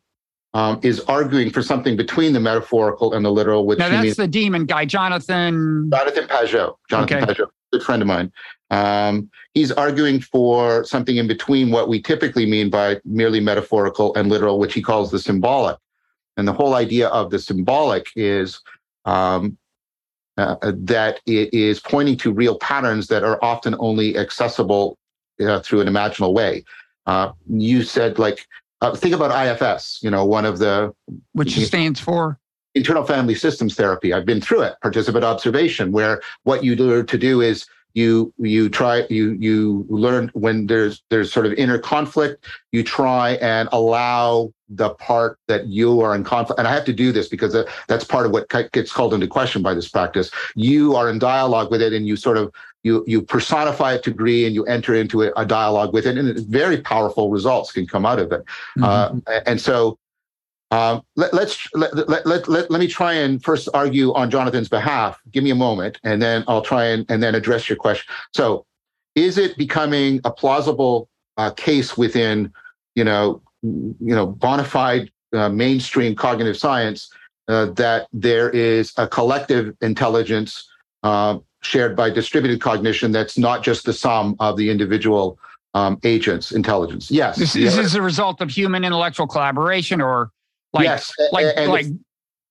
um, 0.56 0.80
is 0.82 1.00
arguing 1.02 1.52
for 1.52 1.62
something 1.62 1.96
between 1.96 2.34
the 2.34 2.40
metaphorical 2.40 3.14
and 3.14 3.24
the 3.24 3.32
literal. 3.32 3.68
Which 3.68 3.78
now 3.78 3.90
that's 3.90 4.04
means, 4.04 4.18
the 4.18 4.28
demon 4.28 4.66
guy, 4.66 4.86
Jonathan. 4.86 5.92
Jonathan 5.92 6.28
Pageau. 6.28 6.76
Jonathan 6.90 7.24
okay. 7.24 7.34
Pageau, 7.34 7.48
good 7.72 7.84
friend 7.84 8.02
of 8.02 8.08
mine. 8.08 8.32
Um, 8.72 9.30
he's 9.54 9.72
arguing 9.72 10.20
for 10.20 10.84
something 10.84 11.18
in 11.18 11.28
between 11.28 11.70
what 11.70 11.88
we 11.88 12.02
typically 12.02 12.48
mean 12.48 12.72
by 12.72 13.00
merely 13.06 13.40
metaphorical 13.40 14.16
and 14.16 14.28
literal, 14.28 14.58
which 14.58 14.74
he 14.74 14.82
calls 14.82 15.12
the 15.12 15.20
symbolic. 15.20 15.78
And 16.38 16.48
the 16.48 16.54
whole 16.54 16.74
idea 16.74 17.10
of 17.10 17.30
the 17.30 17.38
symbolic 17.38 18.08
is 18.16 18.60
um, 19.06 19.56
uh, 20.38 20.56
that 20.64 21.20
it 21.26 21.54
is 21.54 21.80
pointing 21.80 22.18
to 22.18 22.32
real 22.32 22.58
patterns 22.60 23.08
that 23.08 23.24
are 23.24 23.44
often 23.44 23.76
only 23.80 24.18
accessible 24.18 24.98
uh, 25.42 25.60
through 25.60 25.82
an 25.82 25.88
imaginal 25.88 26.34
way. 26.34 26.64
Uh, 27.06 27.32
you 27.50 27.84
said, 27.84 28.18
like, 28.18 28.48
uh, 28.82 28.96
think 28.96 29.14
about 29.14 29.32
IFS, 29.32 30.00
you 30.02 30.10
know, 30.10 30.26
one 30.26 30.46
of 30.46 30.60
the. 30.60 30.94
Which 31.34 31.58
stands 31.66 32.00
for? 32.00 32.40
Internal 32.76 33.06
Family 33.06 33.36
Systems 33.36 33.76
Therapy. 33.76 34.14
I've 34.14 34.26
been 34.26 34.42
through 34.42 34.62
it, 34.62 34.76
participant 34.82 35.24
observation, 35.24 35.92
where 35.92 36.22
what 36.44 36.64
you 36.64 36.76
do 36.76 37.04
to 37.04 37.18
do 37.18 37.42
is 37.42 37.68
you 37.94 38.34
you 38.40 38.70
try 38.70 39.06
you 39.10 39.32
you 39.40 39.86
learn 39.90 40.32
when 40.34 40.66
there's 40.68 41.04
there's 41.10 41.32
sort 41.32 41.46
of 41.46 41.54
inner 41.54 41.78
conflict 41.78 42.46
you 42.72 42.84
try 42.84 43.34
and 43.34 43.70
allow 43.72 44.52
the 44.76 44.90
part 44.96 45.38
that 45.48 45.68
you 45.68 46.02
are 46.02 46.16
in 46.16 46.24
conflict 46.24 46.60
and 46.60 46.68
i 46.68 46.74
have 46.74 46.86
to 46.86 46.94
do 46.94 47.12
this 47.12 47.28
because 47.28 47.56
that's 47.88 48.04
part 48.04 48.26
of 48.26 48.32
what 48.32 48.48
gets 48.72 48.92
called 48.92 49.14
into 49.14 49.28
question 49.28 49.62
by 49.62 49.74
this 49.74 49.88
practice 49.88 50.32
you 50.56 50.96
are 50.96 51.10
in 51.10 51.20
dialogue 51.20 51.70
with 51.72 51.82
it 51.82 51.94
and 51.94 52.08
you 52.08 52.16
sort 52.16 52.38
of 52.38 52.52
you 52.84 53.04
you 53.08 53.22
personify 53.22 53.94
it 53.94 54.04
to 54.04 54.12
degree 54.12 54.46
and 54.46 54.56
you 54.56 54.66
enter 54.66 54.94
into 54.94 55.24
a, 55.24 55.32
a 55.38 55.46
dialogue 55.46 55.94
with 55.94 56.06
it 56.06 56.18
and 56.18 56.40
very 56.48 56.78
powerful 56.82 57.30
results 57.30 57.72
can 57.72 57.86
come 57.86 58.06
out 58.06 58.20
of 58.20 58.32
it 58.32 58.44
mm-hmm. 58.78 58.84
uh, 58.84 59.40
and 59.46 59.60
so 59.60 59.98
um, 60.72 61.04
let, 61.16 61.32
us 61.36 61.68
let, 61.76 61.96
let, 61.96 62.26
let, 62.26 62.48
let, 62.48 62.72
let 62.72 62.80
me 62.80 62.88
try 62.88 63.14
and 63.14 63.44
first 63.44 63.70
argue 63.76 64.12
on 64.14 64.32
Jonathan's 64.32 64.70
behalf. 64.70 65.22
Give 65.30 65.44
me 65.44 65.52
a 65.52 65.56
moment, 65.56 66.00
and 66.04 66.20
then 66.20 66.44
I'll 66.48 66.64
try 66.64 66.86
and, 66.86 67.06
and 67.10 67.22
then 67.22 67.36
address 67.36 67.70
your 67.70 67.76
question. 67.76 68.12
So, 68.34 68.66
is 69.14 69.38
it 69.38 69.56
becoming 69.56 70.20
a 70.24 70.32
plausible 70.32 71.10
uh, 71.38 71.52
case 71.52 71.96
within, 71.96 72.52
you 72.96 73.04
know, 73.04 73.43
you 73.64 73.96
know, 74.00 74.28
bona 74.28 74.64
fide 74.64 75.12
uh, 75.34 75.50
mainstream 75.50 76.16
cognitive 76.16 76.58
science 76.58 77.10
uh, 77.48 77.66
that 77.72 78.08
there 78.14 78.50
is 78.50 78.94
a 78.98 79.08
collective 79.08 79.76
intelligence 79.82 80.70
uh, 81.04 81.38
shared 81.62 81.96
by 81.96 82.10
distributed 82.10 82.62
cognition 82.62 83.12
that's 83.12 83.38
not 83.38 83.64
just 83.64 83.86
the 83.86 83.94
sum 83.94 84.36
of 84.40 84.58
the 84.58 84.70
individual 84.70 85.40
um, 85.74 85.98
agents' 86.04 86.52
intelligence? 86.52 87.10
Yes. 87.10 87.38
This, 87.38 87.54
this 87.54 87.78
is 87.78 87.96
a 87.96 88.02
result 88.02 88.42
of 88.42 88.50
human 88.50 88.84
intellectual 88.84 89.28
collaboration 89.28 90.02
or 90.02 90.30
like, 90.74 90.86
yes, 90.86 91.12
like, 91.32 91.48
and 91.56 91.72
like, 91.72 91.86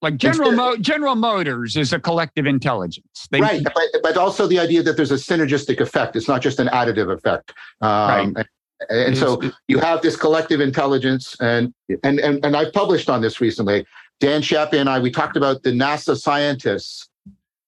like 0.00 0.16
General 0.16 0.52
Mo- 0.52 0.76
General 0.76 1.14
Motors 1.14 1.76
is 1.76 1.92
a 1.92 2.00
collective 2.00 2.46
intelligence. 2.46 3.28
They, 3.30 3.40
right, 3.40 3.62
but, 3.62 4.02
but 4.02 4.16
also 4.16 4.46
the 4.46 4.58
idea 4.58 4.82
that 4.82 4.96
there's 4.96 5.12
a 5.12 5.16
synergistic 5.16 5.80
effect. 5.80 6.16
It's 6.16 6.28
not 6.28 6.42
just 6.42 6.58
an 6.58 6.68
additive 6.68 7.12
effect. 7.12 7.52
Um, 7.80 8.34
right. 8.34 8.46
And, 8.88 9.16
so 9.16 9.40
you 9.68 9.78
have 9.78 10.02
this 10.02 10.16
collective 10.16 10.60
intelligence, 10.60 11.36
and 11.40 11.72
and 12.02 12.20
and 12.20 12.44
and 12.44 12.56
I've 12.56 12.72
published 12.72 13.08
on 13.10 13.20
this 13.20 13.40
recently. 13.40 13.86
Dan 14.20 14.42
Chiappe 14.42 14.74
and 14.74 14.88
I 14.88 14.98
we 14.98 15.10
talked 15.10 15.36
about 15.36 15.62
the 15.62 15.70
NASA 15.70 16.16
scientists, 16.16 17.08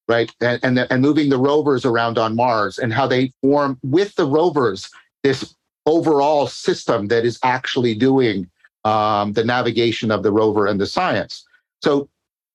right, 0.08 0.32
and 0.40 0.60
and, 0.62 0.78
and 0.78 1.02
moving 1.02 1.28
the 1.28 1.38
rovers 1.38 1.84
around 1.84 2.18
on 2.18 2.36
Mars 2.36 2.78
and 2.78 2.92
how 2.92 3.06
they 3.06 3.32
form 3.42 3.78
with 3.82 4.14
the 4.14 4.26
rovers 4.26 4.90
this 5.22 5.54
overall 5.86 6.46
system 6.46 7.08
that 7.08 7.24
is 7.24 7.38
actually 7.42 7.94
doing 7.94 8.48
um, 8.84 9.32
the 9.32 9.44
navigation 9.44 10.10
of 10.10 10.22
the 10.22 10.30
rover 10.30 10.66
and 10.66 10.80
the 10.80 10.86
science. 10.86 11.44
So, 11.82 12.08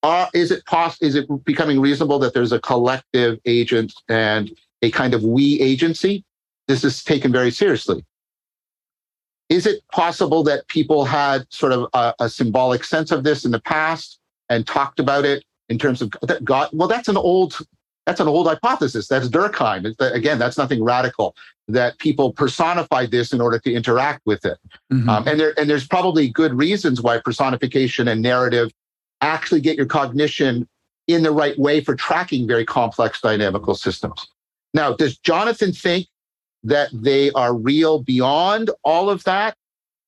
uh, 0.04 0.28
is 0.34 0.52
it 0.52 0.66
pos- 0.66 1.02
Is 1.02 1.16
it 1.16 1.28
becoming 1.44 1.80
reasonable 1.80 2.20
that 2.20 2.34
there's 2.34 2.52
a 2.52 2.60
collective 2.60 3.40
agent 3.46 3.94
and 4.08 4.52
a 4.82 4.92
kind 4.92 5.14
of 5.14 5.24
we 5.24 5.60
agency? 5.60 6.24
This 6.68 6.84
is 6.84 7.04
taken 7.04 7.32
very 7.32 7.52
seriously. 7.52 8.06
Is 9.50 9.66
it 9.66 9.84
possible 9.92 10.44
that 10.44 10.68
people 10.68 11.06
had 11.06 11.46
sort 11.50 11.74
of 11.74 11.90
a, 11.94 12.14
a 12.20 12.30
symbolic 12.30 12.84
sense 12.84 13.12
of 13.12 13.24
this 13.24 13.46
in 13.46 13.52
the 13.52 13.60
past 13.60 14.20
and 14.48 14.66
talked 14.66 15.00
about 15.00 15.26
it 15.26 15.44
in 15.70 15.80
terms 15.80 16.02
of 16.02 16.12
that 16.22 16.46
God? 16.46 16.70
Well, 16.72 16.88
that's 16.88 17.08
an 17.08 17.18
old 17.18 17.58
that's 18.06 18.20
an 18.20 18.28
old 18.28 18.48
hypothesis. 18.48 19.08
That's 19.08 19.28
Durkheim. 19.28 19.96
Again, 20.00 20.40
that's 20.40 20.58
nothing 20.58 20.84
radical. 20.84 21.36
That 21.68 22.00
people 22.00 22.34
personified 22.34 23.12
this 23.12 23.34
in 23.34 23.42
order 23.42 23.60
to 23.60 23.72
interact 23.72 24.22
with 24.26 24.46
it, 24.46 24.58
mm-hmm. 24.92 25.08
um, 25.10 25.28
and 25.28 25.40
there 25.40 25.54
and 25.60 25.70
there's 25.70 25.88
probably 25.88 26.30
good 26.30 26.54
reasons 26.54 27.02
why 27.02 27.20
personification 27.20 28.08
and 28.08 28.22
narrative 28.22 28.72
actually 29.22 29.62
get 29.62 29.78
your 29.78 29.86
cognition 29.86 30.68
in 31.08 31.24
the 31.24 31.32
right 31.32 31.58
way 31.58 31.82
for 31.82 31.96
tracking 31.96 32.48
very 32.48 32.66
complex 32.66 33.20
dynamical 33.22 33.76
systems. 33.76 34.28
Now, 34.74 34.94
does 34.94 35.18
Jonathan 35.18 35.74
think 35.74 36.08
that 36.64 36.90
they 36.94 37.32
are 37.32 37.54
real 37.54 38.00
beyond 38.04 38.70
all 38.84 39.10
of 39.10 39.24
that? 39.24 39.56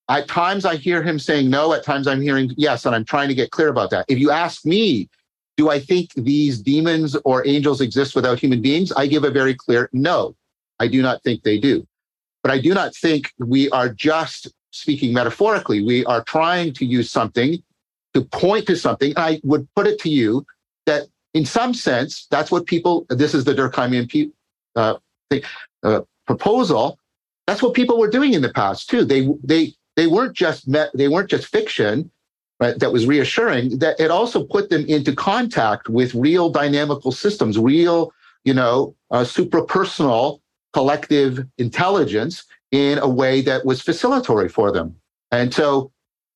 At 0.09 0.27
times 0.27 0.65
I 0.65 0.75
hear 0.75 1.01
him 1.01 1.19
saying 1.19 1.49
no, 1.49 1.73
at 1.73 1.83
times 1.83 2.07
I'm 2.07 2.21
hearing 2.21 2.53
yes, 2.57 2.85
and 2.85 2.93
I'm 2.93 3.05
trying 3.05 3.29
to 3.29 3.35
get 3.35 3.51
clear 3.51 3.69
about 3.69 3.91
that. 3.91 4.05
If 4.09 4.19
you 4.19 4.31
ask 4.31 4.65
me, 4.65 5.09
do 5.57 5.69
I 5.69 5.79
think 5.79 6.13
these 6.15 6.59
demons 6.59 7.15
or 7.23 7.45
angels 7.47 7.81
exist 7.81 8.15
without 8.15 8.39
human 8.39 8.61
beings? 8.61 8.91
I 8.91 9.07
give 9.07 9.23
a 9.23 9.31
very 9.31 9.53
clear 9.53 9.89
no. 9.93 10.35
I 10.79 10.87
do 10.87 11.01
not 11.01 11.23
think 11.23 11.43
they 11.43 11.59
do. 11.59 11.87
But 12.41 12.51
I 12.51 12.59
do 12.59 12.73
not 12.73 12.95
think 12.95 13.31
we 13.37 13.69
are 13.69 13.89
just 13.89 14.51
speaking 14.71 15.13
metaphorically. 15.13 15.83
We 15.83 16.03
are 16.05 16.23
trying 16.23 16.73
to 16.73 16.85
use 16.85 17.11
something 17.11 17.61
to 18.13 18.21
point 18.21 18.65
to 18.67 18.75
something. 18.75 19.13
I 19.15 19.39
would 19.43 19.67
put 19.75 19.87
it 19.87 19.99
to 19.99 20.09
you 20.09 20.45
that 20.85 21.07
in 21.33 21.45
some 21.45 21.73
sense, 21.73 22.27
that's 22.29 22.51
what 22.51 22.65
people, 22.65 23.05
this 23.09 23.33
is 23.33 23.43
the 23.43 23.53
Durkheimian 23.53 24.31
uh, 24.75 24.95
uh, 25.83 26.01
proposal. 26.31 26.97
That's 27.47 27.61
what 27.61 27.73
people 27.73 27.97
were 27.97 28.09
doing 28.17 28.33
in 28.33 28.41
the 28.41 28.53
past 28.61 28.89
too. 28.89 29.03
They, 29.03 29.27
they, 29.43 29.73
they 29.97 30.07
weren't 30.07 30.35
just 30.35 30.67
met, 30.67 30.89
they 30.93 31.07
weren't 31.07 31.29
just 31.29 31.47
fiction 31.47 32.09
right, 32.61 32.79
that 32.79 32.93
was 32.93 33.05
reassuring, 33.07 33.79
that 33.79 33.99
it 33.99 34.11
also 34.11 34.45
put 34.45 34.69
them 34.69 34.85
into 34.85 35.13
contact 35.13 35.89
with 35.89 36.13
real 36.13 36.49
dynamical 36.49 37.11
systems, 37.11 37.57
real, 37.57 38.13
you 38.45 38.53
know, 38.53 38.95
uh, 39.09 39.23
suprapersonal 39.23 40.39
collective 40.71 41.45
intelligence 41.57 42.45
in 42.71 42.99
a 42.99 43.09
way 43.09 43.41
that 43.41 43.65
was 43.65 43.81
facilitatory 43.81 44.49
for 44.49 44.71
them. 44.71 44.95
And 45.31 45.53
so 45.53 45.91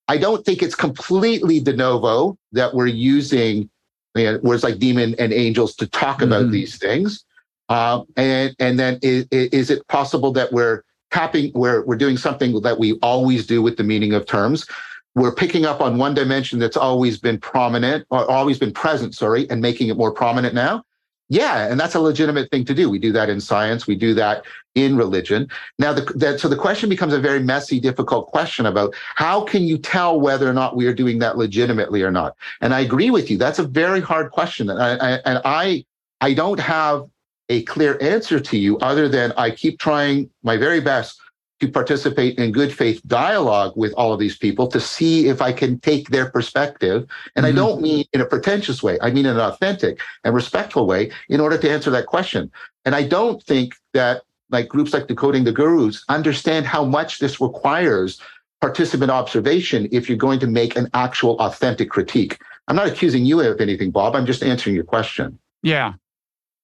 I 0.07 0.17
don't 0.17 0.43
think 0.43 0.61
it's 0.61 0.75
completely 0.75 1.59
de 1.59 1.75
novo 1.75 2.37
that 2.51 2.73
we're 2.73 2.87
using 2.87 3.69
you 4.15 4.31
know, 4.31 4.39
words 4.39 4.63
like 4.63 4.79
demon 4.79 5.15
and 5.19 5.31
angels 5.31 5.75
to 5.75 5.87
talk 5.87 6.21
about 6.21 6.43
mm-hmm. 6.43 6.51
these 6.51 6.77
things. 6.77 7.23
Uh, 7.69 8.03
and 8.15 8.55
and 8.59 8.79
then 8.79 8.99
is, 9.01 9.25
is 9.31 9.69
it 9.69 9.87
possible 9.87 10.31
that 10.31 10.51
we're 10.51 10.83
tapping, 11.15 11.51
we're, 11.53 11.81
we're 11.85 11.95
doing 11.95 12.17
something 12.17 12.59
that 12.61 12.77
we 12.77 12.93
always 13.01 13.47
do 13.47 13.61
with 13.61 13.77
the 13.77 13.83
meaning 13.83 14.13
of 14.13 14.25
terms, 14.25 14.67
we're 15.15 15.33
picking 15.33 15.65
up 15.65 15.79
on 15.79 15.97
one 15.97 16.13
dimension 16.13 16.59
that's 16.59 16.75
always 16.75 17.17
been 17.17 17.39
prominent 17.39 18.05
or 18.09 18.29
always 18.29 18.59
been 18.59 18.73
present, 18.73 19.15
sorry, 19.15 19.49
and 19.49 19.61
making 19.61 19.87
it 19.87 19.95
more 19.95 20.11
prominent 20.11 20.53
now. 20.53 20.83
Yeah, 21.29 21.67
and 21.67 21.79
that's 21.79 21.95
a 21.95 21.99
legitimate 21.99 22.51
thing 22.51 22.65
to 22.65 22.73
do. 22.73 22.89
We 22.89 22.99
do 22.99 23.11
that 23.13 23.29
in 23.29 23.39
science. 23.39 23.87
We 23.87 23.95
do 23.95 24.13
that 24.13 24.43
in 24.75 24.95
religion. 24.97 25.47
Now, 25.79 25.93
the, 25.93 26.01
that, 26.17 26.39
so 26.39 26.49
the 26.49 26.57
question 26.57 26.89
becomes 26.89 27.13
a 27.13 27.19
very 27.19 27.41
messy, 27.41 27.79
difficult 27.79 28.27
question 28.27 28.65
about 28.65 28.93
how 29.15 29.41
can 29.45 29.63
you 29.63 29.77
tell 29.77 30.19
whether 30.19 30.47
or 30.47 30.53
not 30.53 30.75
we 30.75 30.85
are 30.85 30.93
doing 30.93 31.17
that 31.19 31.37
legitimately 31.37 32.03
or 32.03 32.11
not? 32.11 32.35
And 32.61 32.75
I 32.75 32.81
agree 32.81 33.09
with 33.09 33.31
you. 33.31 33.37
That's 33.37 33.57
a 33.57 33.63
very 33.63 34.01
hard 34.01 34.31
question, 34.31 34.69
and 34.69 34.79
I, 34.79 35.19
and 35.25 35.41
I, 35.45 35.85
I 36.21 36.33
don't 36.33 36.59
have 36.59 37.05
a 37.49 37.63
clear 37.63 37.97
answer 38.01 38.39
to 38.39 38.57
you 38.57 38.77
other 38.79 39.07
than 39.07 39.31
I 39.37 39.51
keep 39.51 39.79
trying 39.79 40.29
my 40.43 40.57
very 40.57 40.79
best 40.79 41.19
to 41.61 41.69
participate 41.69 42.37
in 42.37 42.51
good 42.51 42.73
faith 42.73 43.01
dialogue 43.07 43.73
with 43.75 43.93
all 43.93 44.11
of 44.11 44.19
these 44.19 44.37
people 44.37 44.67
to 44.67 44.79
see 44.79 45.27
if 45.29 45.41
I 45.41 45.53
can 45.53 45.79
take 45.79 46.09
their 46.09 46.29
perspective. 46.29 47.07
And 47.35 47.45
mm-hmm. 47.45 47.53
I 47.53 47.55
don't 47.55 47.81
mean 47.81 48.05
in 48.13 48.21
a 48.21 48.25
pretentious 48.25 48.83
way, 48.83 48.97
I 49.01 49.09
mean 49.11 49.25
in 49.25 49.35
an 49.35 49.41
authentic 49.41 49.99
and 50.23 50.35
respectful 50.35 50.85
way 50.85 51.11
in 51.29 51.39
order 51.39 51.57
to 51.57 51.69
answer 51.69 51.89
that 51.91 52.07
question. 52.07 52.51
And 52.83 52.93
I 52.93 53.03
don't 53.03 53.41
think 53.43 53.75
that 53.93 54.23
like 54.49 54.67
groups 54.67 54.93
like 54.93 55.07
Decoding 55.07 55.43
the 55.43 55.53
Gurus 55.53 56.03
understand 56.09 56.65
how 56.65 56.83
much 56.83 57.19
this 57.19 57.39
requires 57.39 58.21
participant 58.61 59.11
observation 59.11 59.87
if 59.91 60.09
you're 60.09 60.17
going 60.17 60.39
to 60.39 60.47
make 60.47 60.75
an 60.75 60.89
actual 60.93 61.37
authentic 61.39 61.89
critique. 61.89 62.39
I'm 62.67 62.75
not 62.75 62.87
accusing 62.87 63.25
you 63.25 63.39
of 63.41 63.61
anything, 63.61 63.91
Bob. 63.91 64.15
I'm 64.15 64.25
just 64.25 64.43
answering 64.43 64.75
your 64.75 64.85
question. 64.85 65.39
Yeah. 65.61 65.93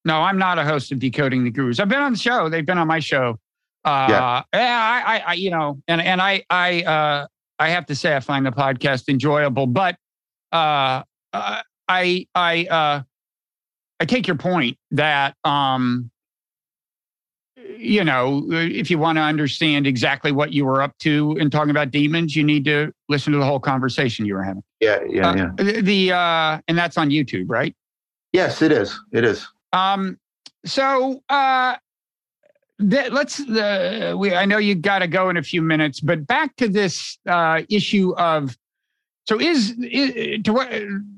No, 0.03 0.17
I'm 0.17 0.37
not 0.37 0.57
a 0.57 0.63
host 0.63 0.91
of 0.91 0.99
Decoding 0.99 1.43
the 1.43 1.51
Gurus. 1.51 1.79
I've 1.79 1.89
been 1.89 1.99
on 1.99 2.13
the 2.13 2.17
show. 2.17 2.49
They've 2.49 2.65
been 2.65 2.77
on 2.77 2.87
my 2.87 2.99
show. 2.99 3.37
Uh, 3.85 4.07
yeah. 4.09 4.43
yeah 4.53 5.03
I, 5.05 5.23
I, 5.27 5.33
you 5.33 5.49
know, 5.51 5.81
and 5.87 6.01
and 6.01 6.21
I, 6.21 6.43
I, 6.49 6.81
uh, 6.83 7.27
I 7.59 7.69
have 7.69 7.85
to 7.87 7.95
say, 7.95 8.15
I 8.15 8.19
find 8.19 8.45
the 8.45 8.51
podcast 8.51 9.09
enjoyable, 9.09 9.67
but 9.67 9.95
uh, 10.51 11.03
uh, 11.33 11.61
I 11.87 12.27
I 12.33 12.65
uh, 12.65 13.01
I 13.99 14.05
take 14.05 14.27
your 14.27 14.37
point 14.37 14.77
that 14.91 15.35
um, 15.43 16.09
you 17.77 18.03
know 18.03 18.43
if 18.49 18.89
you 18.89 18.97
want 18.97 19.17
to 19.17 19.21
understand 19.21 19.85
exactly 19.85 20.31
what 20.31 20.53
you 20.53 20.65
were 20.65 20.81
up 20.81 20.97
to 20.99 21.37
in 21.39 21.49
talking 21.49 21.71
about 21.71 21.91
demons, 21.91 22.35
you 22.35 22.43
need 22.43 22.65
to 22.65 22.91
listen 23.09 23.33
to 23.33 23.39
the 23.39 23.45
whole 23.45 23.59
conversation 23.59 24.25
you 24.25 24.33
were 24.35 24.43
having. 24.43 24.63
Yeah, 24.79 24.99
yeah, 25.07 25.29
Uh, 25.29 25.35
yeah. 25.35 25.81
The 25.81 26.11
uh, 26.13 26.61
and 26.67 26.77
that's 26.77 26.97
on 26.97 27.09
YouTube, 27.09 27.45
right? 27.47 27.75
Yes, 28.33 28.61
it 28.61 28.71
is. 28.71 28.99
It 29.11 29.23
is. 29.23 29.47
Um, 29.73 30.19
so 30.65 31.21
uh, 31.29 31.75
the, 32.79 33.09
let's 33.11 33.37
the 33.37 34.15
we. 34.17 34.33
I 34.33 34.45
know 34.45 34.57
you 34.57 34.75
got 34.75 34.99
to 34.99 35.07
go 35.07 35.29
in 35.29 35.37
a 35.37 35.43
few 35.43 35.61
minutes, 35.61 35.99
but 35.99 36.27
back 36.27 36.55
to 36.57 36.67
this 36.67 37.17
uh, 37.27 37.61
issue 37.69 38.13
of 38.15 38.57
so 39.27 39.39
is, 39.39 39.75
is 39.79 40.43
to 40.43 40.53
what 40.53 40.69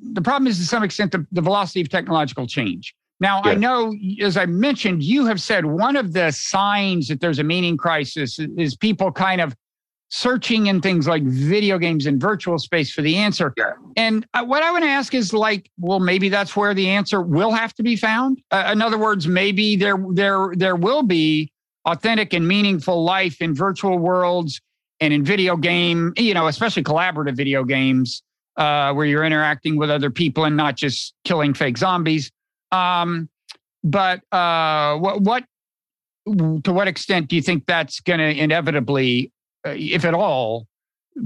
the 0.01 0.21
problem 0.21 0.47
is 0.47 0.57
to 0.59 0.65
some 0.65 0.83
extent 0.83 1.11
the, 1.11 1.25
the 1.31 1.41
velocity 1.41 1.81
of 1.81 1.89
technological 1.89 2.45
change. 2.47 2.93
Now 3.19 3.41
I 3.43 3.55
know, 3.55 3.95
as 4.21 4.35
I 4.35 4.45
mentioned, 4.45 5.01
you 5.03 5.25
have 5.25 5.39
said 5.39 5.65
one 5.65 5.95
of 5.95 6.11
the 6.11 6.31
signs 6.31 7.07
that 7.07 7.21
there's 7.21 7.39
a 7.39 7.43
meaning 7.43 7.77
crisis 7.77 8.37
is 8.57 8.75
people 8.75 9.11
kind 9.11 9.39
of 9.39 9.55
searching 10.15 10.67
in 10.67 10.79
things 10.79 11.07
like 11.07 11.23
video 11.23 11.79
games 11.79 12.05
and 12.05 12.21
virtual 12.21 12.59
space 12.59 12.93
for 12.93 13.01
the 13.01 13.15
answer. 13.15 13.51
Yeah. 13.57 13.71
And 13.97 14.27
uh, 14.35 14.45
what 14.45 14.61
I 14.61 14.69
want 14.69 14.83
to 14.83 14.89
ask 14.89 15.15
is 15.15 15.33
like, 15.33 15.71
well, 15.79 15.99
maybe 15.99 16.29
that's 16.29 16.55
where 16.55 16.75
the 16.75 16.87
answer 16.87 17.19
will 17.19 17.49
have 17.49 17.73
to 17.73 17.83
be 17.83 17.95
found. 17.95 18.39
Uh, 18.51 18.69
in 18.71 18.81
other 18.83 18.99
words, 18.99 19.27
maybe 19.27 19.75
there 19.75 19.97
there 20.11 20.51
there 20.55 20.75
will 20.75 21.01
be 21.01 21.51
authentic 21.85 22.31
and 22.33 22.47
meaningful 22.47 23.03
life 23.03 23.41
in 23.41 23.55
virtual 23.55 23.97
worlds 23.97 24.61
and 24.99 25.13
in 25.13 25.25
video 25.25 25.57
game, 25.57 26.13
you 26.15 26.35
know, 26.35 26.45
especially 26.45 26.83
collaborative 26.83 27.35
video 27.35 27.63
games 27.63 28.21
uh, 28.57 28.93
where 28.93 29.07
you're 29.07 29.25
interacting 29.25 29.77
with 29.77 29.89
other 29.89 30.11
people 30.11 30.45
and 30.45 30.55
not 30.55 30.75
just 30.75 31.15
killing 31.23 31.55
fake 31.55 31.79
zombies. 31.79 32.31
Um, 32.71 33.29
but 33.83 34.21
uh, 34.31 34.95
what 34.97 35.21
what 35.21 35.43
to 36.27 36.71
what 36.71 36.87
extent 36.87 37.29
do 37.29 37.35
you 37.35 37.41
think 37.41 37.65
that's 37.65 37.99
going 37.99 38.19
to 38.19 38.29
inevitably, 38.29 39.31
if 39.65 40.05
at 40.05 40.13
all, 40.13 40.67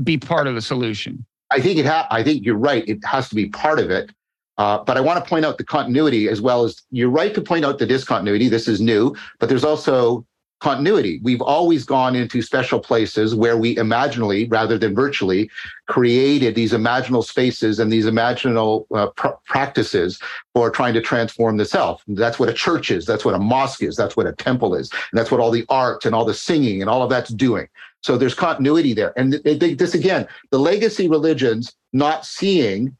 be 0.03 0.17
part 0.17 0.47
of 0.47 0.55
the 0.55 0.61
solution? 0.61 1.25
I 1.51 1.61
think 1.61 1.79
it. 1.79 1.85
Ha- 1.85 2.07
I 2.11 2.23
think 2.23 2.45
you're 2.45 2.55
right. 2.55 2.87
It 2.87 3.03
has 3.05 3.29
to 3.29 3.35
be 3.35 3.49
part 3.49 3.79
of 3.79 3.89
it. 3.89 4.11
Uh, 4.57 4.83
but 4.83 4.97
I 4.97 5.01
want 5.01 5.23
to 5.23 5.29
point 5.29 5.45
out 5.45 5.57
the 5.57 5.63
continuity 5.63 6.27
as 6.27 6.41
well 6.41 6.63
as 6.63 6.81
you're 6.89 7.11
right 7.11 7.33
to 7.35 7.41
point 7.41 7.63
out 7.63 7.77
the 7.77 7.85
discontinuity. 7.85 8.49
This 8.49 8.67
is 8.67 8.81
new, 8.81 9.15
but 9.39 9.49
there's 9.49 9.63
also 9.63 10.25
continuity. 10.59 11.19
We've 11.21 11.41
always 11.41 11.85
gone 11.85 12.15
into 12.15 12.41
special 12.41 12.79
places 12.79 13.35
where 13.35 13.57
we 13.57 13.77
imaginally, 13.77 14.47
rather 14.47 14.77
than 14.77 14.95
virtually, 14.95 15.49
created 15.87 16.55
these 16.55 16.73
imaginal 16.73 17.23
spaces 17.23 17.79
and 17.79 17.91
these 17.91 18.07
imaginal 18.07 18.87
uh, 18.95 19.07
pr- 19.11 19.37
practices 19.45 20.19
for 20.55 20.71
trying 20.71 20.95
to 20.95 21.01
transform 21.01 21.57
the 21.57 21.65
self. 21.65 22.03
That's 22.07 22.39
what 22.39 22.49
a 22.49 22.53
church 22.53 22.89
is. 22.89 23.05
That's 23.05 23.23
what 23.23 23.35
a 23.35 23.39
mosque 23.39 23.83
is. 23.83 23.95
That's 23.95 24.17
what 24.17 24.25
a 24.25 24.33
temple 24.33 24.73
is. 24.73 24.89
And 24.91 25.19
that's 25.19 25.29
what 25.29 25.39
all 25.39 25.51
the 25.51 25.65
art 25.69 26.05
and 26.05 26.15
all 26.15 26.25
the 26.25 26.33
singing 26.33 26.81
and 26.81 26.89
all 26.89 27.03
of 27.03 27.09
that's 27.11 27.29
doing. 27.29 27.67
So 28.07 28.17
there's 28.17 28.33
continuity 28.33 28.93
there. 28.93 29.11
And 29.19 29.33
th- 29.33 29.59
th- 29.59 29.77
this 29.77 29.93
again, 29.93 30.29
the 30.49 30.57
legacy 30.57 31.09
religions 31.09 31.73
not 31.91 32.25
seeing, 32.25 32.95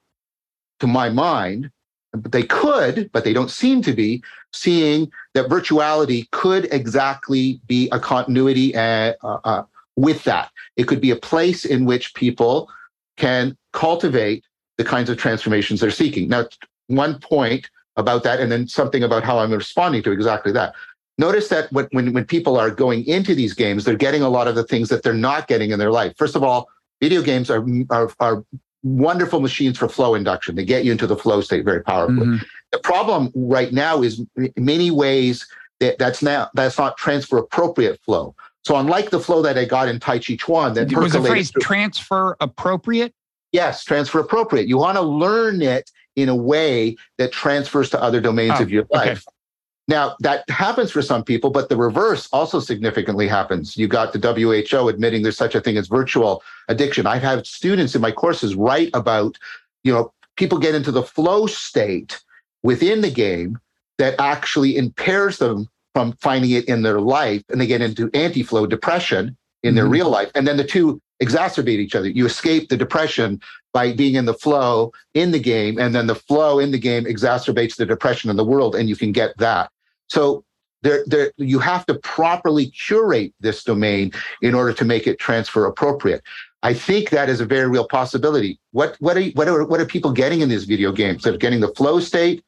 to 0.82 0.86
my 0.86 1.08
mind, 1.08 1.72
but 2.12 2.34
they 2.34 2.44
could, 2.44 3.10
but 3.14 3.24
they 3.24 3.32
don't 3.32 3.50
seem 3.50 3.82
to 3.84 3.94
be 3.94 4.22
seeing 4.52 5.10
that 5.34 5.48
virtuality 5.48 6.30
could 6.32 6.68
exactly 6.74 7.62
be 7.68 7.88
a 7.94 8.02
continuity 8.02 8.76
uh, 8.76 9.14
uh, 9.24 9.40
uh, 9.46 9.64
with 9.96 10.26
that. 10.26 10.52
It 10.76 10.90
could 10.90 11.00
be 11.00 11.12
a 11.12 11.16
place 11.16 11.64
in 11.64 11.86
which 11.86 12.14
people 12.14 12.70
can 13.16 13.56
cultivate 13.72 14.44
the 14.78 14.84
kinds 14.84 15.10
of 15.10 15.16
transformations 15.18 15.80
they're 15.80 15.90
seeking. 15.90 16.28
Now, 16.28 16.50
one 16.88 17.18
point 17.22 17.70
about 17.96 18.24
that, 18.24 18.42
and 18.42 18.52
then 18.52 18.68
something 18.68 19.04
about 19.04 19.24
how 19.24 19.40
I'm 19.40 19.54
responding 19.54 20.04
to 20.04 20.12
exactly 20.12 20.52
that. 20.52 20.76
Notice 21.18 21.48
that 21.50 21.72
when, 21.72 21.88
when, 21.92 22.14
when 22.14 22.26
people 22.26 22.58
are 22.58 22.70
going 22.70 23.06
into 23.08 23.34
these 23.34 23.54
games, 23.54 23.84
they're 23.86 23.96
getting 23.96 24.22
a 24.22 24.30
lot 24.30 24.48
of 24.48 24.56
the 24.56 24.64
things 24.64 24.90
that 24.90 25.02
they're 25.04 25.14
not 25.14 25.48
getting 25.48 25.72
in 25.72 25.80
their 25.80 25.92
life. 25.92 26.14
First 26.18 26.36
of 26.36 26.44
all, 26.44 26.70
video 27.02 27.22
games 27.24 27.50
are, 27.50 27.66
are, 27.90 28.12
are 28.20 28.44
wonderful 28.84 29.40
machines 29.40 29.78
for 29.80 29.90
flow 29.90 30.14
induction. 30.14 30.56
They 30.56 30.66
get 30.66 30.86
you 30.86 30.92
into 30.92 31.08
the 31.08 31.18
flow 31.18 31.42
state 31.42 31.66
very 31.66 31.82
powerfully. 31.82 32.28
Mhm. 32.28 32.46
The 32.72 32.80
problem 32.80 33.32
right 33.36 33.74
now 33.74 34.04
is 34.04 34.24
in 34.36 34.52
many 34.58 34.92
ways 34.92 35.48
that 35.80 35.98
that's 35.98 36.22
not 36.22 36.52
that's 36.54 36.78
not 36.78 36.98
transfer 36.98 37.38
appropriate 37.38 38.00
flow. 38.04 38.36
So 38.66 38.76
unlike 38.76 39.10
the 39.10 39.20
flow 39.20 39.42
that 39.42 39.58
I 39.58 39.66
got 39.66 39.88
in 39.88 40.00
Tai 40.00 40.20
Chi 40.20 40.36
Chuan, 40.36 40.74
that 40.74 40.92
Was 40.94 41.14
the 41.14 41.22
phrase 41.22 41.50
through- 41.50 41.62
transfer 41.62 42.36
appropriate? 42.42 43.14
yes, 43.54 43.84
transfer 43.84 44.20
appropriate. 44.20 44.68
You 44.68 44.78
want 44.78 44.98
to 44.98 45.02
learn 45.02 45.62
it 45.62 45.90
in 46.16 46.30
a 46.30 46.36
way 46.36 46.96
that 47.18 47.32
transfers 47.32 47.90
to 47.92 48.02
other 48.02 48.20
domains 48.20 48.56
Oh, 48.58 48.64
of 48.64 48.72
your 48.72 48.84
okay. 48.94 49.16
Now 49.88 50.16
that 50.20 50.50
happens 50.50 50.92
for 50.92 51.02
some 51.02 51.24
people, 51.24 51.50
but 51.50 51.70
the 51.70 51.78
reverse 51.78 52.28
also 52.34 52.60
significantly 52.60 53.28
happens. 53.28 53.78
You 53.78 53.88
got 53.88 54.12
the 54.12 54.20
WHO 54.20 54.90
admitting 54.90 55.24
there's 55.24 55.38
such 55.38 55.56
a 55.56 55.62
thing 55.62 55.78
as 55.78 55.88
virtual 55.88 56.44
addiction. 56.68 57.08
I've 57.08 57.22
had 57.22 57.48
students 57.48 57.96
in 57.96 58.02
my 58.02 58.12
courses 58.12 58.56
write 58.56 58.90
about, 58.94 59.38
you 59.84 59.94
know, 59.94 60.12
people 60.36 60.58
get 60.58 60.76
into 60.76 60.92
the 60.92 61.04
flow 61.04 61.48
state 61.48 62.20
within 62.64 63.02
the 63.02 63.10
game 63.10 63.60
that 63.98 64.16
actually 64.20 64.76
impairs 64.76 65.38
them 65.38 65.70
from 65.94 66.12
finding 66.22 66.52
it 66.52 66.66
in 66.66 66.84
their 66.84 67.00
life, 67.00 67.42
and 67.50 67.60
they 67.60 67.66
get 67.66 67.82
into 67.82 68.10
anti-flow 68.14 68.68
depression 68.68 69.36
in 69.64 69.74
their 69.74 69.86
Mhm. 69.86 69.92
real 69.92 70.10
life, 70.10 70.30
and 70.36 70.48
then 70.48 70.58
the 70.58 70.64
two 70.64 71.02
exacerbate 71.24 71.80
each 71.80 71.96
other. 71.96 72.08
You 72.08 72.26
escape 72.28 72.70
the 72.70 72.78
depression 72.78 73.42
by 73.74 73.94
being 73.94 74.14
in 74.16 74.26
the 74.26 74.36
flow 74.36 74.92
in 75.16 75.32
the 75.32 75.40
game, 75.40 75.80
and 75.80 75.96
then 75.96 76.06
the 76.06 76.14
flow 76.14 76.60
in 76.60 76.72
the 76.72 76.78
game 76.78 77.06
exacerbates 77.06 77.76
the 77.78 77.86
depression 77.86 78.30
in 78.30 78.36
the 78.36 78.46
world, 78.46 78.76
and 78.76 78.88
you 78.90 78.96
can 78.96 79.12
get 79.12 79.36
that. 79.38 79.72
So 80.08 80.44
there, 80.84 81.04
there, 81.06 81.32
you 81.38 81.60
have 81.60 81.86
to 81.88 81.96
properly 81.96 82.68
curate 82.68 83.34
this 83.40 83.64
domain 83.64 84.12
in 84.42 84.54
order 84.54 84.74
to 84.74 84.86
make 84.86 85.08
it 85.08 85.20
transfer 85.20 85.66
appropriate. 85.66 86.22
I 86.64 86.74
think 86.74 87.10
that 87.12 87.30
is 87.30 87.40
a 87.40 87.46
very 87.46 87.68
real 87.68 87.88
possibility. 87.88 88.60
What, 88.72 88.96
what, 89.00 89.18
are, 89.18 89.24
what, 89.32 89.48
are, 89.48 89.66
what 89.66 89.80
are 89.80 89.86
people 89.86 90.12
getting 90.12 90.42
in 90.42 90.50
these 90.50 90.66
video 90.66 90.92
games? 90.92 91.24
They're 91.24 91.38
getting 91.38 91.60
the 91.60 91.74
flow 91.74 92.00
state. 92.00 92.44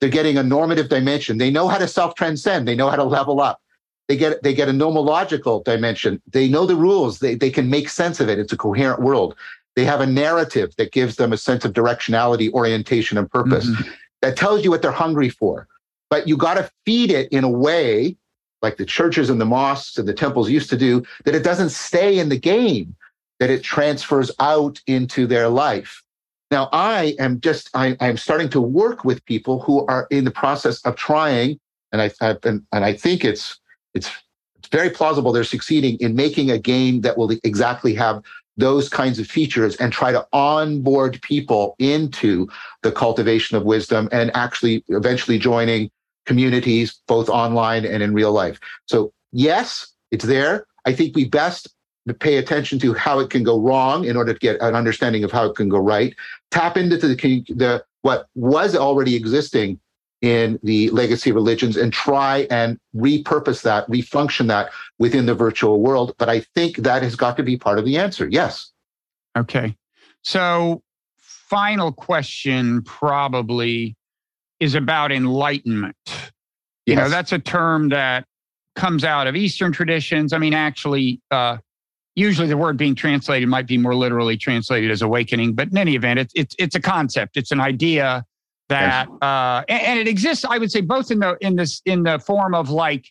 They're 0.00 0.08
getting 0.08 0.38
a 0.38 0.42
normative 0.42 0.88
dimension. 0.88 1.38
They 1.38 1.50
know 1.50 1.66
how 1.68 1.78
to 1.78 1.88
self 1.88 2.14
transcend. 2.14 2.68
They 2.68 2.76
know 2.76 2.88
how 2.88 2.96
to 2.96 3.04
level 3.04 3.40
up. 3.40 3.60
They 4.06 4.16
get, 4.16 4.42
they 4.42 4.54
get 4.54 4.68
a 4.68 4.72
nomological 4.72 5.64
dimension. 5.64 6.22
They 6.30 6.48
know 6.48 6.66
the 6.66 6.76
rules. 6.76 7.18
They, 7.18 7.34
they 7.34 7.50
can 7.50 7.68
make 7.68 7.88
sense 7.88 8.20
of 8.20 8.28
it. 8.28 8.38
It's 8.38 8.52
a 8.52 8.56
coherent 8.56 9.02
world. 9.02 9.34
They 9.76 9.84
have 9.84 10.00
a 10.00 10.06
narrative 10.06 10.74
that 10.78 10.92
gives 10.92 11.16
them 11.16 11.32
a 11.32 11.36
sense 11.36 11.64
of 11.64 11.72
directionality, 11.72 12.50
orientation, 12.52 13.18
and 13.18 13.30
purpose 13.30 13.66
Mhm. 13.68 13.88
that 14.22 14.36
tells 14.36 14.64
you 14.64 14.70
what 14.70 14.82
they're 14.82 14.90
hungry 14.92 15.28
for. 15.28 15.68
But 16.10 16.28
you 16.28 16.36
got 16.36 16.54
to 16.54 16.70
feed 16.84 17.10
it 17.10 17.30
in 17.30 17.44
a 17.44 17.50
way, 17.50 18.16
like 18.62 18.76
the 18.76 18.86
churches 18.86 19.30
and 19.30 19.40
the 19.40 19.44
mosques 19.44 19.98
and 19.98 20.08
the 20.08 20.14
temples 20.14 20.50
used 20.50 20.70
to 20.70 20.76
do, 20.76 21.02
that 21.24 21.34
it 21.34 21.44
doesn't 21.44 21.70
stay 21.70 22.18
in 22.18 22.28
the 22.28 22.38
game, 22.38 22.96
that 23.40 23.50
it 23.50 23.62
transfers 23.62 24.30
out 24.40 24.80
into 24.86 25.26
their 25.26 25.48
life. 25.48 26.02
Now, 26.50 26.70
I 26.72 27.14
am 27.18 27.40
just, 27.40 27.68
I, 27.74 27.96
I'm 28.00 28.16
starting 28.16 28.48
to 28.50 28.60
work 28.60 29.04
with 29.04 29.24
people 29.26 29.60
who 29.60 29.84
are 29.86 30.06
in 30.10 30.24
the 30.24 30.30
process 30.30 30.80
of 30.82 30.96
trying, 30.96 31.60
and 31.92 32.00
I, 32.00 32.10
I've 32.20 32.40
been, 32.40 32.66
and 32.72 32.84
I 32.84 32.94
think 32.94 33.24
it's, 33.24 33.60
it's, 33.94 34.10
it's 34.58 34.68
very 34.68 34.88
plausible 34.88 35.32
they're 35.32 35.44
succeeding 35.44 35.98
in 36.00 36.16
making 36.16 36.50
a 36.50 36.58
game 36.58 37.02
that 37.02 37.18
will 37.18 37.30
exactly 37.44 37.94
have 37.94 38.22
those 38.56 38.88
kinds 38.88 39.18
of 39.18 39.26
features 39.26 39.76
and 39.76 39.92
try 39.92 40.10
to 40.10 40.26
onboard 40.32 41.20
people 41.22 41.76
into 41.78 42.48
the 42.82 42.90
cultivation 42.90 43.56
of 43.56 43.64
wisdom 43.64 44.08
and 44.10 44.34
actually 44.34 44.84
eventually 44.88 45.38
joining 45.38 45.90
communities 46.28 47.00
both 47.08 47.28
online 47.30 47.86
and 47.86 48.02
in 48.02 48.12
real 48.12 48.32
life. 48.32 48.60
So 48.86 49.12
yes, 49.32 49.88
it's 50.10 50.26
there. 50.26 50.66
I 50.84 50.92
think 50.92 51.16
we 51.16 51.26
best 51.26 51.74
pay 52.20 52.36
attention 52.36 52.78
to 52.78 52.94
how 52.94 53.18
it 53.18 53.30
can 53.30 53.42
go 53.42 53.60
wrong 53.60 54.04
in 54.04 54.16
order 54.16 54.32
to 54.34 54.38
get 54.38 54.60
an 54.60 54.74
understanding 54.74 55.24
of 55.24 55.32
how 55.32 55.46
it 55.46 55.56
can 55.56 55.68
go 55.68 55.78
right. 55.78 56.14
Tap 56.50 56.76
into 56.76 56.96
the, 56.96 57.14
the 57.54 57.84
what 58.02 58.28
was 58.34 58.76
already 58.76 59.16
existing 59.16 59.80
in 60.20 60.58
the 60.62 60.90
legacy 60.90 61.32
religions 61.32 61.76
and 61.76 61.92
try 61.92 62.46
and 62.50 62.78
repurpose 62.94 63.62
that, 63.62 63.88
refunction 63.88 64.48
that 64.48 64.70
within 64.98 65.26
the 65.26 65.34
virtual 65.34 65.80
world. 65.80 66.14
But 66.18 66.28
I 66.28 66.40
think 66.54 66.78
that 66.78 67.02
has 67.02 67.16
got 67.16 67.36
to 67.36 67.42
be 67.42 67.56
part 67.56 67.78
of 67.78 67.84
the 67.84 67.96
answer. 67.96 68.28
Yes. 68.28 68.70
Okay. 69.36 69.76
So, 70.22 70.82
final 71.18 71.92
question 71.92 72.82
probably 72.82 73.96
is 74.60 74.74
about 74.74 75.12
enlightenment. 75.12 75.96
You 76.86 76.96
know, 76.96 77.08
that's 77.08 77.32
a 77.32 77.38
term 77.38 77.90
that 77.90 78.24
comes 78.74 79.04
out 79.04 79.26
of 79.26 79.36
Eastern 79.36 79.72
traditions. 79.72 80.32
I 80.32 80.38
mean, 80.38 80.54
actually, 80.54 81.20
uh, 81.30 81.58
usually 82.14 82.48
the 82.48 82.56
word 82.56 82.76
being 82.76 82.94
translated 82.94 83.48
might 83.48 83.66
be 83.66 83.76
more 83.76 83.94
literally 83.94 84.36
translated 84.36 84.90
as 84.90 85.02
awakening, 85.02 85.54
but 85.54 85.68
in 85.68 85.76
any 85.76 85.94
event, 85.94 86.18
it's 86.18 86.32
it's 86.34 86.56
it's 86.58 86.74
a 86.74 86.80
concept. 86.80 87.36
It's 87.36 87.50
an 87.50 87.60
idea 87.60 88.24
that, 88.68 89.08
uh, 89.22 89.64
and, 89.68 89.82
and 89.82 89.98
it 89.98 90.08
exists. 90.08 90.44
I 90.44 90.58
would 90.58 90.70
say 90.70 90.80
both 90.80 91.10
in 91.10 91.18
the 91.18 91.36
in 91.40 91.56
this 91.56 91.82
in 91.84 92.04
the 92.04 92.18
form 92.18 92.54
of 92.54 92.70
like, 92.70 93.06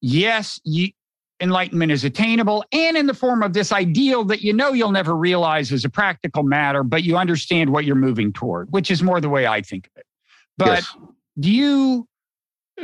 yes, 0.00 0.60
you 0.64 0.90
enlightenment 1.40 1.90
is 1.90 2.04
attainable 2.04 2.62
and 2.70 2.96
in 2.96 3.06
the 3.06 3.14
form 3.14 3.42
of 3.42 3.54
this 3.54 3.72
ideal 3.72 4.24
that 4.24 4.42
you 4.42 4.52
know 4.52 4.72
you'll 4.72 4.92
never 4.92 5.16
realize 5.16 5.72
as 5.72 5.84
a 5.84 5.88
practical 5.88 6.42
matter, 6.42 6.82
but 6.82 7.02
you 7.02 7.16
understand 7.16 7.70
what 7.70 7.84
you're 7.84 7.96
moving 7.96 8.32
toward, 8.32 8.70
which 8.72 8.90
is 8.90 9.02
more 9.02 9.20
the 9.20 9.28
way 9.28 9.46
I 9.46 9.62
think 9.62 9.86
of 9.86 9.92
it. 10.00 10.06
But 10.60 10.66
Yes. 10.66 10.96
do 11.38 11.50
you 11.50 12.08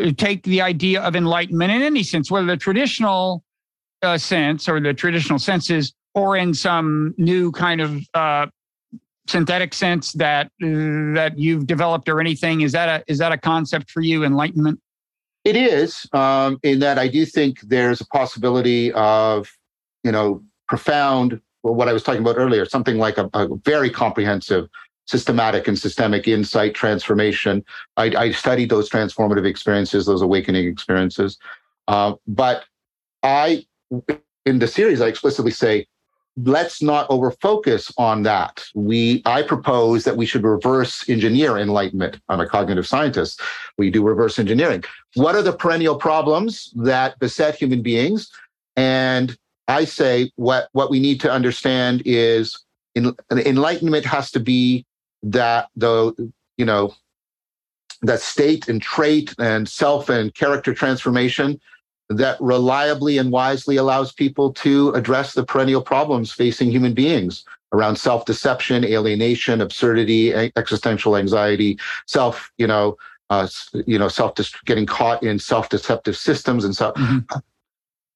uh, 0.00 0.12
take 0.16 0.42
the 0.44 0.62
idea 0.62 1.02
of 1.02 1.14
enlightenment 1.14 1.70
in 1.70 1.82
any 1.82 2.02
sense, 2.02 2.30
whether 2.30 2.46
the 2.46 2.56
traditional 2.56 3.44
uh, 4.02 4.16
sense 4.16 4.68
or 4.68 4.80
the 4.80 4.94
traditional 4.94 5.38
senses, 5.38 5.92
or 6.14 6.36
in 6.36 6.54
some 6.54 7.14
new 7.18 7.52
kind 7.52 7.82
of 7.82 8.02
uh, 8.14 8.46
synthetic 9.28 9.74
sense 9.74 10.12
that 10.12 10.50
that 10.60 11.34
you've 11.36 11.66
developed 11.66 12.08
or 12.08 12.18
anything? 12.18 12.62
Is 12.62 12.72
that 12.72 12.88
a 12.88 13.04
is 13.12 13.18
that 13.18 13.32
a 13.32 13.38
concept 13.38 13.90
for 13.90 14.00
you, 14.00 14.24
enlightenment? 14.24 14.80
It 15.44 15.54
is 15.54 16.06
um, 16.12 16.58
in 16.62 16.78
that 16.80 16.98
I 16.98 17.08
do 17.08 17.26
think 17.26 17.60
there's 17.60 18.00
a 18.00 18.06
possibility 18.06 18.90
of, 18.92 19.48
you 20.02 20.10
know, 20.10 20.42
profound, 20.66 21.40
well, 21.62 21.74
what 21.74 21.88
I 21.88 21.92
was 21.92 22.02
talking 22.02 22.22
about 22.22 22.36
earlier, 22.36 22.64
something 22.64 22.96
like 22.96 23.18
a, 23.18 23.28
a 23.34 23.48
very 23.64 23.90
comprehensive, 23.90 24.66
systematic 25.06 25.68
and 25.68 25.78
systemic 25.78 26.28
insight 26.28 26.74
transformation. 26.74 27.64
I, 27.96 28.04
I 28.16 28.30
studied 28.32 28.70
those 28.70 28.90
transformative 28.90 29.46
experiences, 29.46 30.06
those 30.06 30.22
awakening 30.22 30.66
experiences. 30.66 31.38
Uh, 31.88 32.14
but 32.26 32.64
I, 33.22 33.64
in 34.44 34.58
the 34.58 34.66
series, 34.66 35.00
I 35.00 35.06
explicitly 35.06 35.52
say, 35.52 35.86
let's 36.42 36.82
not 36.82 37.08
overfocus 37.08 37.90
on 37.96 38.22
that. 38.24 38.62
We, 38.74 39.22
I 39.24 39.42
propose 39.42 40.04
that 40.04 40.18
we 40.18 40.26
should 40.26 40.42
reverse 40.42 41.08
engineer 41.08 41.56
enlightenment. 41.56 42.20
I'm 42.28 42.40
a 42.40 42.46
cognitive 42.46 42.86
scientist. 42.86 43.40
We 43.78 43.90
do 43.90 44.02
reverse 44.02 44.38
engineering 44.38 44.84
what 45.16 45.34
are 45.34 45.42
the 45.42 45.52
perennial 45.52 45.96
problems 45.96 46.72
that 46.76 47.18
beset 47.18 47.56
human 47.56 47.82
beings 47.82 48.30
and 48.76 49.36
i 49.66 49.84
say 49.84 50.30
what 50.36 50.68
what 50.72 50.90
we 50.90 51.00
need 51.00 51.20
to 51.20 51.30
understand 51.30 52.02
is 52.04 52.64
in, 52.94 53.14
enlightenment 53.30 54.04
has 54.04 54.30
to 54.30 54.38
be 54.38 54.84
that 55.22 55.68
the 55.76 56.32
you 56.56 56.64
know 56.64 56.94
that 58.02 58.20
state 58.20 58.68
and 58.68 58.82
trait 58.82 59.34
and 59.38 59.68
self 59.68 60.08
and 60.08 60.34
character 60.34 60.74
transformation 60.74 61.60
that 62.08 62.40
reliably 62.40 63.18
and 63.18 63.32
wisely 63.32 63.76
allows 63.76 64.12
people 64.12 64.52
to 64.52 64.90
address 64.90 65.34
the 65.34 65.44
perennial 65.44 65.82
problems 65.82 66.32
facing 66.32 66.70
human 66.70 66.94
beings 66.94 67.44
around 67.72 67.96
self-deception 67.96 68.84
alienation 68.84 69.60
absurdity 69.60 70.32
existential 70.34 71.16
anxiety 71.16 71.78
self 72.06 72.52
you 72.58 72.66
know 72.66 72.96
uh, 73.30 73.48
you 73.86 73.98
know, 73.98 74.08
self 74.08 74.34
getting 74.64 74.86
caught 74.86 75.22
in 75.22 75.38
self-deceptive 75.38 76.16
systems 76.16 76.64
and 76.64 76.76
so. 76.76 76.92
Mhm. 76.92 77.24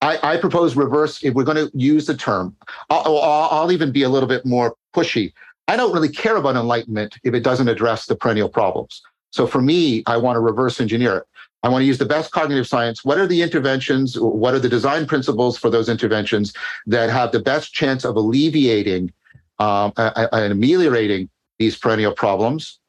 I, 0.03 0.35
I 0.35 0.37
propose 0.39 0.77
reverse. 0.77 1.23
If 1.23 1.35
we're 1.35 1.45
going 1.45 1.69
to 1.69 1.71
use 1.77 2.07
the 2.07 2.17
term, 2.17 2.57
I'll, 2.89 3.19
I'll, 3.19 3.49
I'll 3.51 3.73
even 3.73 3.93
be 3.93 4.03
a 4.03 4.09
little 4.09 4.29
bit 4.29 4.47
more 4.47 4.75
pushy. 4.95 5.35
I 5.71 5.77
don't 5.77 5.93
really 5.93 6.09
care 6.09 6.35
about 6.35 6.57
enlightenment 6.57 7.17
if 7.23 7.33
it 7.33 7.45
doesn't 7.45 7.69
address 7.69 8.07
the 8.07 8.17
perennial 8.17 8.49
problems. 8.49 9.03
So 9.31 9.47
for 9.47 9.63
me, 9.63 10.03
I 10.05 10.17
want 10.17 10.35
to 10.35 10.41
reverse 10.41 10.81
engineer 10.81 11.19
it. 11.19 11.27
I 11.63 11.69
want 11.69 11.83
to 11.83 11.87
use 11.87 11.99
the 11.99 12.07
best 12.07 12.33
cognitive 12.33 12.67
science. 12.67 13.05
What 13.05 13.19
are 13.19 13.27
the 13.29 13.41
interventions? 13.41 14.19
What 14.19 14.53
are 14.53 14.59
the 14.59 14.69
design 14.69 15.07
principles 15.07 15.57
for 15.57 15.71
those 15.71 15.89
interventions 15.89 16.53
that 16.87 17.09
have 17.11 17.31
the 17.31 17.39
best 17.39 17.73
chance 17.73 18.05
of 18.05 18.17
alleviating 18.17 19.13
um, 19.61 19.93
and 19.97 20.53
ameliorating 20.53 21.31
these 21.61 21.79
perennial 21.79 22.15
problems? 22.15 22.81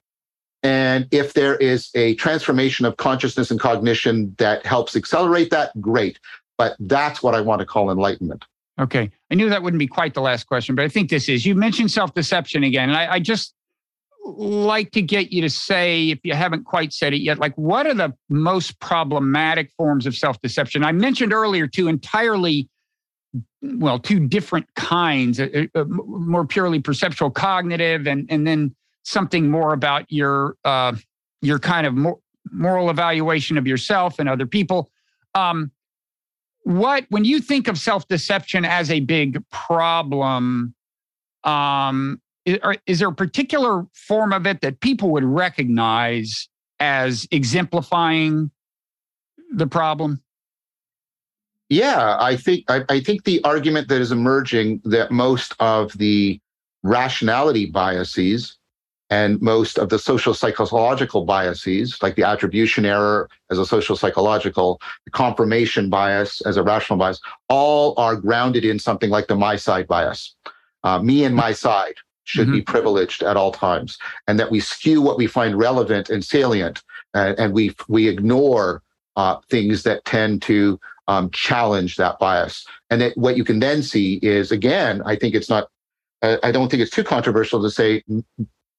And 0.64 1.08
if 1.12 1.34
there 1.34 1.58
is 1.58 1.92
a 1.94 2.16
transformation 2.16 2.88
of 2.88 2.98
consciousness 2.98 3.52
and 3.52 3.60
cognition 3.60 4.34
that 4.40 4.66
helps 4.66 4.96
accelerate 4.96 5.52
that, 5.52 5.80
great. 5.80 6.18
But 6.58 6.78
that's 6.80 7.22
what 7.22 7.36
I 7.36 7.42
want 7.42 7.60
to 7.60 7.68
call 7.68 7.92
enlightenment. 7.92 8.44
Okay. 8.82 9.12
I 9.30 9.36
knew 9.36 9.48
that 9.50 9.62
wouldn't 9.62 9.80
be 9.80 9.88
quite 9.88 10.16
the 10.16 10.22
last 10.22 10.48
question, 10.48 10.74
but 10.76 10.84
I 10.84 10.88
think 10.88 11.10
this 11.10 11.30
is. 11.30 11.46
You 11.46 11.54
mentioned 11.54 11.92
self 11.92 12.14
deception 12.14 12.64
again. 12.64 12.90
And 12.90 12.98
I, 12.98 13.14
I 13.14 13.20
just 13.20 13.54
like 14.26 14.92
to 14.92 15.02
get 15.02 15.32
you 15.32 15.42
to 15.42 15.50
say, 15.50 16.10
if 16.10 16.20
you 16.24 16.34
haven't 16.34 16.64
quite 16.64 16.92
said 16.92 17.14
it 17.14 17.22
yet, 17.22 17.40
like 17.40 17.54
what 17.56 17.86
are 17.86 17.94
the 17.94 18.14
most 18.30 18.80
problematic 18.80 19.72
forms 19.78 20.08
of 20.08 20.16
self 20.16 20.42
deception? 20.42 20.84
I 20.84 20.92
mentioned 20.94 21.32
earlier 21.32 21.68
two 21.68 21.88
entirely, 21.88 22.70
well, 23.62 24.00
two 24.00 24.20
different 24.20 24.74
kinds, 24.76 25.40
uh, 25.40 25.66
uh, 25.76 25.80
uh, 25.80 25.84
more 25.86 26.46
purely 26.46 26.80
perceptual 26.80 27.30
cognitive, 27.30 28.08
and, 28.08 28.26
and 28.30 28.48
then 28.48 28.76
something 29.04 29.50
more 29.50 29.74
about 29.74 30.06
your, 30.12 30.56
uh, 30.66 30.96
your 31.42 31.60
kind 31.60 31.86
of 31.86 31.94
more, 31.94 32.20
moral 32.52 32.90
evaluation 32.90 33.58
of 33.60 33.68
yourself 33.68 34.18
and 34.18 34.28
other 34.28 34.48
people. 34.48 34.90
Um, 35.36 35.72
what 36.64 37.06
when 37.10 37.26
you 37.26 37.40
think 37.40 37.68
of 37.68 37.78
self-deception 37.78 38.66
as 38.66 38.92
a 38.92 39.00
big 39.00 39.44
problem 39.50 40.74
um 41.44 42.22
is, 42.46 42.60
is 42.88 43.00
there 43.00 43.10
a 43.10 43.14
particular 43.14 43.86
form 43.94 44.34
of 44.34 44.46
it 44.48 44.62
that 44.62 44.80
people 44.80 45.12
would 45.12 45.24
recognize 45.24 46.50
as 46.80 47.28
exemplifying 47.32 48.50
the 49.54 49.68
problem? 49.68 50.22
Yeah, 51.70 52.18
I 52.20 52.36
think 52.36 52.66
I, 52.70 52.84
I 52.90 53.00
think 53.00 53.24
the 53.24 53.42
argument 53.44 53.88
that 53.90 54.02
is 54.02 54.12
emerging 54.12 54.82
that 54.86 55.12
most 55.12 55.56
of 55.60 55.98
the 55.98 56.40
rationality 56.84 57.68
biases 57.68 58.58
and 59.12 59.42
most 59.42 59.78
of 59.78 59.90
the 59.90 60.00
social 60.00 60.34
psychological 60.34 61.26
biases, 61.26 62.02
like 62.02 62.16
the 62.16 62.24
attribution 62.24 62.86
error 62.86 63.30
as 63.52 63.60
a 63.60 63.66
social 63.66 63.98
psychological, 63.98 64.82
the 65.04 65.12
confirmation 65.12 65.90
bias 65.90 66.42
as 66.42 66.56
a 66.56 66.64
rational 66.64 66.98
bias, 66.98 67.20
all 67.50 67.94
are 67.98 68.16
grounded 68.16 68.64
in 68.64 68.80
something 68.80 69.10
like 69.10 69.28
the 69.28 69.36
my 69.36 69.58
side 69.58 69.86
bias. 69.86 70.34
Uh, 70.86 70.98
me 71.00 71.26
and 71.26 71.36
my 71.36 71.52
side 71.52 71.96
should 72.24 72.50
be 72.52 72.62
privileged 72.62 73.22
at 73.22 73.36
all 73.36 73.52
times, 73.52 73.98
and 74.28 74.40
that 74.40 74.50
we 74.50 74.62
skew 74.62 75.02
what 75.02 75.18
we 75.18 75.28
find 75.28 75.58
relevant 75.58 76.10
and 76.10 76.24
salient, 76.24 76.82
and, 77.14 77.38
and 77.38 77.54
we 77.54 77.76
we 77.90 78.08
ignore 78.08 78.82
uh, 79.18 79.36
things 79.50 79.84
that 79.84 80.06
tend 80.06 80.42
to 80.42 80.80
um, 81.10 81.30
challenge 81.32 81.98
that 81.98 82.18
bias. 82.20 82.66
And 82.90 83.02
that 83.02 83.18
what 83.18 83.36
you 83.36 83.44
can 83.44 83.60
then 83.60 83.84
see 83.84 84.20
is 84.22 84.52
again, 84.52 85.02
I 85.06 85.18
think 85.18 85.36
it's 85.36 85.50
not. 85.50 85.68
Uh, 86.22 86.38
I 86.44 86.52
don't 86.52 86.70
think 86.70 86.82
it's 86.82 86.96
too 86.96 87.04
controversial 87.04 87.62
to 87.62 87.70
say 87.70 88.04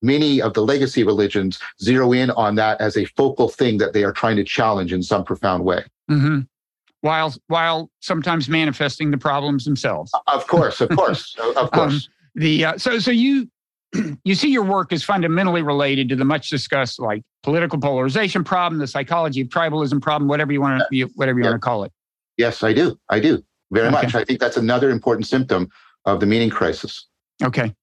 many 0.03 0.43
of 0.43 0.53
the 0.55 0.63
legacy 0.63 1.05
religions 1.05 1.59
zero 1.81 2.13
in 2.13 2.31
on 2.33 2.55
that 2.57 2.81
as 2.81 2.97
a 2.97 3.05
focal 3.17 3.49
thing 3.49 3.79
that 3.79 3.93
they 3.93 4.05
are 4.05 4.13
trying 4.13 4.37
to 4.37 4.45
challenge 4.45 4.93
in 4.93 5.03
some 5.03 5.25
profound 5.25 5.65
way. 5.65 5.85
mm-hmm. 6.11 6.41
while 7.01 7.35
while 7.49 7.91
sometimes 8.01 8.49
manifesting 8.49 9.11
the 9.11 9.19
problems 9.19 9.65
themselves 9.65 10.11
Of 10.27 10.47
course, 10.47 10.81
of 10.81 10.89
course, 10.91 11.37
of 11.41 11.57
Um, 11.57 11.69
course. 11.71 12.09
the 12.35 12.65
uh, 12.65 12.79
so 12.79 12.99
so 12.99 13.11
you 13.11 13.49
you 14.25 14.35
see 14.35 14.49
your 14.51 14.65
work 14.65 14.93
is 14.93 15.05
fundamentally 15.05 15.63
related 15.63 16.09
to 16.09 16.17
the 16.17 16.25
much 16.25 16.49
discussed 16.49 16.99
like 16.99 17.23
political 17.43 17.79
polarization 17.79 18.43
problem 18.45 18.79
the 18.79 18.87
psychology 18.87 19.41
of 19.43 19.49
tribalism 19.49 20.01
problem 20.01 20.29
whatever 20.29 20.53
you 20.53 20.61
want 20.61 20.83
to 20.93 21.03
whatever 21.15 21.39
you 21.39 21.45
Yeah. 21.45 21.51
want 21.51 21.63
to 21.63 21.67
call 21.67 21.85
it 21.85 21.93
yes, 22.39 22.63
I 22.63 22.73
do. 22.73 22.99
I 23.11 23.21
do 23.21 23.45
very 23.71 23.89
Okay. 23.89 23.97
much. 24.07 24.15
I 24.15 24.25
think 24.25 24.41
that's 24.41 24.57
another 24.57 24.89
important 24.91 25.27
symptom 25.27 25.69
of 26.07 26.19
the 26.21 26.27
meaning 26.27 26.51
crisis. 26.51 27.07
Okay. 27.45 27.75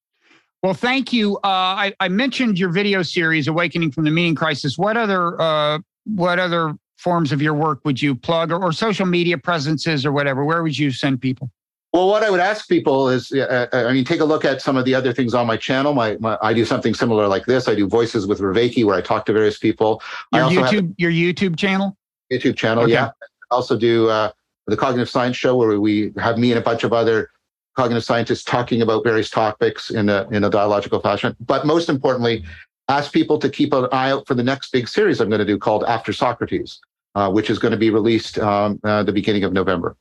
Well, 0.61 0.73
thank 0.73 1.13
you. 1.13 1.37
Uh, 1.37 1.39
I, 1.43 1.93
I 1.99 2.09
mentioned 2.09 2.59
your 2.59 2.69
video 2.69 3.01
series, 3.01 3.47
"Awakening 3.47 3.91
from 3.91 4.03
the 4.03 4.11
Meaning 4.11 4.35
Crisis." 4.35 4.77
What 4.77 4.97
other 4.97 5.39
uh, 5.41 5.79
what 6.05 6.37
other 6.39 6.75
forms 6.97 7.31
of 7.31 7.41
your 7.41 7.53
work 7.53 7.79
would 7.85 8.01
you 8.01 8.13
plug, 8.13 8.51
or, 8.51 8.61
or 8.61 8.73
social 8.73 9.05
media 9.05 9.37
presences, 9.37 10.05
or 10.05 10.11
whatever? 10.11 10.43
Where 10.43 10.61
would 10.61 10.77
you 10.77 10.91
send 10.91 11.21
people? 11.21 11.49
Well, 11.93 12.07
what 12.07 12.23
I 12.23 12.29
would 12.29 12.39
ask 12.39 12.67
people 12.67 13.09
is, 13.09 13.31
uh, 13.31 13.67
uh, 13.73 13.85
I 13.87 13.93
mean, 13.93 14.05
take 14.05 14.19
a 14.19 14.25
look 14.25 14.45
at 14.45 14.61
some 14.61 14.77
of 14.77 14.85
the 14.85 14.93
other 14.93 15.11
things 15.11 15.33
on 15.33 15.47
my 15.47 15.57
channel. 15.57 15.93
My, 15.93 16.17
my 16.19 16.37
I 16.41 16.53
do 16.53 16.63
something 16.65 16.93
similar 16.93 17.27
like 17.27 17.45
this. 17.45 17.67
I 17.67 17.73
do 17.73 17.87
voices 17.87 18.27
with 18.27 18.39
Vervaeke, 18.39 18.85
where 18.85 18.95
I 18.95 19.01
talk 19.01 19.25
to 19.25 19.33
various 19.33 19.57
people. 19.57 20.01
I 20.31 20.37
Your 20.37 20.45
also 20.45 20.63
have 20.63 20.71
YouTube 20.71 20.95
your 20.97 21.11
YouTube 21.11 21.57
channel. 21.57 21.97
YouTube 22.31 22.57
channel. 22.57 22.83
Okay. 22.83 22.93
Yeah. 22.93 23.11
Also 23.49 23.77
do 23.77 24.07
uh, 24.09 24.31
the 24.67 24.77
Cognitive 24.77 25.09
Science 25.09 25.37
Show, 25.37 25.55
where 25.55 25.79
we 25.79 26.11
have 26.17 26.37
me 26.37 26.51
and 26.51 26.59
a 26.59 26.61
bunch 26.61 26.83
of 26.83 26.93
other 26.93 27.31
cognitive 27.79 28.03
scientists 28.03 28.43
talking 28.43 28.81
about 28.81 29.05
various 29.05 29.29
topics 29.29 29.89
in 29.89 30.09
a 30.09 30.27
in 30.31 30.43
a 30.43 30.49
dialogical 30.49 30.99
fashion. 30.99 31.33
But 31.39 31.65
most 31.65 31.87
importantly, 31.87 32.43
ask 32.89 33.13
people 33.13 33.39
to 33.39 33.49
keep 33.49 33.71
an 33.71 33.87
eye 33.93 34.11
out 34.11 34.27
for 34.27 34.33
the 34.33 34.43
next 34.43 34.73
big 34.73 34.89
series 34.89 35.21
I'm 35.21 35.29
going 35.29 35.39
to 35.39 35.45
do 35.45 35.57
called 35.57 35.85
After 35.85 36.11
Socrates, 36.11 36.81
uh, 37.15 37.31
which 37.31 37.49
is 37.49 37.57
going 37.57 37.71
to 37.71 37.77
be 37.77 37.89
released 37.89 38.37
um, 38.37 38.81
uh, 38.83 39.03
the 39.03 39.13
beginning 39.13 39.45
of 39.45 39.53
November. 39.53 39.95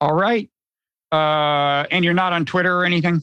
All 0.00 0.14
right. 0.14 0.50
Uh, 1.12 1.86
and 1.92 2.04
you're 2.04 2.14
not 2.14 2.32
on 2.32 2.44
Twitter 2.44 2.76
or 2.76 2.84
anything. 2.84 3.22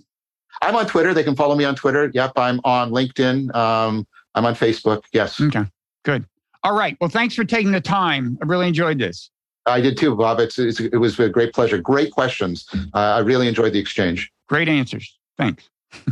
I'm 0.61 0.75
on 0.77 0.87
Twitter. 0.87 1.13
They 1.13 1.23
can 1.23 1.35
follow 1.35 1.55
me 1.55 1.65
on 1.65 1.75
Twitter. 1.75 2.09
Yep, 2.13 2.31
I'm 2.37 2.61
on 2.63 2.91
LinkedIn. 2.91 3.53
Um, 3.53 4.07
I'm 4.35 4.45
on 4.45 4.55
Facebook. 4.55 5.03
Yes, 5.11 5.41
Okay. 5.41 5.65
Good. 6.03 6.25
All 6.63 6.73
right. 6.73 6.95
Well, 7.01 7.09
thanks 7.09 7.35
for 7.35 7.43
taking 7.43 7.73
the 7.73 7.81
time. 7.81 8.37
I 8.41 8.45
really 8.45 8.69
enjoyed 8.69 8.99
this. 8.99 9.29
I 9.65 9.81
did 9.81 9.97
too, 9.97 10.15
Bob. 10.15 10.39
It's, 10.39 10.59
it's 10.59 10.79
it 10.79 10.97
was 10.97 11.19
a 11.19 11.29
great 11.29 11.53
pleasure. 11.53 11.77
Great 11.77 12.11
questions. 12.11 12.67
Uh, 12.93 12.97
I 12.97 13.19
really 13.19 13.47
enjoyed 13.47 13.73
the 13.73 13.79
exchange. 13.79 14.31
Great 14.47 14.69
answers. 14.69 15.17
Thanks. 15.37 15.69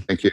Thank 0.07 0.23
you. 0.23 0.31